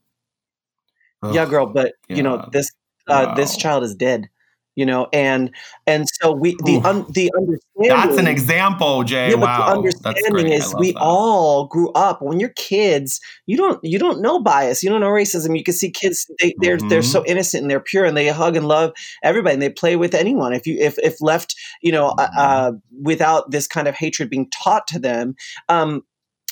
Yeah 1.33 1.47
girl 1.47 1.67
but 1.67 1.95
yeah. 2.09 2.17
you 2.17 2.23
know 2.23 2.49
this 2.53 2.71
uh, 3.09 3.27
wow. 3.29 3.35
this 3.35 3.57
child 3.57 3.83
is 3.83 3.95
dead 3.95 4.29
you 4.77 4.87
know 4.87 5.09
and 5.13 5.51
and 5.87 6.07
so 6.21 6.33
we 6.33 6.57
the 6.65 6.81
un, 6.85 7.05
the 7.11 7.31
understanding 7.37 7.89
that's 7.89 8.19
an 8.19 8.27
example 8.27 9.03
jay 9.03 9.31
yeah, 9.31 9.35
wow. 9.35 9.67
the 9.67 9.79
understanding 9.79 10.53
is 10.53 10.75
we 10.79 10.93
that. 10.93 11.01
all 11.01 11.67
grew 11.67 11.91
up 11.93 12.23
when 12.23 12.39
you're 12.39 12.55
kids 12.57 13.21
you 13.47 13.57
don't 13.57 13.83
you 13.83 13.99
don't 13.99 14.23
know 14.23 14.41
bias 14.41 14.83
you 14.83 14.89
don't 14.89 15.01
know 15.01 15.11
racism 15.11 15.57
you 15.57 15.65
can 15.65 15.75
see 15.75 15.91
kids 15.91 16.31
they, 16.41 16.55
they're 16.61 16.77
mm-hmm. 16.77 16.89
they're 16.89 17.03
so 17.03 17.25
innocent 17.27 17.63
and 17.63 17.71
they're 17.71 17.81
pure 17.81 18.05
and 18.05 18.17
they 18.17 18.29
hug 18.29 18.57
and 18.57 18.67
love 18.67 18.93
everybody 19.23 19.55
and 19.55 19.63
they 19.63 19.71
play 19.71 19.97
with 19.97 20.15
anyone 20.15 20.53
if 20.53 20.67
you 20.67 20.77
if 20.79 20.99
if 21.01 21.21
left 21.21 21.55
you 21.83 21.91
know 21.91 22.15
uh, 22.19 22.29
mm-hmm. 22.29 22.39
uh, 22.39 22.73
without 23.03 23.51
this 23.51 23.67
kind 23.67 23.89
of 23.89 23.95
hatred 23.95 24.31
being 24.31 24.49
taught 24.51 24.87
to 24.87 24.99
them 24.99 25.35
um 25.69 26.03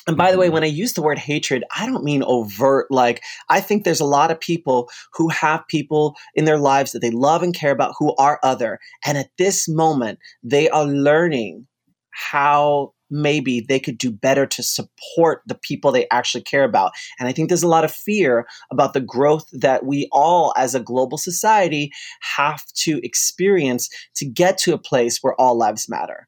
and 0.09 0.17
by 0.17 0.31
the 0.31 0.39
way, 0.39 0.47
mm-hmm. 0.47 0.55
when 0.55 0.63
I 0.63 0.67
use 0.67 0.93
the 0.93 1.03
word 1.03 1.19
hatred, 1.19 1.63
I 1.77 1.85
don't 1.85 2.03
mean 2.03 2.23
overt. 2.23 2.87
Like, 2.89 3.21
I 3.47 3.61
think 3.61 3.83
there's 3.83 3.99
a 3.99 4.05
lot 4.05 4.31
of 4.31 4.39
people 4.39 4.89
who 5.13 5.29
have 5.29 5.67
people 5.67 6.15
in 6.33 6.45
their 6.45 6.57
lives 6.57 6.93
that 6.93 6.99
they 6.99 7.11
love 7.11 7.43
and 7.43 7.53
care 7.53 7.69
about 7.69 7.93
who 7.99 8.15
are 8.15 8.39
other. 8.41 8.79
And 9.05 9.19
at 9.19 9.29
this 9.37 9.69
moment, 9.69 10.17
they 10.41 10.67
are 10.67 10.85
learning 10.85 11.67
how 12.09 12.95
maybe 13.11 13.61
they 13.61 13.79
could 13.79 13.99
do 13.99 14.09
better 14.09 14.47
to 14.47 14.63
support 14.63 15.43
the 15.45 15.59
people 15.61 15.91
they 15.91 16.07
actually 16.09 16.41
care 16.41 16.63
about. 16.63 16.91
And 17.19 17.29
I 17.29 17.31
think 17.31 17.49
there's 17.49 17.61
a 17.61 17.67
lot 17.67 17.85
of 17.85 17.91
fear 17.91 18.47
about 18.71 18.93
the 18.93 19.01
growth 19.01 19.45
that 19.51 19.85
we 19.85 20.09
all, 20.11 20.55
as 20.57 20.73
a 20.73 20.79
global 20.79 21.19
society, 21.19 21.91
have 22.21 22.65
to 22.77 22.99
experience 23.05 23.89
to 24.15 24.25
get 24.25 24.57
to 24.59 24.73
a 24.73 24.79
place 24.79 25.19
where 25.21 25.39
all 25.39 25.55
lives 25.55 25.87
matter. 25.87 26.27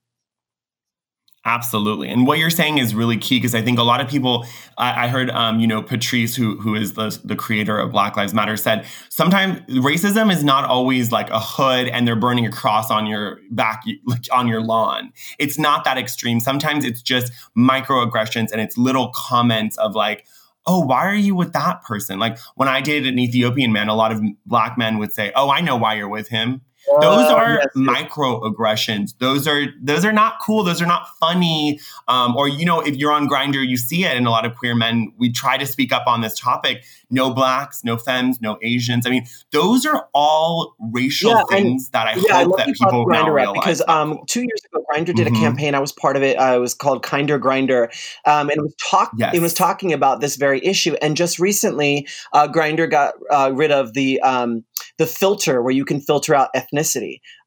Absolutely, 1.43 2.08
and 2.08 2.27
what 2.27 2.38
you're 2.38 2.51
saying 2.51 2.77
is 2.77 2.93
really 2.93 3.17
key 3.17 3.38
because 3.38 3.56
I 3.56 3.63
think 3.63 3.80
a 3.80 3.84
lot 3.84 3.99
of 3.99 4.08
people. 4.08 4.45
I, 4.77 5.06
I 5.06 5.08
heard, 5.08 5.32
um, 5.32 5.60
you 5.60 5.65
know, 5.65 5.82
Patrisse, 5.82 6.36
who 6.36 6.60
who 6.60 6.75
is 6.75 6.93
the 6.93 7.19
the 7.25 7.36
creator 7.36 7.80
of 7.80 7.91
Black 7.91 8.15
Lives 8.15 8.32
Matter, 8.32 8.56
said 8.56 8.86
sometimes 9.10 9.60
racism 9.67 10.32
is 10.32 10.43
not 10.43 10.66
always 10.66 11.11
like 11.11 11.32
a 11.32 11.39
hood 11.39 11.88
and 11.88 12.07
they're 12.07 12.16
burning 12.16 12.45
a 12.45 12.51
cross 12.51 12.91
on 12.91 13.07
your 13.07 13.39
back, 13.49 13.84
like 14.05 14.26
on 14.32 14.47
your 14.47 14.61
lawn. 14.61 15.11
It's 15.39 15.57
not 15.57 15.84
that 15.86 15.97
extreme. 15.97 16.39
Sometimes 16.39 16.86
it's 16.86 17.01
just 17.01 17.34
microaggressions 17.57 18.51
and 18.51 18.61
it's 18.61 18.78
little 18.78 19.09
comments 19.16 19.78
of 19.80 19.95
like, 19.95 20.28
oh, 20.68 20.86
why 20.86 21.07
are 21.07 21.16
you 21.16 21.34
with 21.34 21.53
that 21.53 21.82
person? 21.82 22.20
Like 22.20 22.38
when 22.53 22.68
I 22.68 22.82
dated 22.82 23.11
an 23.11 23.18
Ethiopian 23.18 23.72
man, 23.72 23.88
a 23.88 23.95
lot 23.95 24.11
of 24.11 24.22
black 24.45 24.78
men 24.78 24.99
would 24.99 25.11
say, 25.11 25.32
oh, 25.36 25.49
I 25.49 25.61
know 25.61 25.76
why 25.76 25.95
you're 25.95 26.07
with 26.07 26.28
him. 26.28 26.61
Those 27.00 27.30
are 27.30 27.56
yes, 27.56 27.68
microaggressions. 27.76 29.16
Those 29.20 29.48
are 29.48 29.66
those 29.82 30.04
are 30.04 30.12
not 30.12 30.39
cool. 30.42 30.64
Those 30.64 30.82
are 30.82 30.88
not 30.88 31.08
funny. 31.20 31.80
Um, 32.08 32.36
or 32.36 32.48
you 32.48 32.66
know, 32.66 32.82
if 32.82 32.96
you're 32.96 33.12
on 33.12 33.30
Grindr, 33.30 33.66
you 33.66 33.78
see 33.78 34.04
it. 34.04 34.16
And 34.18 34.28
a 34.28 34.30
lot 34.30 34.46
of 34.46 34.56
queer 34.56 34.76
men, 34.76 35.14
we 35.18 35.32
try 35.32 35.58
to 35.58 35.66
speak 35.66 35.92
up 35.94 36.08
on 36.08 36.22
this 36.22 36.38
topic. 36.39 36.84
No 37.10 37.34
blacks, 37.34 37.84
no 37.84 37.98
femmes, 37.98 38.39
no 38.42 38.58
Asians. 38.62 39.06
I 39.06 39.10
mean, 39.10 39.26
those 39.52 39.86
are 39.86 40.08
all 40.14 40.76
racial 40.80 41.32
yeah, 41.32 41.44
things 41.50 41.89
that 41.89 42.08
I 42.08 42.14
yeah, 42.16 42.44
hope 42.44 42.60
I 42.60 42.66
that 42.66 42.76
people 42.76 43.06
now 43.08 43.30
realize. 43.30 43.60
Because 43.60 43.82
um, 43.88 44.20
two 44.28 44.42
years 44.42 44.62
ago, 44.66 44.84
Grindr 44.89 45.14
did 45.14 45.28
mm-hmm. 45.28 45.36
a 45.36 45.39
campaign. 45.39 45.76
I 45.76 45.80
was 45.80 45.92
part 45.92 46.16
of 46.16 46.24
it. 46.24 46.38
Uh, 46.38 46.56
it 46.56 46.60
was 46.60 46.74
called 46.74 47.04
Kindr 47.04 47.39
Grindr, 47.39 47.86
um, 48.26 48.50
and 48.50 48.58
it 48.58 48.62
was 48.62 48.76
talk. 48.76 49.12
Yes. 49.18 49.36
It 49.36 49.42
was 49.42 49.54
talking 49.54 49.94
about 49.94 50.22
this 50.22 50.36
very 50.38 50.64
issue. 50.66 50.96
And 51.02 51.18
just 51.18 51.39
recently, 51.39 52.08
uh, 52.34 52.48
Grindr 52.48 52.89
got 52.89 53.14
uh, 53.30 53.52
rid 53.54 53.72
of 53.72 53.94
the 53.94 54.22
um, 54.22 54.64
the 54.98 55.06
filter 55.06 55.62
where 55.62 55.74
you 55.74 55.86
can 55.86 56.00
filter 56.00 56.34
out 56.36 56.50
ethnicity. 56.56 56.72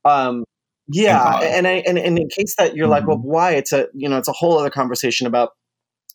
Um, 0.04 0.44
yeah, 0.88 1.40
and 1.40 1.66
I 1.66 1.82
and, 1.86 1.98
and 1.98 2.18
in 2.18 2.28
case 2.28 2.56
that 2.58 2.76
you're 2.76 2.84
mm-hmm. 2.84 2.92
like, 2.92 3.06
well, 3.06 3.16
mm-hmm. 3.16 3.28
why? 3.28 3.52
It's 3.52 3.72
a 3.72 3.86
you 3.94 4.08
know, 4.08 4.18
it's 4.18 4.28
a 4.28 4.32
whole 4.32 4.58
other 4.58 4.70
conversation 4.70 5.26
about 5.26 5.50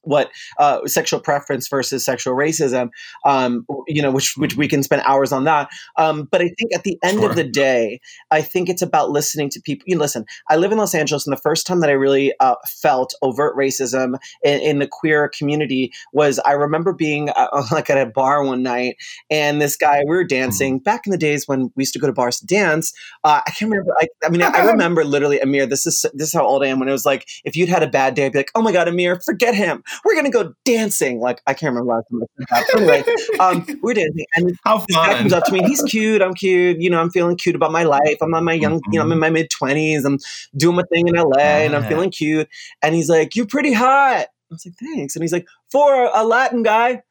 what 0.04 0.32
uh, 0.58 0.86
sexual 0.86 1.20
preference 1.20 1.68
versus 1.68 2.04
sexual 2.06 2.36
racism, 2.36 2.90
um, 3.26 3.66
you 3.88 4.02
know, 4.02 4.12
which 4.12 4.36
which 4.38 4.56
we 4.56 4.68
can 4.68 4.84
spend 4.84 5.02
hours 5.06 5.32
on 5.32 5.44
that. 5.44 5.70
Um, 5.98 6.28
but 6.32 6.42
I 6.42 6.50
think 6.58 6.74
at 6.74 6.84
the 6.84 6.98
end 7.04 7.20
sure. 7.20 7.30
of 7.30 7.36
the 7.36 7.44
day, 7.44 8.00
I 8.32 8.42
think 8.42 8.70
it's 8.70 8.82
about 8.82 9.12
listening 9.12 9.50
to 9.52 9.62
people. 9.62 9.84
You 9.88 9.96
know, 9.96 10.02
listen, 10.02 10.26
I 10.50 10.56
live 10.56 10.72
in 10.72 10.78
Los 10.78 10.96
Angeles, 10.96 11.26
and 11.26 11.36
the 11.36 11.42
first 11.42 11.68
time 11.68 11.82
that 11.82 11.90
I 11.90 11.94
really 11.94 12.34
uh, 12.40 12.56
felt 12.68 13.14
overt 13.22 13.56
racism 13.56 14.18
in, 14.44 14.60
in, 14.62 14.80
the 14.80 14.88
queer 14.88 15.30
community 15.30 15.92
was 16.14 16.40
I 16.40 16.54
remember 16.54 16.94
being 16.94 17.30
uh, 17.30 17.64
like 17.72 17.90
at 17.90 17.98
a 17.98 18.10
bar 18.10 18.44
one 18.44 18.64
night, 18.64 18.96
and 19.30 19.62
this 19.62 19.76
guy 19.76 20.00
we 20.08 20.16
were 20.16 20.24
dancing 20.24 20.76
mm-hmm. 20.76 20.84
back 20.84 21.06
in 21.06 21.12
the 21.12 21.18
days 21.18 21.48
when 21.48 21.72
we 21.76 21.82
used 21.82 21.94
to 21.94 22.00
go 22.00 22.08
to 22.08 22.14
bars 22.14 22.40
to 22.40 22.46
dance. 22.46 22.94
Uh, 23.24 23.42
I 23.46 23.52
can't 23.52 23.70
remember. 23.70 23.94
I, 24.00 24.08
I 24.24 24.30
mean, 24.30 24.42
I, 24.42 24.50
I 24.50 24.66
remember 24.72 25.04
literally 25.04 25.40
Amir. 25.40 25.66
This 25.66 25.86
is 25.86 26.06
this 26.14 26.30
is 26.30 26.34
how 26.34 26.46
old 26.46 26.64
I 26.64 26.68
am. 26.68 26.80
When 26.80 26.88
it 26.88 26.94
was 26.94 27.06
like, 27.06 27.28
if 27.44 27.56
you'd 27.56 27.70
had 27.70 27.84
a 27.84 27.88
bad 27.88 28.14
day, 28.14 28.26
I'd 28.26 28.32
be 28.32 28.40
like, 28.40 28.52
oh 28.56 28.62
my 28.62 28.72
god, 28.72 28.88
Amir, 28.88 29.20
forget 29.20 29.54
him 29.54 29.84
we're 30.04 30.16
gonna 30.16 30.30
go 30.30 30.54
dancing. 30.66 31.20
Like 31.20 31.42
I 31.48 31.54
can't 31.54 31.74
remember 31.74 31.94
last 31.94 32.06
time 32.12 32.22
I 32.52 32.64
said 32.64 32.88
that. 32.88 33.30
anyway, 33.36 33.40
um, 33.40 33.80
we're 33.82 33.94
dancing, 33.94 34.26
and 34.36 34.58
How 34.64 34.78
this 34.80 34.96
guy 34.96 35.18
comes 35.18 35.34
up 35.34 35.46
to 35.46 35.52
me. 35.52 35.64
He's 35.64 35.82
cute. 35.84 36.22
I'm 36.22 36.34
cute. 36.34 36.80
You 36.80 36.90
know, 36.90 37.00
I'm 37.00 37.10
feeling 37.10 37.38
cute 37.38 37.56
about 37.56 37.72
my 37.72 37.84
life. 37.84 38.18
I'm 38.22 38.34
on 38.34 38.44
my 38.44 38.54
young. 38.54 38.80
Mm-hmm. 38.80 38.94
You 38.94 39.00
know, 39.00 39.06
I'm 39.06 39.12
in 39.12 39.16
mm-hmm. 39.16 39.22
my 39.22 39.30
mid 39.30 39.50
twenties. 39.50 40.06
I'm 40.06 40.18
doing 40.56 40.76
my 40.76 40.84
thing 40.92 41.08
in 41.08 41.16
LA, 41.16 41.40
and 41.40 41.76
I'm 41.76 41.86
feeling 41.86 42.12
cute. 42.12 42.48
And 42.82 42.96
he's 42.96 43.10
like, 43.10 43.36
"You're 43.36 43.48
pretty 43.48 43.74
hot." 43.74 44.28
I 44.28 44.28
was 44.50 44.66
like, 44.66 44.76
"Thanks." 44.80 45.16
And 45.16 45.24
he's 45.24 45.34
like, 45.34 45.48
"For 45.72 46.10
a 46.14 46.24
Latin 46.24 46.64
guy," 46.64 47.02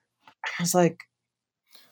I 0.59 0.63
was 0.63 0.75
like, 0.75 1.08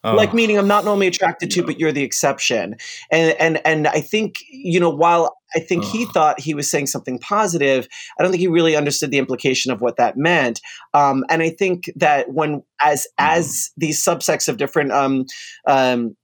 Oh. 0.07 0.14
Like 0.14 0.32
meaning 0.32 0.57
I'm 0.57 0.68
not 0.68 0.84
normally 0.84 1.09
attracted 1.09 1.50
to, 1.50 1.64
but 1.64 1.80
you're 1.80 1.90
the 1.90 2.04
exception. 2.04 2.76
And 3.11 3.34
and 3.40 3.61
and 3.66 3.88
I 3.88 4.00
think, 4.00 4.38
you 4.48 4.78
know, 4.78 4.88
while 4.88 5.36
I 5.57 5.59
think 5.59 5.84
he 5.84 6.04
thought 6.07 6.38
he 6.38 6.54
was 6.54 6.70
saying 6.70 6.86
something 6.86 7.18
positive, 7.18 7.88
I 8.16 8.22
don't 8.22 8.30
think 8.30 8.40
he 8.40 8.46
really 8.46 8.76
understood 8.76 9.11
the 9.11 9.18
implication 9.18 9.72
of 9.72 9.80
what 9.80 9.96
that 9.96 10.16
meant. 10.16 10.61
Um, 10.94 11.24
and 11.28 11.42
I 11.42 11.50
think 11.50 11.90
that 11.96 12.32
when 12.32 12.62
as 12.80 13.09
as 13.18 13.48
mm. 13.48 13.70
these 13.78 14.04
subsects 14.04 14.48
of 14.48 14.59
different 14.59 14.92
um, 14.92 15.26
um, 15.66 16.16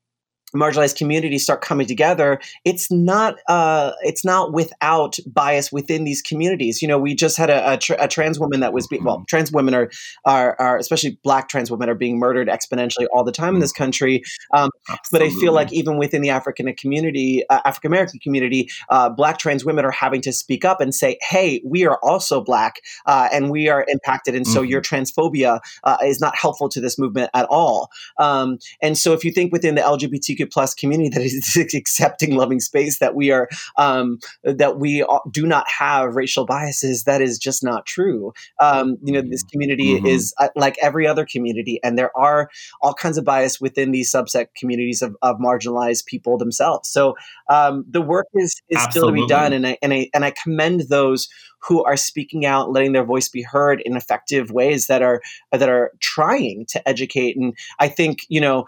marginalized 0.54 0.96
communities 0.96 1.42
start 1.42 1.60
coming 1.62 1.86
together 1.86 2.40
it's 2.64 2.90
not 2.90 3.36
uh, 3.48 3.92
it's 4.02 4.24
not 4.24 4.52
without 4.52 5.16
bias 5.26 5.72
within 5.72 6.04
these 6.04 6.22
communities 6.22 6.82
you 6.82 6.88
know 6.88 6.98
we 6.98 7.14
just 7.14 7.36
had 7.36 7.50
a, 7.50 7.72
a, 7.72 7.76
tra- 7.76 7.96
a 7.98 8.08
trans 8.08 8.38
woman 8.38 8.60
that 8.60 8.72
was 8.72 8.86
be- 8.86 8.98
well 8.98 9.16
mm-hmm. 9.16 9.24
trans 9.28 9.52
women 9.52 9.74
are, 9.74 9.90
are, 10.24 10.56
are 10.60 10.76
especially 10.76 11.18
black 11.22 11.48
trans 11.48 11.70
women 11.70 11.88
are 11.88 11.94
being 11.94 12.18
murdered 12.18 12.48
exponentially 12.48 13.06
all 13.12 13.24
the 13.24 13.32
time 13.32 13.54
in 13.54 13.60
this 13.60 13.72
country 13.72 14.22
um, 14.52 14.70
but 15.10 15.22
i 15.22 15.30
feel 15.30 15.52
like 15.52 15.72
even 15.72 15.98
within 15.98 16.22
the 16.22 16.30
african 16.30 16.72
community 16.74 17.44
uh, 17.50 17.60
african 17.64 17.90
american 17.90 18.20
community 18.20 18.68
uh, 18.90 19.08
black 19.08 19.38
trans 19.38 19.64
women 19.64 19.84
are 19.84 19.90
having 19.90 20.20
to 20.20 20.32
speak 20.32 20.64
up 20.64 20.80
and 20.80 20.94
say 20.94 21.18
hey 21.22 21.62
we 21.64 21.86
are 21.86 21.98
also 22.02 22.42
black 22.42 22.80
uh, 23.06 23.28
and 23.32 23.50
we 23.50 23.68
are 23.68 23.84
impacted 23.88 24.34
and 24.34 24.46
so 24.46 24.60
mm-hmm. 24.60 24.70
your 24.70 24.80
transphobia 24.80 25.60
uh, 25.84 25.96
is 26.04 26.20
not 26.20 26.36
helpful 26.36 26.68
to 26.68 26.80
this 26.80 26.98
movement 26.98 27.30
at 27.34 27.46
all 27.46 27.90
um, 28.18 28.58
and 28.80 28.98
so 28.98 29.12
if 29.12 29.24
you 29.24 29.30
think 29.30 29.52
within 29.52 29.74
the 29.74 29.80
lgbtq 29.80 30.41
plus 30.46 30.74
community 30.74 31.08
that 31.10 31.22
is 31.22 31.56
accepting, 31.74 32.36
loving 32.36 32.60
space 32.60 32.98
that 32.98 33.14
we 33.14 33.30
are 33.30 33.48
um, 33.76 34.18
that 34.44 34.78
we 34.78 35.04
do 35.30 35.46
not 35.46 35.66
have 35.68 36.14
racial 36.16 36.44
biases. 36.44 37.04
That 37.04 37.20
is 37.22 37.38
just 37.38 37.62
not 37.62 37.86
true. 37.86 38.32
Um, 38.60 38.96
you 39.02 39.12
know, 39.12 39.22
this 39.22 39.42
community 39.44 39.94
mm-hmm. 39.94 40.06
is 40.06 40.34
uh, 40.38 40.48
like 40.56 40.76
every 40.80 41.06
other 41.06 41.24
community, 41.24 41.80
and 41.82 41.98
there 41.98 42.16
are 42.16 42.48
all 42.80 42.94
kinds 42.94 43.18
of 43.18 43.24
bias 43.24 43.60
within 43.60 43.92
these 43.92 44.10
subset 44.12 44.46
communities 44.56 45.02
of, 45.02 45.16
of 45.22 45.36
marginalized 45.38 46.06
people 46.06 46.38
themselves. 46.38 46.88
So 46.88 47.16
um, 47.48 47.84
the 47.88 48.02
work 48.02 48.26
is 48.34 48.60
is 48.68 48.82
still 48.82 49.08
to 49.08 49.12
be 49.12 49.26
done, 49.26 49.52
and 49.52 49.66
I 49.66 49.78
and 49.82 49.92
I 49.92 50.08
and 50.14 50.24
I 50.24 50.32
commend 50.42 50.82
those 50.88 51.28
who 51.62 51.84
are 51.84 51.96
speaking 51.96 52.44
out, 52.44 52.70
letting 52.70 52.92
their 52.92 53.04
voice 53.04 53.28
be 53.28 53.42
heard 53.42 53.80
in 53.82 53.96
effective 53.96 54.50
ways 54.50 54.86
that 54.86 55.02
are 55.02 55.22
that 55.50 55.68
are 55.68 55.92
trying 56.00 56.66
to 56.66 56.88
educate. 56.88 57.36
And 57.36 57.56
I 57.78 57.88
think 57.88 58.26
you 58.28 58.40
know, 58.40 58.66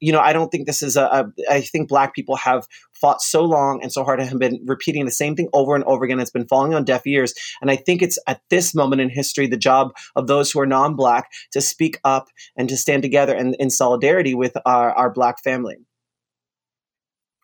you 0.00 0.12
know, 0.12 0.20
I 0.20 0.32
don't 0.32 0.50
think 0.50 0.66
this 0.66 0.82
is 0.82 0.96
a. 0.96 1.04
a 1.04 1.32
I 1.50 1.60
think 1.60 1.88
Black 1.88 2.14
people 2.14 2.36
have 2.36 2.66
fought 3.02 3.20
so 3.20 3.44
long 3.44 3.82
and 3.82 3.92
so 3.92 4.04
hard 4.04 4.20
and 4.20 4.28
have 4.28 4.38
been 4.38 4.60
repeating 4.64 5.04
the 5.04 5.10
same 5.10 5.34
thing 5.34 5.48
over 5.52 5.74
and 5.74 5.82
over 5.84 6.04
again. 6.04 6.20
It's 6.20 6.30
been 6.30 6.46
falling 6.46 6.72
on 6.72 6.84
deaf 6.84 7.04
ears. 7.04 7.34
And 7.60 7.68
I 7.68 7.74
think 7.74 8.00
it's 8.00 8.18
at 8.28 8.40
this 8.48 8.74
moment 8.76 9.02
in 9.02 9.10
history 9.10 9.48
the 9.48 9.56
job 9.56 9.92
of 10.14 10.28
those 10.28 10.52
who 10.52 10.60
are 10.60 10.66
non 10.66 10.94
Black 10.94 11.30
to 11.50 11.60
speak 11.60 11.98
up 12.04 12.28
and 12.56 12.68
to 12.68 12.76
stand 12.76 13.02
together 13.02 13.34
and 13.34 13.56
in 13.58 13.70
solidarity 13.70 14.34
with 14.34 14.56
our, 14.64 14.92
our 14.92 15.10
Black 15.10 15.42
family. 15.42 15.78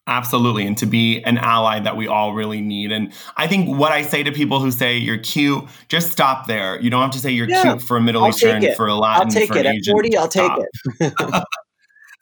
Absolutely. 0.09 0.67
And 0.67 0.77
to 0.79 0.87
be 0.87 1.23
an 1.25 1.37
ally 1.37 1.81
that 1.81 1.97
we 1.97 2.09
all 2.09 2.33
really 2.33 2.63
need. 2.63 2.91
And 2.93 3.13
I 3.37 3.47
think 3.47 3.79
what 3.79 3.93
I 3.93 4.03
say 4.03 4.23
to 4.23 4.33
people 4.33 4.59
who 4.59 4.71
say 4.71 4.97
you're 4.97 5.19
cute, 5.19 5.65
just 5.89 6.11
stop 6.11 6.47
there. 6.47 6.81
You 6.81 6.89
don't 6.89 7.03
have 7.03 7.11
to 7.11 7.19
say 7.19 7.31
you're 7.31 7.49
yeah, 7.49 7.63
cute 7.63 7.83
for 7.83 7.99
a 7.99 8.01
Middle 8.01 8.25
I'll 8.25 8.31
Eastern, 8.31 8.75
for 8.75 8.87
a 8.87 8.95
Latin, 8.95 9.27
I'll 9.27 9.31
take 9.31 9.49
for 9.49 9.59
it. 9.59 9.67
At 9.67 9.85
40, 9.85 10.17
I'll 10.17 10.29
take 10.29 10.51
it. 11.01 11.45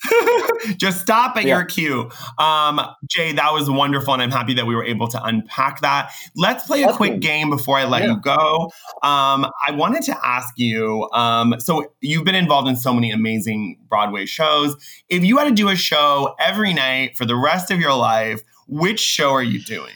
Just 0.76 1.00
stop 1.00 1.36
at 1.36 1.44
yeah. 1.44 1.56
your 1.56 1.64
cue. 1.64 2.10
Um, 2.38 2.80
Jay, 3.08 3.32
that 3.32 3.52
was 3.52 3.70
wonderful, 3.70 4.12
and 4.12 4.22
I'm 4.22 4.30
happy 4.30 4.54
that 4.54 4.66
we 4.66 4.74
were 4.74 4.84
able 4.84 5.08
to 5.08 5.22
unpack 5.22 5.80
that. 5.80 6.12
Let's 6.34 6.66
play 6.66 6.82
a 6.82 6.92
quick 6.92 7.20
game 7.20 7.50
before 7.50 7.78
I 7.78 7.84
let 7.84 8.02
yeah. 8.02 8.14
you 8.14 8.20
go. 8.20 8.70
Um, 9.02 9.46
I 9.66 9.72
wanted 9.72 10.02
to 10.04 10.26
ask 10.26 10.58
you 10.58 11.08
um, 11.12 11.54
so 11.58 11.92
you've 12.00 12.24
been 12.24 12.34
involved 12.34 12.68
in 12.68 12.76
so 12.76 12.92
many 12.92 13.10
amazing 13.10 13.78
Broadway 13.88 14.26
shows. 14.26 14.76
If 15.08 15.24
you 15.24 15.38
had 15.38 15.44
to 15.44 15.54
do 15.54 15.68
a 15.68 15.76
show 15.76 16.34
every 16.38 16.72
night 16.72 17.16
for 17.16 17.24
the 17.24 17.36
rest 17.36 17.70
of 17.70 17.80
your 17.80 17.94
life, 17.94 18.40
which 18.68 19.00
show 19.00 19.32
are 19.32 19.42
you 19.42 19.62
doing? 19.62 19.92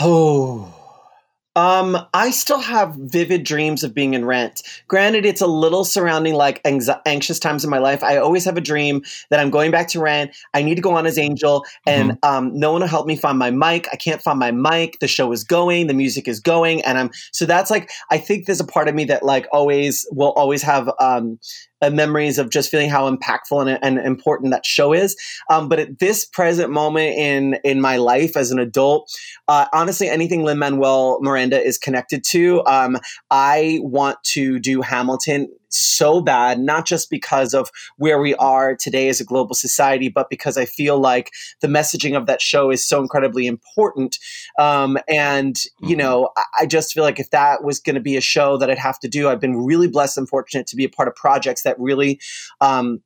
Oh. 0.00 0.83
Um, 1.56 1.96
I 2.12 2.30
still 2.30 2.58
have 2.58 2.94
vivid 2.96 3.44
dreams 3.44 3.84
of 3.84 3.94
being 3.94 4.14
in 4.14 4.24
Rent. 4.24 4.62
Granted, 4.88 5.24
it's 5.24 5.40
a 5.40 5.46
little 5.46 5.84
surrounding 5.84 6.34
like 6.34 6.60
anxious 6.64 7.38
times 7.38 7.62
in 7.62 7.70
my 7.70 7.78
life. 7.78 8.02
I 8.02 8.16
always 8.16 8.44
have 8.44 8.56
a 8.56 8.60
dream 8.60 9.02
that 9.30 9.38
I'm 9.38 9.50
going 9.50 9.70
back 9.70 9.86
to 9.88 10.00
Rent. 10.00 10.32
I 10.52 10.62
need 10.62 10.74
to 10.74 10.82
go 10.82 10.96
on 10.96 11.06
as 11.06 11.16
Angel, 11.16 11.64
and 11.86 12.12
mm-hmm. 12.12 12.28
um, 12.28 12.58
no 12.58 12.72
one 12.72 12.80
will 12.80 12.88
help 12.88 13.06
me 13.06 13.14
find 13.14 13.38
my 13.38 13.50
mic. 13.50 13.86
I 13.92 13.96
can't 13.96 14.20
find 14.20 14.38
my 14.38 14.50
mic. 14.50 14.98
The 14.98 15.06
show 15.06 15.30
is 15.30 15.44
going, 15.44 15.86
the 15.86 15.94
music 15.94 16.26
is 16.26 16.40
going, 16.40 16.82
and 16.82 16.98
I'm 16.98 17.10
so 17.32 17.46
that's 17.46 17.70
like 17.70 17.90
I 18.10 18.18
think 18.18 18.46
there's 18.46 18.60
a 18.60 18.66
part 18.66 18.88
of 18.88 18.94
me 18.94 19.04
that 19.04 19.22
like 19.22 19.46
always 19.52 20.06
will 20.10 20.32
always 20.32 20.62
have 20.62 20.90
um, 20.98 21.38
uh, 21.82 21.90
memories 21.90 22.38
of 22.38 22.50
just 22.50 22.70
feeling 22.70 22.90
how 22.90 23.10
impactful 23.10 23.60
and, 23.60 23.78
and 23.82 23.98
important 24.06 24.52
that 24.52 24.66
show 24.66 24.92
is. 24.92 25.16
Um, 25.50 25.68
but 25.68 25.78
at 25.78 25.98
this 25.98 26.24
present 26.24 26.70
moment 26.70 27.16
in 27.16 27.58
in 27.64 27.80
my 27.80 27.96
life 27.96 28.36
as 28.36 28.50
an 28.50 28.58
adult, 28.58 29.10
uh, 29.48 29.66
honestly, 29.72 30.08
anything 30.08 30.44
Lin 30.44 30.58
Manuel 30.58 31.18
Miranda 31.20 31.60
is 31.60 31.78
connected 31.78 32.24
to, 32.30 32.64
um, 32.66 32.98
I 33.30 33.80
want 33.82 34.22
to 34.24 34.58
do 34.58 34.80
Hamilton 34.80 35.48
so 35.76 36.20
bad, 36.20 36.60
not 36.60 36.86
just 36.86 37.10
because 37.10 37.54
of 37.54 37.70
where 37.96 38.20
we 38.20 38.34
are 38.36 38.74
today 38.74 39.08
as 39.08 39.20
a 39.20 39.24
global 39.24 39.54
society, 39.54 40.08
but 40.08 40.30
because 40.30 40.56
I 40.56 40.64
feel 40.64 40.98
like 40.98 41.30
the 41.60 41.68
messaging 41.68 42.16
of 42.16 42.26
that 42.26 42.40
show 42.40 42.70
is 42.70 42.86
so 42.86 43.00
incredibly 43.00 43.46
important. 43.46 44.18
Um, 44.58 44.98
and, 45.08 45.56
you 45.80 45.88
mm-hmm. 45.88 45.98
know, 45.98 46.30
I, 46.36 46.44
I 46.60 46.66
just 46.66 46.92
feel 46.92 47.04
like 47.04 47.20
if 47.20 47.30
that 47.30 47.64
was 47.64 47.80
going 47.80 47.94
to 47.94 48.00
be 48.00 48.16
a 48.16 48.20
show 48.20 48.56
that 48.58 48.70
I'd 48.70 48.78
have 48.78 48.98
to 49.00 49.08
do, 49.08 49.28
I've 49.28 49.40
been 49.40 49.56
really 49.56 49.88
blessed 49.88 50.18
and 50.18 50.28
fortunate 50.28 50.66
to 50.68 50.76
be 50.76 50.84
a 50.84 50.88
part 50.88 51.08
of 51.08 51.14
projects 51.14 51.62
that 51.62 51.78
really 51.78 52.20
um, 52.60 53.00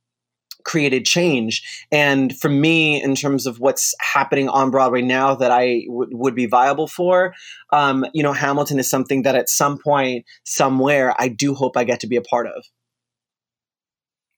created 0.65 1.05
change. 1.05 1.63
And 1.91 2.37
for 2.37 2.49
me, 2.49 3.03
in 3.03 3.15
terms 3.15 3.47
of 3.47 3.61
what's 3.61 3.95
happening 4.01 4.49
on 4.49 4.71
Broadway 4.71 5.03
now 5.03 5.35
that 5.35 5.51
I 5.51 5.85
w- 5.87 6.11
would 6.13 6.35
be 6.35 6.47
viable 6.47 6.89
for, 6.89 7.35
um, 7.73 8.05
you 8.13 8.23
know, 8.23 8.33
Hamilton 8.33 8.79
is 8.79 8.91
something 8.91 9.23
that 9.23 9.35
at 9.35 9.49
some 9.49 9.79
point, 9.79 10.25
somewhere, 10.45 11.15
I 11.19 11.29
do 11.29 11.55
hope 11.55 11.77
I 11.77 11.85
get 11.85 12.01
to 12.01 12.07
be 12.07 12.17
a 12.17 12.23
part 12.23 12.47
of. 12.47 12.65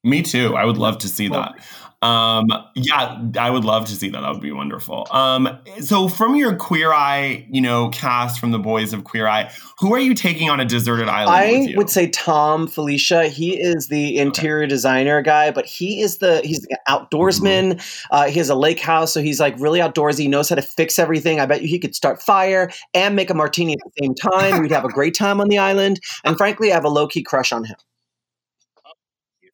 Me 0.03 0.23
too. 0.23 0.57
I 0.57 0.65
would 0.65 0.79
love 0.79 0.99
to 0.99 1.09
see 1.09 1.29
that. 1.29 1.55
Um, 2.03 2.47
yeah, 2.75 3.21
I 3.39 3.51
would 3.51 3.65
love 3.65 3.85
to 3.87 3.95
see 3.95 4.09
that. 4.09 4.23
That 4.23 4.33
would 4.33 4.41
be 4.41 4.53
wonderful. 4.53 5.07
Um, 5.11 5.59
so 5.81 6.09
from 6.09 6.35
your 6.35 6.57
Queer 6.57 6.95
Eye, 6.95 7.47
you 7.51 7.61
know, 7.61 7.91
cast 7.91 8.41
from 8.41 8.53
the 8.53 8.59
boys 8.59 8.95
of 8.95 9.05
Queer 9.05 9.29
Eye, 9.29 9.53
who 9.79 9.93
are 9.93 9.99
you 9.99 10.15
taking 10.15 10.49
on 10.49 10.61
a 10.61 10.65
deserted 10.65 11.09
island? 11.09 11.37
I 11.37 11.75
would 11.77 11.91
say 11.91 12.09
Thom 12.09 12.67
Filicia. 12.69 13.29
He 13.29 13.61
is 13.61 13.89
the 13.89 14.17
interior 14.17 14.65
okay. 14.65 14.71
designer 14.71 15.21
guy, 15.21 15.51
but 15.51 15.67
he 15.67 16.01
is 16.01 16.19
the 16.19 16.41
he's 16.43 16.63
the 16.63 16.79
outdoorsman. 16.89 17.75
Mm-hmm. 17.75 18.15
Uh, 18.15 18.29
he 18.29 18.39
has 18.39 18.49
a 18.49 18.55
lake 18.55 18.81
house, 18.81 19.13
so 19.13 19.21
he's 19.21 19.39
like 19.39 19.55
really 19.61 19.81
outdoorsy. 19.81 20.21
He 20.21 20.29
knows 20.29 20.49
how 20.49 20.55
to 20.55 20.63
fix 20.63 20.99
everything. 20.99 21.39
I 21.39 21.45
bet 21.45 21.61
you 21.61 21.69
he 21.69 21.79
could 21.79 21.95
start 21.95 22.23
fire 22.23 22.71
and 22.95 23.15
make 23.15 23.29
a 23.29 23.35
martini 23.35 23.75
at 23.75 23.79
the 23.85 24.05
same 24.05 24.15
time. 24.15 24.63
We'd 24.63 24.71
have 24.71 24.87
a 24.87 24.93
great 24.93 25.15
time 25.15 25.39
on 25.39 25.49
the 25.49 25.59
island. 25.59 26.01
And 26.25 26.39
frankly, 26.39 26.73
I 26.73 26.77
have 26.77 26.85
a 26.85 26.89
low 26.89 27.07
key 27.07 27.23
crush 27.23 27.53
on 27.53 27.65
him. 27.65 27.77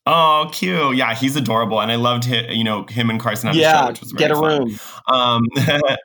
Oh, 0.06 0.48
cute! 0.52 0.96
Yeah, 0.96 1.14
he's 1.14 1.34
adorable, 1.34 1.80
and 1.80 1.90
I 1.90 1.96
loved 1.96 2.24
him. 2.24 2.50
You 2.50 2.62
know, 2.62 2.84
him 2.84 3.10
and 3.10 3.20
Carson 3.20 3.48
at 3.48 3.56
yeah, 3.56 3.72
the 3.72 3.80
show, 3.80 3.88
which 3.90 4.00
was 4.00 4.12
get 4.12 4.30
a 4.30 4.36
fun. 4.36 4.68
room. 4.68 4.80
Um, 5.08 5.46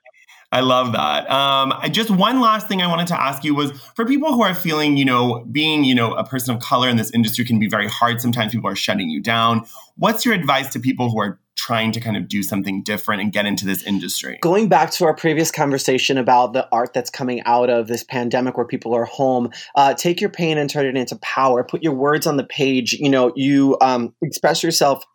I 0.54 0.60
love 0.60 0.92
that. 0.92 1.30
Um, 1.32 1.74
I 1.78 1.88
just 1.88 2.10
one 2.12 2.42
last 2.42 2.68
thing 2.68 2.82
I 2.82 2.88
wanted 2.88 3.08
to 3.08 3.22
ask 3.22 3.46
you 3.46 3.56
was 3.56 3.72
for 3.96 4.06
people 4.06 4.34
who 4.34 4.42
are 4.42 4.54
feeling, 4.54 4.98
you 4.98 5.06
know, 5.06 5.46
being, 5.50 5.86
you 5.86 5.96
know, 5.96 6.14
a 6.14 6.26
person 6.26 6.54
of 6.54 6.62
color 6.62 6.90
in 6.90 6.98
this 6.98 7.10
industry 7.12 7.46
can 7.46 7.58
be 7.58 7.70
very 7.70 7.88
hard. 7.88 8.20
Sometimes 8.20 8.52
people 8.52 8.70
are 8.70 8.76
shutting 8.76 9.10
you 9.10 9.22
down. 9.22 9.66
What's 9.96 10.26
your 10.26 10.34
advice 10.34 10.74
to 10.74 10.80
people 10.80 11.10
who 11.10 11.22
are 11.22 11.40
trying 11.62 11.92
to 11.92 12.00
kind 12.00 12.18
of 12.18 12.28
do 12.28 12.42
something 12.42 12.82
different 12.82 13.22
and 13.22 13.32
get 13.32 13.46
into 13.46 13.66
this 13.66 13.84
industry. 13.84 14.40
Going 14.42 14.68
back 14.68 14.90
to 14.92 15.06
our 15.06 15.14
previous 15.14 15.52
conversation 15.52 16.18
about 16.18 16.54
the 16.54 16.68
art 16.72 16.92
that's 16.92 17.12
coming 17.12 17.42
out 17.46 17.70
of 17.70 17.88
this 17.88 18.04
pandemic 18.04 18.58
where 18.58 18.66
people 18.66 18.96
are 18.96 19.06
home, 19.06 19.52
uh, 19.76 19.94
take 19.94 20.20
your 20.20 20.32
pain 20.32 20.58
and 20.58 20.68
turn 20.68 20.88
it 20.88 20.98
into 20.98 21.16
power. 21.18 21.64
Put 21.64 21.84
your 21.84 21.94
words 21.94 22.26
on 22.26 22.38
the 22.38 22.44
page. 22.44 22.94
You 22.94 23.10
know, 23.10 23.32
you 23.36 23.78
um, 23.80 24.16
express 24.24 24.64
yourself 24.64 25.06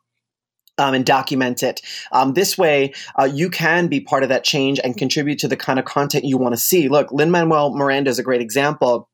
um, 0.79 0.95
and 0.95 1.05
document 1.05 1.65
it. 1.65 1.81
Um, 2.13 2.35
this 2.35 2.57
way, 2.57 2.93
uh, 3.19 3.25
you 3.25 3.51
can 3.51 3.89
be 3.89 3.99
part 3.99 4.23
of 4.23 4.29
that 4.29 4.45
change 4.45 4.79
and 4.85 4.97
contribute 4.97 5.41
to 5.41 5.49
the 5.49 5.57
kind 5.57 5.81
of 5.81 5.85
content 5.85 6.25
you 6.25 6.39
want 6.39 6.55
to 6.55 6.61
see. 6.61 6.89
Look, 6.89 7.11
Lin 7.11 7.33
Manuel 7.33 7.75
Miranda 7.75 8.11
is 8.11 8.21
a 8.21 8.23
great 8.23 8.41
example 8.41 9.09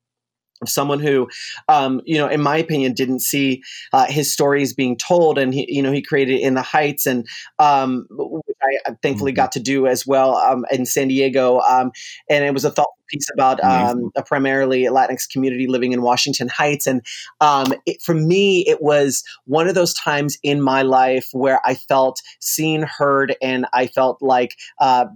someone 0.67 1.01
who 1.01 1.29
um, 1.69 2.01
you 2.05 2.19
know 2.19 2.29
in 2.29 2.41
my 2.41 2.57
opinion 2.57 2.93
didn't 2.93 3.21
see 3.21 3.63
uh, 3.93 4.07
his 4.07 4.33
stories 4.33 4.73
being 4.73 4.97
told 4.97 5.39
and 5.39 5.55
he 5.55 5.67
you 5.69 5.83
know 5.83 5.93
he 5.93 6.03
created 6.03 6.41
in 6.41 6.55
the 6.55 6.63
heights 6.63 7.07
and 7.07 7.27
um, 7.59 8.07
which 8.11 8.57
i 8.63 8.93
thankfully 9.03 9.33
mm-hmm. 9.33 9.37
got 9.37 9.53
to 9.53 9.61
do 9.61 9.87
as 9.87 10.07
well 10.07 10.37
um, 10.37 10.65
in 10.71 10.87
san 10.87 11.09
diego 11.09 11.59
um, 11.61 11.93
and 12.29 12.45
it 12.45 12.53
was 12.53 12.65
a 12.65 12.71
thoughtful 12.71 12.97
piece 13.09 13.29
about 13.35 13.63
um, 13.63 14.11
a 14.17 14.23
primarily 14.23 14.85
latinx 14.85 15.29
community 15.29 15.67
living 15.67 15.93
in 15.93 16.03
washington 16.03 16.49
heights 16.49 16.87
and 16.87 17.05
um, 17.41 17.73
it, 17.87 18.01
for 18.03 18.15
me 18.15 18.67
it 18.67 18.83
was 18.83 19.23
one 19.45 19.69
of 19.69 19.75
those 19.75 19.95
times 19.95 20.39
in 20.43 20.61
my 20.61 20.83
life 20.83 21.29
where 21.33 21.61
i 21.65 21.75
felt 21.75 22.23
seen 22.41 22.83
heard 22.83 23.37
and 23.43 23.67
i 23.73 23.87
felt 23.87 24.21
like 24.23 24.57
uh, 24.81 25.07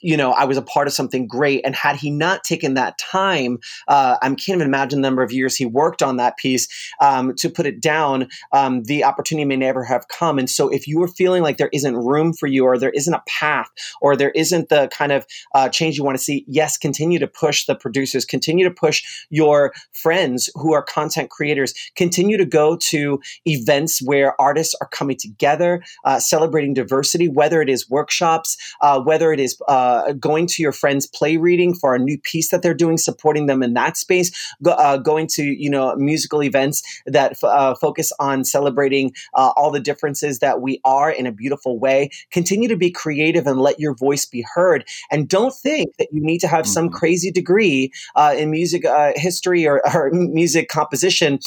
you 0.00 0.16
know, 0.16 0.32
I 0.32 0.44
was 0.44 0.56
a 0.56 0.62
part 0.62 0.86
of 0.86 0.92
something 0.92 1.26
great. 1.26 1.62
And 1.64 1.74
had 1.74 1.96
he 1.96 2.10
not 2.10 2.44
taken 2.44 2.74
that 2.74 2.98
time, 2.98 3.58
uh, 3.88 4.16
I 4.20 4.26
can't 4.28 4.48
even 4.48 4.62
imagine 4.62 5.00
the 5.00 5.08
number 5.08 5.22
of 5.22 5.32
years 5.32 5.56
he 5.56 5.66
worked 5.66 6.02
on 6.02 6.16
that 6.16 6.36
piece 6.36 6.68
um, 7.00 7.34
to 7.36 7.48
put 7.48 7.66
it 7.66 7.80
down. 7.80 8.28
Um, 8.52 8.84
the 8.84 9.04
opportunity 9.04 9.44
may 9.44 9.56
never 9.56 9.84
have 9.84 10.08
come. 10.08 10.38
And 10.38 10.48
so, 10.48 10.68
if 10.68 10.86
you 10.86 11.02
are 11.02 11.08
feeling 11.08 11.42
like 11.42 11.56
there 11.56 11.70
isn't 11.72 11.96
room 11.96 12.32
for 12.32 12.46
you, 12.46 12.64
or 12.64 12.78
there 12.78 12.90
isn't 12.90 13.12
a 13.12 13.22
path, 13.26 13.68
or 14.00 14.16
there 14.16 14.30
isn't 14.30 14.68
the 14.68 14.88
kind 14.88 15.12
of 15.12 15.26
uh, 15.54 15.68
change 15.68 15.96
you 15.96 16.04
want 16.04 16.16
to 16.16 16.22
see, 16.22 16.44
yes, 16.46 16.76
continue 16.76 17.18
to 17.18 17.26
push 17.26 17.66
the 17.66 17.74
producers, 17.74 18.24
continue 18.24 18.64
to 18.64 18.74
push 18.74 19.02
your 19.30 19.72
friends 19.92 20.50
who 20.54 20.72
are 20.72 20.82
content 20.82 21.30
creators, 21.30 21.74
continue 21.96 22.36
to 22.36 22.44
go 22.44 22.76
to 22.76 23.20
events 23.46 24.00
where 24.02 24.40
artists 24.40 24.74
are 24.80 24.88
coming 24.88 25.16
together, 25.16 25.82
uh, 26.04 26.18
celebrating 26.18 26.74
diversity, 26.74 27.28
whether 27.28 27.60
it 27.60 27.68
is 27.68 27.88
workshops, 27.88 28.56
uh, 28.80 29.00
whether 29.00 29.32
it 29.32 29.40
is 29.40 29.60
uh, 29.68 29.89
uh, 29.90 30.12
going 30.12 30.46
to 30.46 30.62
your 30.62 30.72
friend's 30.72 31.06
play 31.06 31.36
reading 31.36 31.74
for 31.74 31.94
a 31.94 31.98
new 31.98 32.18
piece 32.18 32.50
that 32.50 32.62
they're 32.62 32.74
doing, 32.74 32.96
supporting 32.96 33.46
them 33.46 33.62
in 33.62 33.74
that 33.74 33.96
space, 33.96 34.30
go, 34.62 34.72
uh, 34.72 34.96
going 34.96 35.26
to 35.26 35.42
you 35.42 35.70
know 35.70 35.94
musical 35.96 36.42
events 36.42 36.82
that 37.06 37.32
f- 37.32 37.44
uh, 37.44 37.74
focus 37.74 38.12
on 38.20 38.44
celebrating 38.44 39.12
uh, 39.34 39.52
all 39.56 39.70
the 39.70 39.80
differences 39.80 40.38
that 40.38 40.60
we 40.60 40.80
are 40.84 41.10
in 41.10 41.26
a 41.26 41.32
beautiful 41.32 41.78
way. 41.78 42.08
Continue 42.30 42.68
to 42.68 42.76
be 42.76 42.90
creative 42.90 43.46
and 43.46 43.60
let 43.60 43.80
your 43.80 43.94
voice 43.94 44.24
be 44.24 44.44
heard, 44.54 44.84
and 45.10 45.28
don't 45.28 45.54
think 45.54 45.96
that 45.96 46.08
you 46.12 46.22
need 46.22 46.38
to 46.38 46.48
have 46.48 46.64
mm-hmm. 46.64 46.72
some 46.72 46.88
crazy 46.90 47.30
degree 47.30 47.90
uh, 48.14 48.34
in 48.36 48.50
music 48.50 48.84
history 49.16 49.66
or, 49.66 49.82
or, 49.94 50.10
music 50.12 50.68
composition 50.68 51.38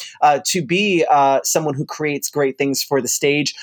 to 0.46 0.66
be 0.66 1.06
someone 1.44 1.74
who 1.74 1.86
creates 1.86 2.30
great 2.30 2.58
things 2.58 2.84
for 2.84 3.02
the 3.02 3.08
stage, 3.08 3.56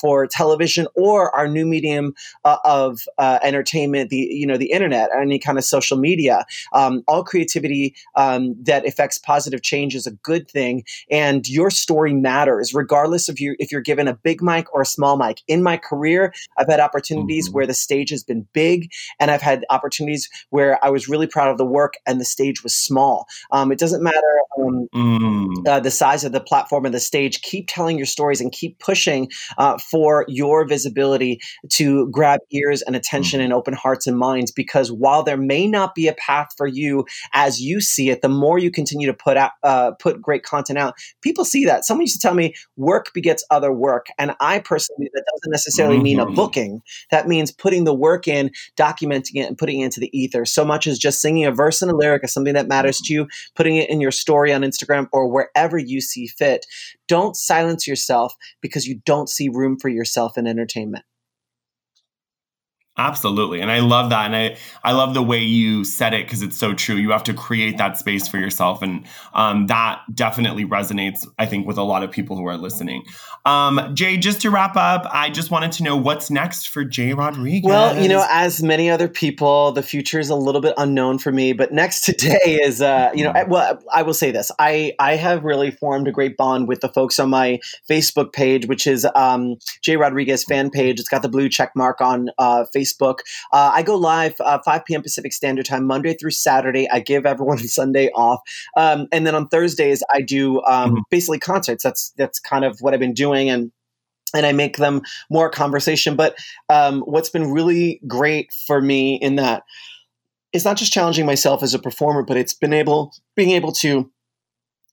for 0.00 0.26
television, 0.26 0.86
or 0.94 1.34
our 1.34 1.48
new 1.48 1.66
medium 1.66 2.14
of 2.44 3.00
entertainment, 3.18 4.10
the 4.10 4.27
you 4.28 4.46
know 4.46 4.56
the 4.56 4.70
internet 4.70 5.10
or 5.12 5.20
any 5.20 5.38
kind 5.38 5.58
of 5.58 5.64
social 5.64 5.96
media. 5.96 6.44
Um, 6.72 7.02
all 7.08 7.24
creativity 7.24 7.94
um, 8.14 8.54
that 8.62 8.86
affects 8.86 9.18
positive 9.18 9.62
change 9.62 9.94
is 9.94 10.06
a 10.06 10.12
good 10.12 10.50
thing, 10.50 10.84
and 11.10 11.48
your 11.48 11.70
story 11.70 12.14
matters 12.14 12.74
regardless 12.74 13.28
of 13.28 13.40
you 13.40 13.56
if 13.58 13.72
you're 13.72 13.80
given 13.80 14.08
a 14.08 14.14
big 14.14 14.42
mic 14.42 14.72
or 14.74 14.82
a 14.82 14.86
small 14.86 15.16
mic. 15.16 15.42
In 15.48 15.62
my 15.62 15.76
career, 15.76 16.32
I've 16.56 16.68
had 16.68 16.80
opportunities 16.80 17.48
mm-hmm. 17.48 17.54
where 17.54 17.66
the 17.66 17.74
stage 17.74 18.10
has 18.10 18.22
been 18.22 18.46
big, 18.52 18.90
and 19.20 19.30
I've 19.30 19.42
had 19.42 19.64
opportunities 19.70 20.28
where 20.50 20.82
I 20.84 20.90
was 20.90 21.08
really 21.08 21.26
proud 21.26 21.50
of 21.50 21.58
the 21.58 21.64
work 21.64 21.94
and 22.06 22.20
the 22.20 22.24
stage 22.24 22.62
was 22.62 22.74
small. 22.74 23.26
Um, 23.50 23.72
it 23.72 23.78
doesn't 23.78 24.02
matter 24.02 24.38
um, 24.60 24.88
mm. 24.94 25.68
uh, 25.68 25.80
the 25.80 25.90
size 25.90 26.24
of 26.24 26.32
the 26.32 26.40
platform 26.40 26.84
and 26.84 26.94
the 26.94 27.00
stage. 27.00 27.42
Keep 27.42 27.66
telling 27.68 27.96
your 27.96 28.06
stories 28.06 28.40
and 28.40 28.52
keep 28.52 28.78
pushing 28.78 29.30
uh, 29.56 29.78
for 29.78 30.24
your 30.28 30.66
visibility 30.66 31.40
to 31.70 32.08
grab 32.08 32.40
ears 32.50 32.82
and 32.82 32.96
attention 32.96 33.40
mm. 33.40 33.44
and 33.44 33.52
open 33.52 33.74
hearts 33.74 34.06
and 34.06 34.17
minds 34.18 34.50
because 34.50 34.90
while 34.92 35.22
there 35.22 35.36
may 35.36 35.66
not 35.66 35.94
be 35.94 36.08
a 36.08 36.14
path 36.14 36.48
for 36.56 36.66
you 36.66 37.06
as 37.32 37.60
you 37.60 37.80
see 37.80 38.10
it, 38.10 38.22
the 38.22 38.28
more 38.28 38.58
you 38.58 38.70
continue 38.70 39.06
to 39.06 39.14
put 39.14 39.36
out 39.36 39.52
uh, 39.62 39.92
put 39.92 40.20
great 40.20 40.42
content 40.42 40.78
out, 40.78 40.94
people 41.22 41.44
see 41.44 41.64
that. 41.64 41.84
Someone 41.84 42.02
used 42.02 42.20
to 42.20 42.20
tell 42.20 42.34
me 42.34 42.54
work 42.76 43.12
begets 43.14 43.44
other 43.50 43.72
work, 43.72 44.06
and 44.18 44.34
I 44.40 44.58
personally 44.58 45.08
that 45.12 45.24
doesn't 45.34 45.50
necessarily 45.50 45.96
mm-hmm. 45.96 46.04
mean 46.04 46.20
a 46.20 46.26
mm-hmm. 46.26 46.34
booking. 46.34 46.82
That 47.10 47.28
means 47.28 47.52
putting 47.52 47.84
the 47.84 47.94
work 47.94 48.28
in, 48.28 48.50
documenting 48.76 49.36
it, 49.36 49.46
and 49.46 49.58
putting 49.58 49.80
it 49.80 49.84
into 49.84 50.00
the 50.00 50.18
ether. 50.18 50.44
So 50.44 50.64
much 50.64 50.86
as 50.86 50.98
just 50.98 51.20
singing 51.20 51.44
a 51.44 51.52
verse 51.52 51.82
and 51.82 51.90
a 51.90 51.96
lyric 51.96 52.24
is 52.24 52.32
something 52.32 52.54
that 52.54 52.68
matters 52.68 52.98
to 53.02 53.14
you, 53.14 53.28
putting 53.54 53.76
it 53.76 53.90
in 53.90 54.00
your 54.00 54.10
story 54.10 54.52
on 54.52 54.62
Instagram 54.62 55.08
or 55.12 55.28
wherever 55.28 55.78
you 55.78 56.00
see 56.00 56.26
fit. 56.26 56.66
Don't 57.06 57.36
silence 57.36 57.86
yourself 57.86 58.34
because 58.60 58.86
you 58.86 59.00
don't 59.04 59.28
see 59.28 59.48
room 59.48 59.78
for 59.78 59.88
yourself 59.88 60.36
in 60.36 60.46
entertainment. 60.46 61.04
Absolutely. 62.98 63.60
And 63.60 63.70
I 63.70 63.78
love 63.78 64.10
that. 64.10 64.26
And 64.26 64.34
I, 64.34 64.56
I 64.82 64.92
love 64.92 65.14
the 65.14 65.22
way 65.22 65.38
you 65.38 65.84
said 65.84 66.12
it 66.14 66.26
because 66.26 66.42
it's 66.42 66.56
so 66.56 66.74
true. 66.74 66.96
You 66.96 67.12
have 67.12 67.22
to 67.24 67.34
create 67.34 67.78
that 67.78 67.96
space 67.96 68.26
for 68.26 68.38
yourself. 68.38 68.82
And 68.82 69.06
um, 69.34 69.68
that 69.68 70.02
definitely 70.12 70.64
resonates, 70.64 71.24
I 71.38 71.46
think, 71.46 71.64
with 71.64 71.78
a 71.78 71.84
lot 71.84 72.02
of 72.02 72.10
people 72.10 72.36
who 72.36 72.44
are 72.46 72.56
listening. 72.56 73.04
Um, 73.46 73.94
Jay, 73.94 74.16
just 74.16 74.42
to 74.42 74.50
wrap 74.50 74.74
up, 74.74 75.06
I 75.12 75.30
just 75.30 75.52
wanted 75.52 75.70
to 75.72 75.84
know 75.84 75.96
what's 75.96 76.28
next 76.28 76.68
for 76.68 76.84
Jay 76.84 77.14
Rodriguez. 77.14 77.68
Well, 77.68 78.02
you 78.02 78.08
know, 78.08 78.26
as 78.28 78.64
many 78.64 78.90
other 78.90 79.08
people, 79.08 79.70
the 79.70 79.82
future 79.82 80.18
is 80.18 80.28
a 80.28 80.34
little 80.34 80.60
bit 80.60 80.74
unknown 80.76 81.18
for 81.18 81.30
me. 81.30 81.52
But 81.52 81.72
next 81.72 82.00
today 82.04 82.58
is, 82.60 82.82
uh, 82.82 83.10
you 83.14 83.22
know, 83.22 83.32
mm-hmm. 83.32 83.48
well, 83.48 83.80
I 83.92 84.02
will 84.02 84.12
say 84.12 84.32
this. 84.32 84.50
I, 84.58 84.92
I 84.98 85.14
have 85.14 85.44
really 85.44 85.70
formed 85.70 86.08
a 86.08 86.12
great 86.12 86.36
bond 86.36 86.66
with 86.66 86.80
the 86.80 86.88
folks 86.88 87.20
on 87.20 87.30
my 87.30 87.60
Facebook 87.88 88.32
page, 88.32 88.66
which 88.66 88.88
is 88.88 89.06
um, 89.14 89.56
Jay 89.82 89.96
Rodriguez 89.96 90.42
fan 90.42 90.68
page. 90.68 90.98
It's 90.98 91.08
got 91.08 91.22
the 91.22 91.28
blue 91.28 91.48
check 91.48 91.70
mark 91.76 92.00
on 92.00 92.30
uh, 92.38 92.64
Facebook 92.74 92.87
Facebook. 92.88 93.20
Uh, 93.52 93.70
I 93.74 93.82
go 93.82 93.96
live 93.96 94.34
uh, 94.40 94.58
5 94.64 94.84
p.m. 94.84 95.02
Pacific 95.02 95.32
Standard 95.32 95.66
Time, 95.66 95.86
Monday 95.86 96.14
through 96.14 96.30
Saturday. 96.30 96.88
I 96.90 97.00
give 97.00 97.26
everyone 97.26 97.58
Sunday 97.68 98.10
off, 98.14 98.40
um, 98.76 99.06
and 99.12 99.26
then 99.26 99.34
on 99.34 99.48
Thursdays 99.48 100.02
I 100.10 100.20
do 100.20 100.62
um, 100.62 100.90
mm-hmm. 100.90 101.00
basically 101.10 101.38
concerts. 101.38 101.82
That's 101.82 102.10
that's 102.16 102.40
kind 102.40 102.64
of 102.64 102.78
what 102.80 102.94
I've 102.94 103.00
been 103.00 103.14
doing, 103.14 103.50
and 103.50 103.72
and 104.34 104.44
I 104.44 104.52
make 104.52 104.76
them 104.76 105.02
more 105.30 105.50
conversation. 105.50 106.16
But 106.16 106.36
um, 106.68 107.00
what's 107.02 107.30
been 107.30 107.50
really 107.50 108.00
great 108.06 108.52
for 108.66 108.80
me 108.80 109.16
in 109.16 109.36
that 109.36 109.62
it's 110.52 110.64
not 110.64 110.76
just 110.76 110.92
challenging 110.92 111.26
myself 111.26 111.62
as 111.62 111.74
a 111.74 111.78
performer, 111.78 112.22
but 112.22 112.36
it's 112.36 112.54
been 112.54 112.72
able 112.72 113.12
being 113.36 113.50
able 113.50 113.72
to 113.72 114.10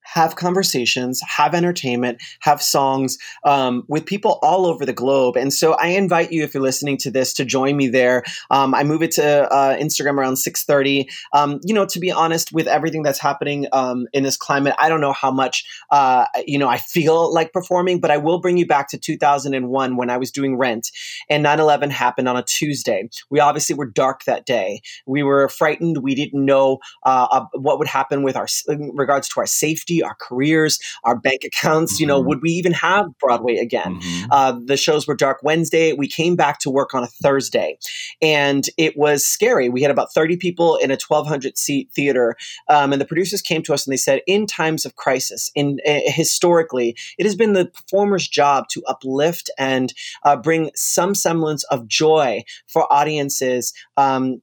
have 0.06 0.36
conversations, 0.36 1.22
have 1.28 1.54
entertainment, 1.54 2.22
have 2.40 2.62
songs 2.62 3.18
um, 3.44 3.84
with 3.88 4.06
people 4.06 4.40
all 4.42 4.66
over 4.66 4.86
the 4.86 4.94
globe. 4.94 5.36
And 5.36 5.54
so 5.54 5.74
I 5.74 5.88
invite 5.88 6.32
you, 6.32 6.44
if 6.44 6.54
you're 6.54 6.64
listening 6.64 6.98
to 6.98 7.12
this, 7.12 7.34
to 7.34 7.46
join 7.46 7.76
me 7.76 7.88
there. 7.88 8.24
Um, 8.52 8.74
I 8.74 8.84
move 8.84 9.02
it 9.02 9.12
to 9.12 9.52
uh, 9.52 9.76
Instagram 9.78 10.18
around 10.18 10.36
6:30. 10.36 11.10
Um, 11.34 11.60
you 11.64 11.74
know, 11.74 11.86
to 11.86 12.00
be 12.00 12.12
honest, 12.12 12.54
with 12.54 12.68
everything 12.68 13.04
that's 13.04 13.20
happening 13.20 13.68
um, 13.74 14.08
in 14.14 14.24
this 14.24 14.38
climate, 14.38 14.76
I 14.80 14.90
don't 14.90 15.02
know 15.02 15.14
how 15.14 15.32
much 15.32 15.66
uh, 15.92 16.26
you 16.46 16.58
know 16.58 16.68
I 16.68 16.78
feel 16.78 17.34
like 17.34 17.52
performing, 17.52 18.00
but 18.00 18.12
I 18.12 18.18
will 18.18 18.40
bring 18.40 18.58
you 18.58 18.68
back 18.68 18.90
to 18.90 18.98
2001 18.98 19.98
when 19.98 20.10
I 20.10 20.18
was 20.18 20.32
doing 20.32 20.58
Rent, 20.58 20.92
and 21.30 21.44
9/11 21.44 21.92
happened 21.92 22.30
on 22.30 22.38
a 22.38 22.44
Tuesday. 22.44 23.10
We 23.30 23.40
obviously 23.40 23.76
were 23.76 23.86
dark 23.86 24.26
that 24.26 24.46
day. 24.46 24.82
We 25.06 25.24
were 25.24 25.50
frightened. 25.50 25.98
We 26.04 26.16
didn't 26.16 26.46
know 26.46 26.80
uh, 27.04 27.46
what 27.54 27.80
would 27.80 27.88
happen 27.88 28.24
with 28.24 28.36
our 28.36 28.48
in 28.68 28.92
regards 28.96 29.28
to 29.30 29.40
our 29.40 29.46
safety 29.46 29.95
our 30.04 30.16
careers, 30.20 30.80
our 31.04 31.16
bank 31.16 31.44
accounts. 31.44 31.94
Mm-hmm. 31.96 32.02
You 32.02 32.08
know, 32.08 32.20
mm-hmm. 32.20 32.30
would 32.30 32.42
we 32.42 32.52
even 32.52 32.74
have 32.74 33.08
Broadway 33.20 33.58
again? 33.58 34.00
Mm-hmm. 34.00 34.32
Uh, 34.32 34.60
the 34.64 34.78
shows 34.78 35.08
were 35.08 35.16
Dark 35.16 35.40
Wednesday. 35.44 35.94
We 35.94 36.08
came 36.08 36.36
back 36.36 36.60
to 36.60 36.70
work 36.70 36.94
on 36.94 37.04
a 37.04 37.08
Thursday, 37.08 37.78
and 38.22 38.68
it 38.78 38.98
was 38.98 39.26
scary. 39.26 39.70
We 39.70 39.82
had 39.82 39.92
about 39.92 40.14
30 40.14 40.38
people 40.38 40.76
in 40.78 40.92
a 40.92 40.98
1,200 41.08 41.58
seat 41.58 41.90
theater, 41.92 42.36
um, 42.70 42.92
and 42.92 43.02
the 43.02 43.06
producers 43.06 43.42
came 43.42 43.64
to 43.64 43.74
us 43.74 43.86
and 43.86 43.94
they 43.94 43.98
said, 43.98 44.22
in 44.28 44.46
times 44.46 44.86
of 44.86 44.96
crisis, 44.96 45.52
in 45.56 45.80
uh, 45.88 46.00
historically, 46.06 46.96
it 47.18 47.26
has 47.26 47.36
been 47.36 47.54
the 47.54 47.66
performer's 47.66 48.28
job 48.28 48.68
to 48.70 48.84
uplift 48.86 49.50
and 49.58 49.94
uh, 50.24 50.36
bring 50.36 50.72
some 50.76 51.16
semblance 51.16 51.64
of 51.66 51.88
joy 51.88 52.44
for 52.68 52.92
audiences 52.92 53.74
um, 53.98 54.42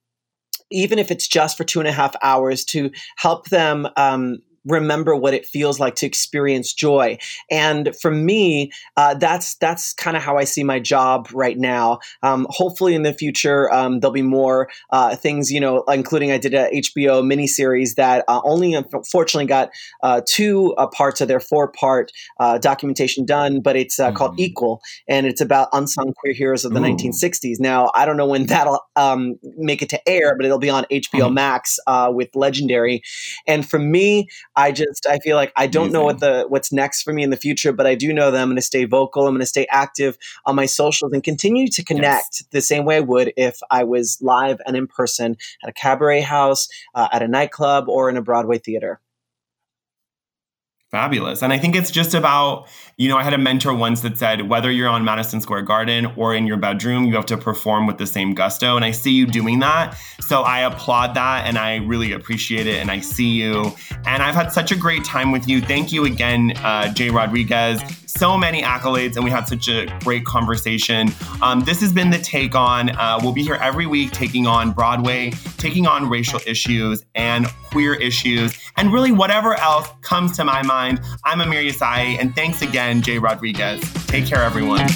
even 0.72 0.98
if 0.98 1.10
it's 1.10 1.28
just 1.28 1.56
for 1.56 1.64
two 1.64 1.78
and 1.78 1.88
a 1.88 1.92
half 1.92 2.16
hours, 2.22 2.64
to 2.64 2.90
help 3.16 3.48
them 3.50 3.86
um, 3.96 4.38
remember 4.64 5.16
what 5.16 5.34
it 5.34 5.46
feels 5.46 5.80
like 5.80 5.94
to 5.96 6.06
experience 6.06 6.72
joy. 6.72 7.18
And 7.50 7.94
for 8.00 8.10
me, 8.10 8.70
uh, 8.96 9.14
that's 9.14 9.56
that's 9.56 9.92
kind 9.94 10.16
of 10.16 10.22
how 10.22 10.38
I 10.38 10.44
see 10.44 10.64
my 10.64 10.78
job 10.78 11.28
right 11.32 11.58
now. 11.58 11.98
Um, 12.22 12.46
hopefully, 12.50 12.94
in 12.94 13.02
the 13.02 13.12
future, 13.12 13.72
um, 13.72 14.00
there'll 14.00 14.12
be 14.12 14.22
more 14.22 14.68
uh, 14.90 15.16
things. 15.16 15.50
You 15.50 15.60
know, 15.60 15.82
including 15.88 16.30
I 16.30 16.38
did 16.38 16.54
a 16.54 16.70
HBO 16.70 17.22
miniseries 17.22 17.96
that 17.96 18.24
uh, 18.28 18.40
only 18.44 18.74
unfortunately 18.74 19.46
got 19.46 19.70
uh, 20.02 20.20
two 20.26 20.74
uh, 20.76 20.86
parts 20.86 21.20
of 21.20 21.28
their 21.28 21.40
four 21.40 21.68
part 21.68 22.12
uh, 22.38 22.58
documentation 22.58 23.24
done, 23.24 23.60
but 23.60 23.76
it's 23.76 23.98
mm-hmm. 23.98 24.14
called 24.14 24.38
Equal, 24.38 24.80
and 25.08 25.26
it's 25.26 25.40
about 25.40 25.68
unsung 25.72 26.12
queer 26.14 26.34
heroes 26.34 26.64
of 26.64 26.72
the 26.72 26.80
Ooh. 26.80 26.96
1960s. 26.96 27.58
Now, 27.58 27.90
I 27.94 28.04
don't 28.04 28.16
know 28.16 28.26
when 28.26 28.46
that'll 28.46 28.80
um, 28.96 29.38
make 29.56 29.82
it 29.82 29.88
to 29.90 30.08
air, 30.08 30.36
but 30.36 30.44
it'll 30.44 30.58
be 30.58 30.70
on 30.70 30.84
HBO 30.84 31.02
mm-hmm. 31.02 31.34
Max 31.34 31.78
with 32.10 32.34
Legendary. 32.34 33.02
And 33.46 33.68
for 33.68 33.78
me, 33.78 34.28
I 34.56 34.72
just 34.72 35.06
I 35.06 35.18
feel 35.18 35.36
like 35.36 35.52
I 35.56 35.66
don't 35.66 35.84
Amazing. 35.84 35.92
know 35.92 36.04
what 36.04 36.20
the 36.20 36.44
what's 36.48 36.72
next 36.72 37.02
for 37.02 37.12
me 37.12 37.22
in 37.22 37.30
the 37.30 37.36
future, 37.36 37.72
but 37.72 37.86
I 37.86 37.94
do 37.94 38.12
know 38.12 38.30
that 38.30 38.40
I'm 38.40 38.48
going 38.48 38.56
to 38.56 38.62
stay 38.62 38.84
vocal. 38.84 39.26
I'm 39.26 39.32
going 39.32 39.40
to 39.40 39.46
stay 39.46 39.66
active 39.70 40.18
on 40.46 40.56
my 40.56 40.66
socials 40.66 41.12
and 41.12 41.22
continue 41.22 41.68
to 41.68 41.84
connect 41.84 42.40
yes. 42.40 42.44
the 42.50 42.60
same 42.60 42.84
way 42.84 42.96
I 42.96 43.00
would 43.00 43.32
if 43.36 43.58
I 43.70 43.84
was 43.84 44.18
live 44.20 44.60
and 44.66 44.76
in 44.76 44.86
person 44.86 45.36
at 45.62 45.68
a 45.68 45.72
cabaret 45.72 46.20
house, 46.20 46.68
uh, 46.94 47.08
at 47.12 47.22
a 47.22 47.28
nightclub, 47.28 47.88
or 47.88 48.08
in 48.08 48.16
a 48.16 48.22
Broadway 48.22 48.58
theater. 48.58 49.00
Fabulous. 50.92 51.40
And 51.40 51.54
I 51.54 51.58
think 51.58 51.74
it's 51.74 51.90
just 51.90 52.12
about, 52.12 52.68
you 52.98 53.08
know, 53.08 53.16
I 53.16 53.22
had 53.22 53.32
a 53.32 53.38
mentor 53.38 53.72
once 53.74 54.02
that 54.02 54.18
said, 54.18 54.50
whether 54.50 54.70
you're 54.70 54.90
on 54.90 55.06
Madison 55.06 55.40
Square 55.40 55.62
Garden 55.62 56.04
or 56.18 56.34
in 56.34 56.46
your 56.46 56.58
bedroom, 56.58 57.06
you 57.06 57.14
have 57.14 57.24
to 57.26 57.38
perform 57.38 57.86
with 57.86 57.96
the 57.96 58.06
same 58.06 58.34
gusto. 58.34 58.76
And 58.76 58.84
I 58.84 58.90
see 58.90 59.12
you 59.12 59.24
doing 59.24 59.60
that. 59.60 59.96
So 60.20 60.42
I 60.42 60.60
applaud 60.60 61.14
that 61.14 61.46
and 61.46 61.56
I 61.56 61.76
really 61.76 62.12
appreciate 62.12 62.66
it. 62.66 62.76
And 62.76 62.90
I 62.90 63.00
see 63.00 63.30
you. 63.30 63.72
And 64.04 64.22
I've 64.22 64.34
had 64.34 64.52
such 64.52 64.70
a 64.70 64.76
great 64.76 65.02
time 65.02 65.32
with 65.32 65.48
you. 65.48 65.62
Thank 65.62 65.92
you 65.92 66.04
again, 66.04 66.52
uh, 66.58 66.92
Jay 66.92 67.08
Rodriguez 67.08 67.80
so 68.12 68.36
many 68.36 68.62
accolades 68.62 69.16
and 69.16 69.24
we 69.24 69.30
had 69.30 69.48
such 69.48 69.68
a 69.68 69.86
great 70.04 70.24
conversation. 70.24 71.08
Um, 71.40 71.60
this 71.60 71.80
has 71.80 71.92
been 71.92 72.10
the 72.10 72.18
Take 72.18 72.54
On. 72.54 72.90
Uh, 72.90 73.18
we'll 73.22 73.32
be 73.32 73.42
here 73.42 73.54
every 73.54 73.86
week 73.86 74.12
taking 74.12 74.46
on 74.46 74.72
Broadway, 74.72 75.30
taking 75.58 75.86
on 75.86 76.08
racial 76.08 76.40
issues 76.46 77.04
and 77.14 77.46
queer 77.70 77.94
issues, 77.94 78.54
and 78.76 78.92
really 78.92 79.12
whatever 79.12 79.54
else 79.54 79.88
comes 80.02 80.36
to 80.36 80.44
my 80.44 80.62
mind. 80.62 81.00
I'm 81.24 81.40
Amir 81.40 81.62
Yasai, 81.62 82.18
and 82.20 82.34
thanks 82.34 82.62
again, 82.62 83.02
Jay 83.02 83.18
Rodriguez. 83.18 83.80
Take 84.06 84.26
care, 84.26 84.42
everyone. 84.42 84.88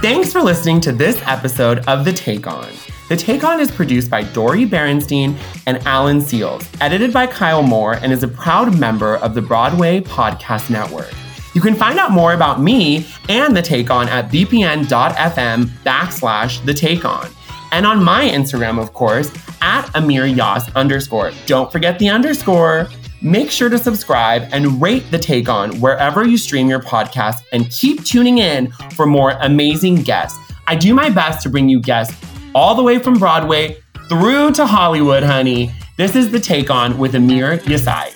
Thanks 0.00 0.30
for 0.30 0.42
listening 0.42 0.80
to 0.82 0.92
this 0.92 1.20
episode 1.26 1.78
of 1.88 2.04
The 2.04 2.12
Take 2.12 2.46
On. 2.46 2.68
The 3.08 3.16
Take 3.16 3.42
On 3.44 3.58
is 3.58 3.70
produced 3.70 4.10
by 4.10 4.24
Dori 4.24 4.66
Berinstein 4.66 5.36
and 5.66 5.78
Alan 5.86 6.18
Seales, 6.18 6.68
edited 6.80 7.12
by 7.12 7.26
Kyle 7.26 7.62
Moore, 7.62 7.94
and 7.94 8.12
is 8.12 8.22
a 8.22 8.28
proud 8.28 8.78
member 8.78 9.16
of 9.16 9.34
the 9.34 9.40
Broadway 9.40 10.00
Podcast 10.00 10.68
Network. 10.70 11.10
You 11.54 11.62
can 11.62 11.74
find 11.74 11.98
out 11.98 12.10
more 12.10 12.34
about 12.34 12.60
me 12.60 13.06
and 13.30 13.56
The 13.56 13.62
Take 13.62 13.90
On 13.90 14.06
at 14.08 14.30
bpn.fm 14.30 15.64
backslash 15.84 16.64
The 16.66 16.74
Take 16.74 17.04
On. 17.06 17.28
And 17.72 17.86
on 17.86 18.04
my 18.04 18.28
Instagram, 18.28 18.80
of 18.80 18.92
course, 18.92 19.32
at 19.62 19.90
Amir 19.96 20.26
Yas 20.26 20.68
underscore. 20.76 21.32
Don't 21.46 21.72
forget 21.72 21.98
the 21.98 22.10
underscore. 22.10 22.88
Make 23.22 23.50
sure 23.50 23.68
to 23.68 23.78
subscribe 23.78 24.48
and 24.52 24.80
rate 24.80 25.10
The 25.10 25.18
Take 25.18 25.48
On 25.48 25.80
wherever 25.80 26.24
you 26.24 26.36
stream 26.36 26.68
your 26.68 26.80
podcast 26.80 27.42
and 27.52 27.70
keep 27.70 28.04
tuning 28.04 28.38
in 28.38 28.70
for 28.94 29.06
more 29.06 29.32
amazing 29.40 29.96
guests. 29.96 30.38
I 30.66 30.76
do 30.76 30.94
my 30.94 31.08
best 31.08 31.42
to 31.42 31.48
bring 31.48 31.68
you 31.68 31.80
guests 31.80 32.14
all 32.54 32.74
the 32.74 32.82
way 32.82 32.98
from 32.98 33.14
Broadway 33.14 33.82
through 34.08 34.52
to 34.52 34.66
Hollywood, 34.66 35.22
honey. 35.22 35.72
This 35.96 36.14
is 36.14 36.30
The 36.30 36.40
Take 36.40 36.70
On 36.70 36.98
with 36.98 37.14
Amir 37.14 37.58
Yasai. 37.58 38.15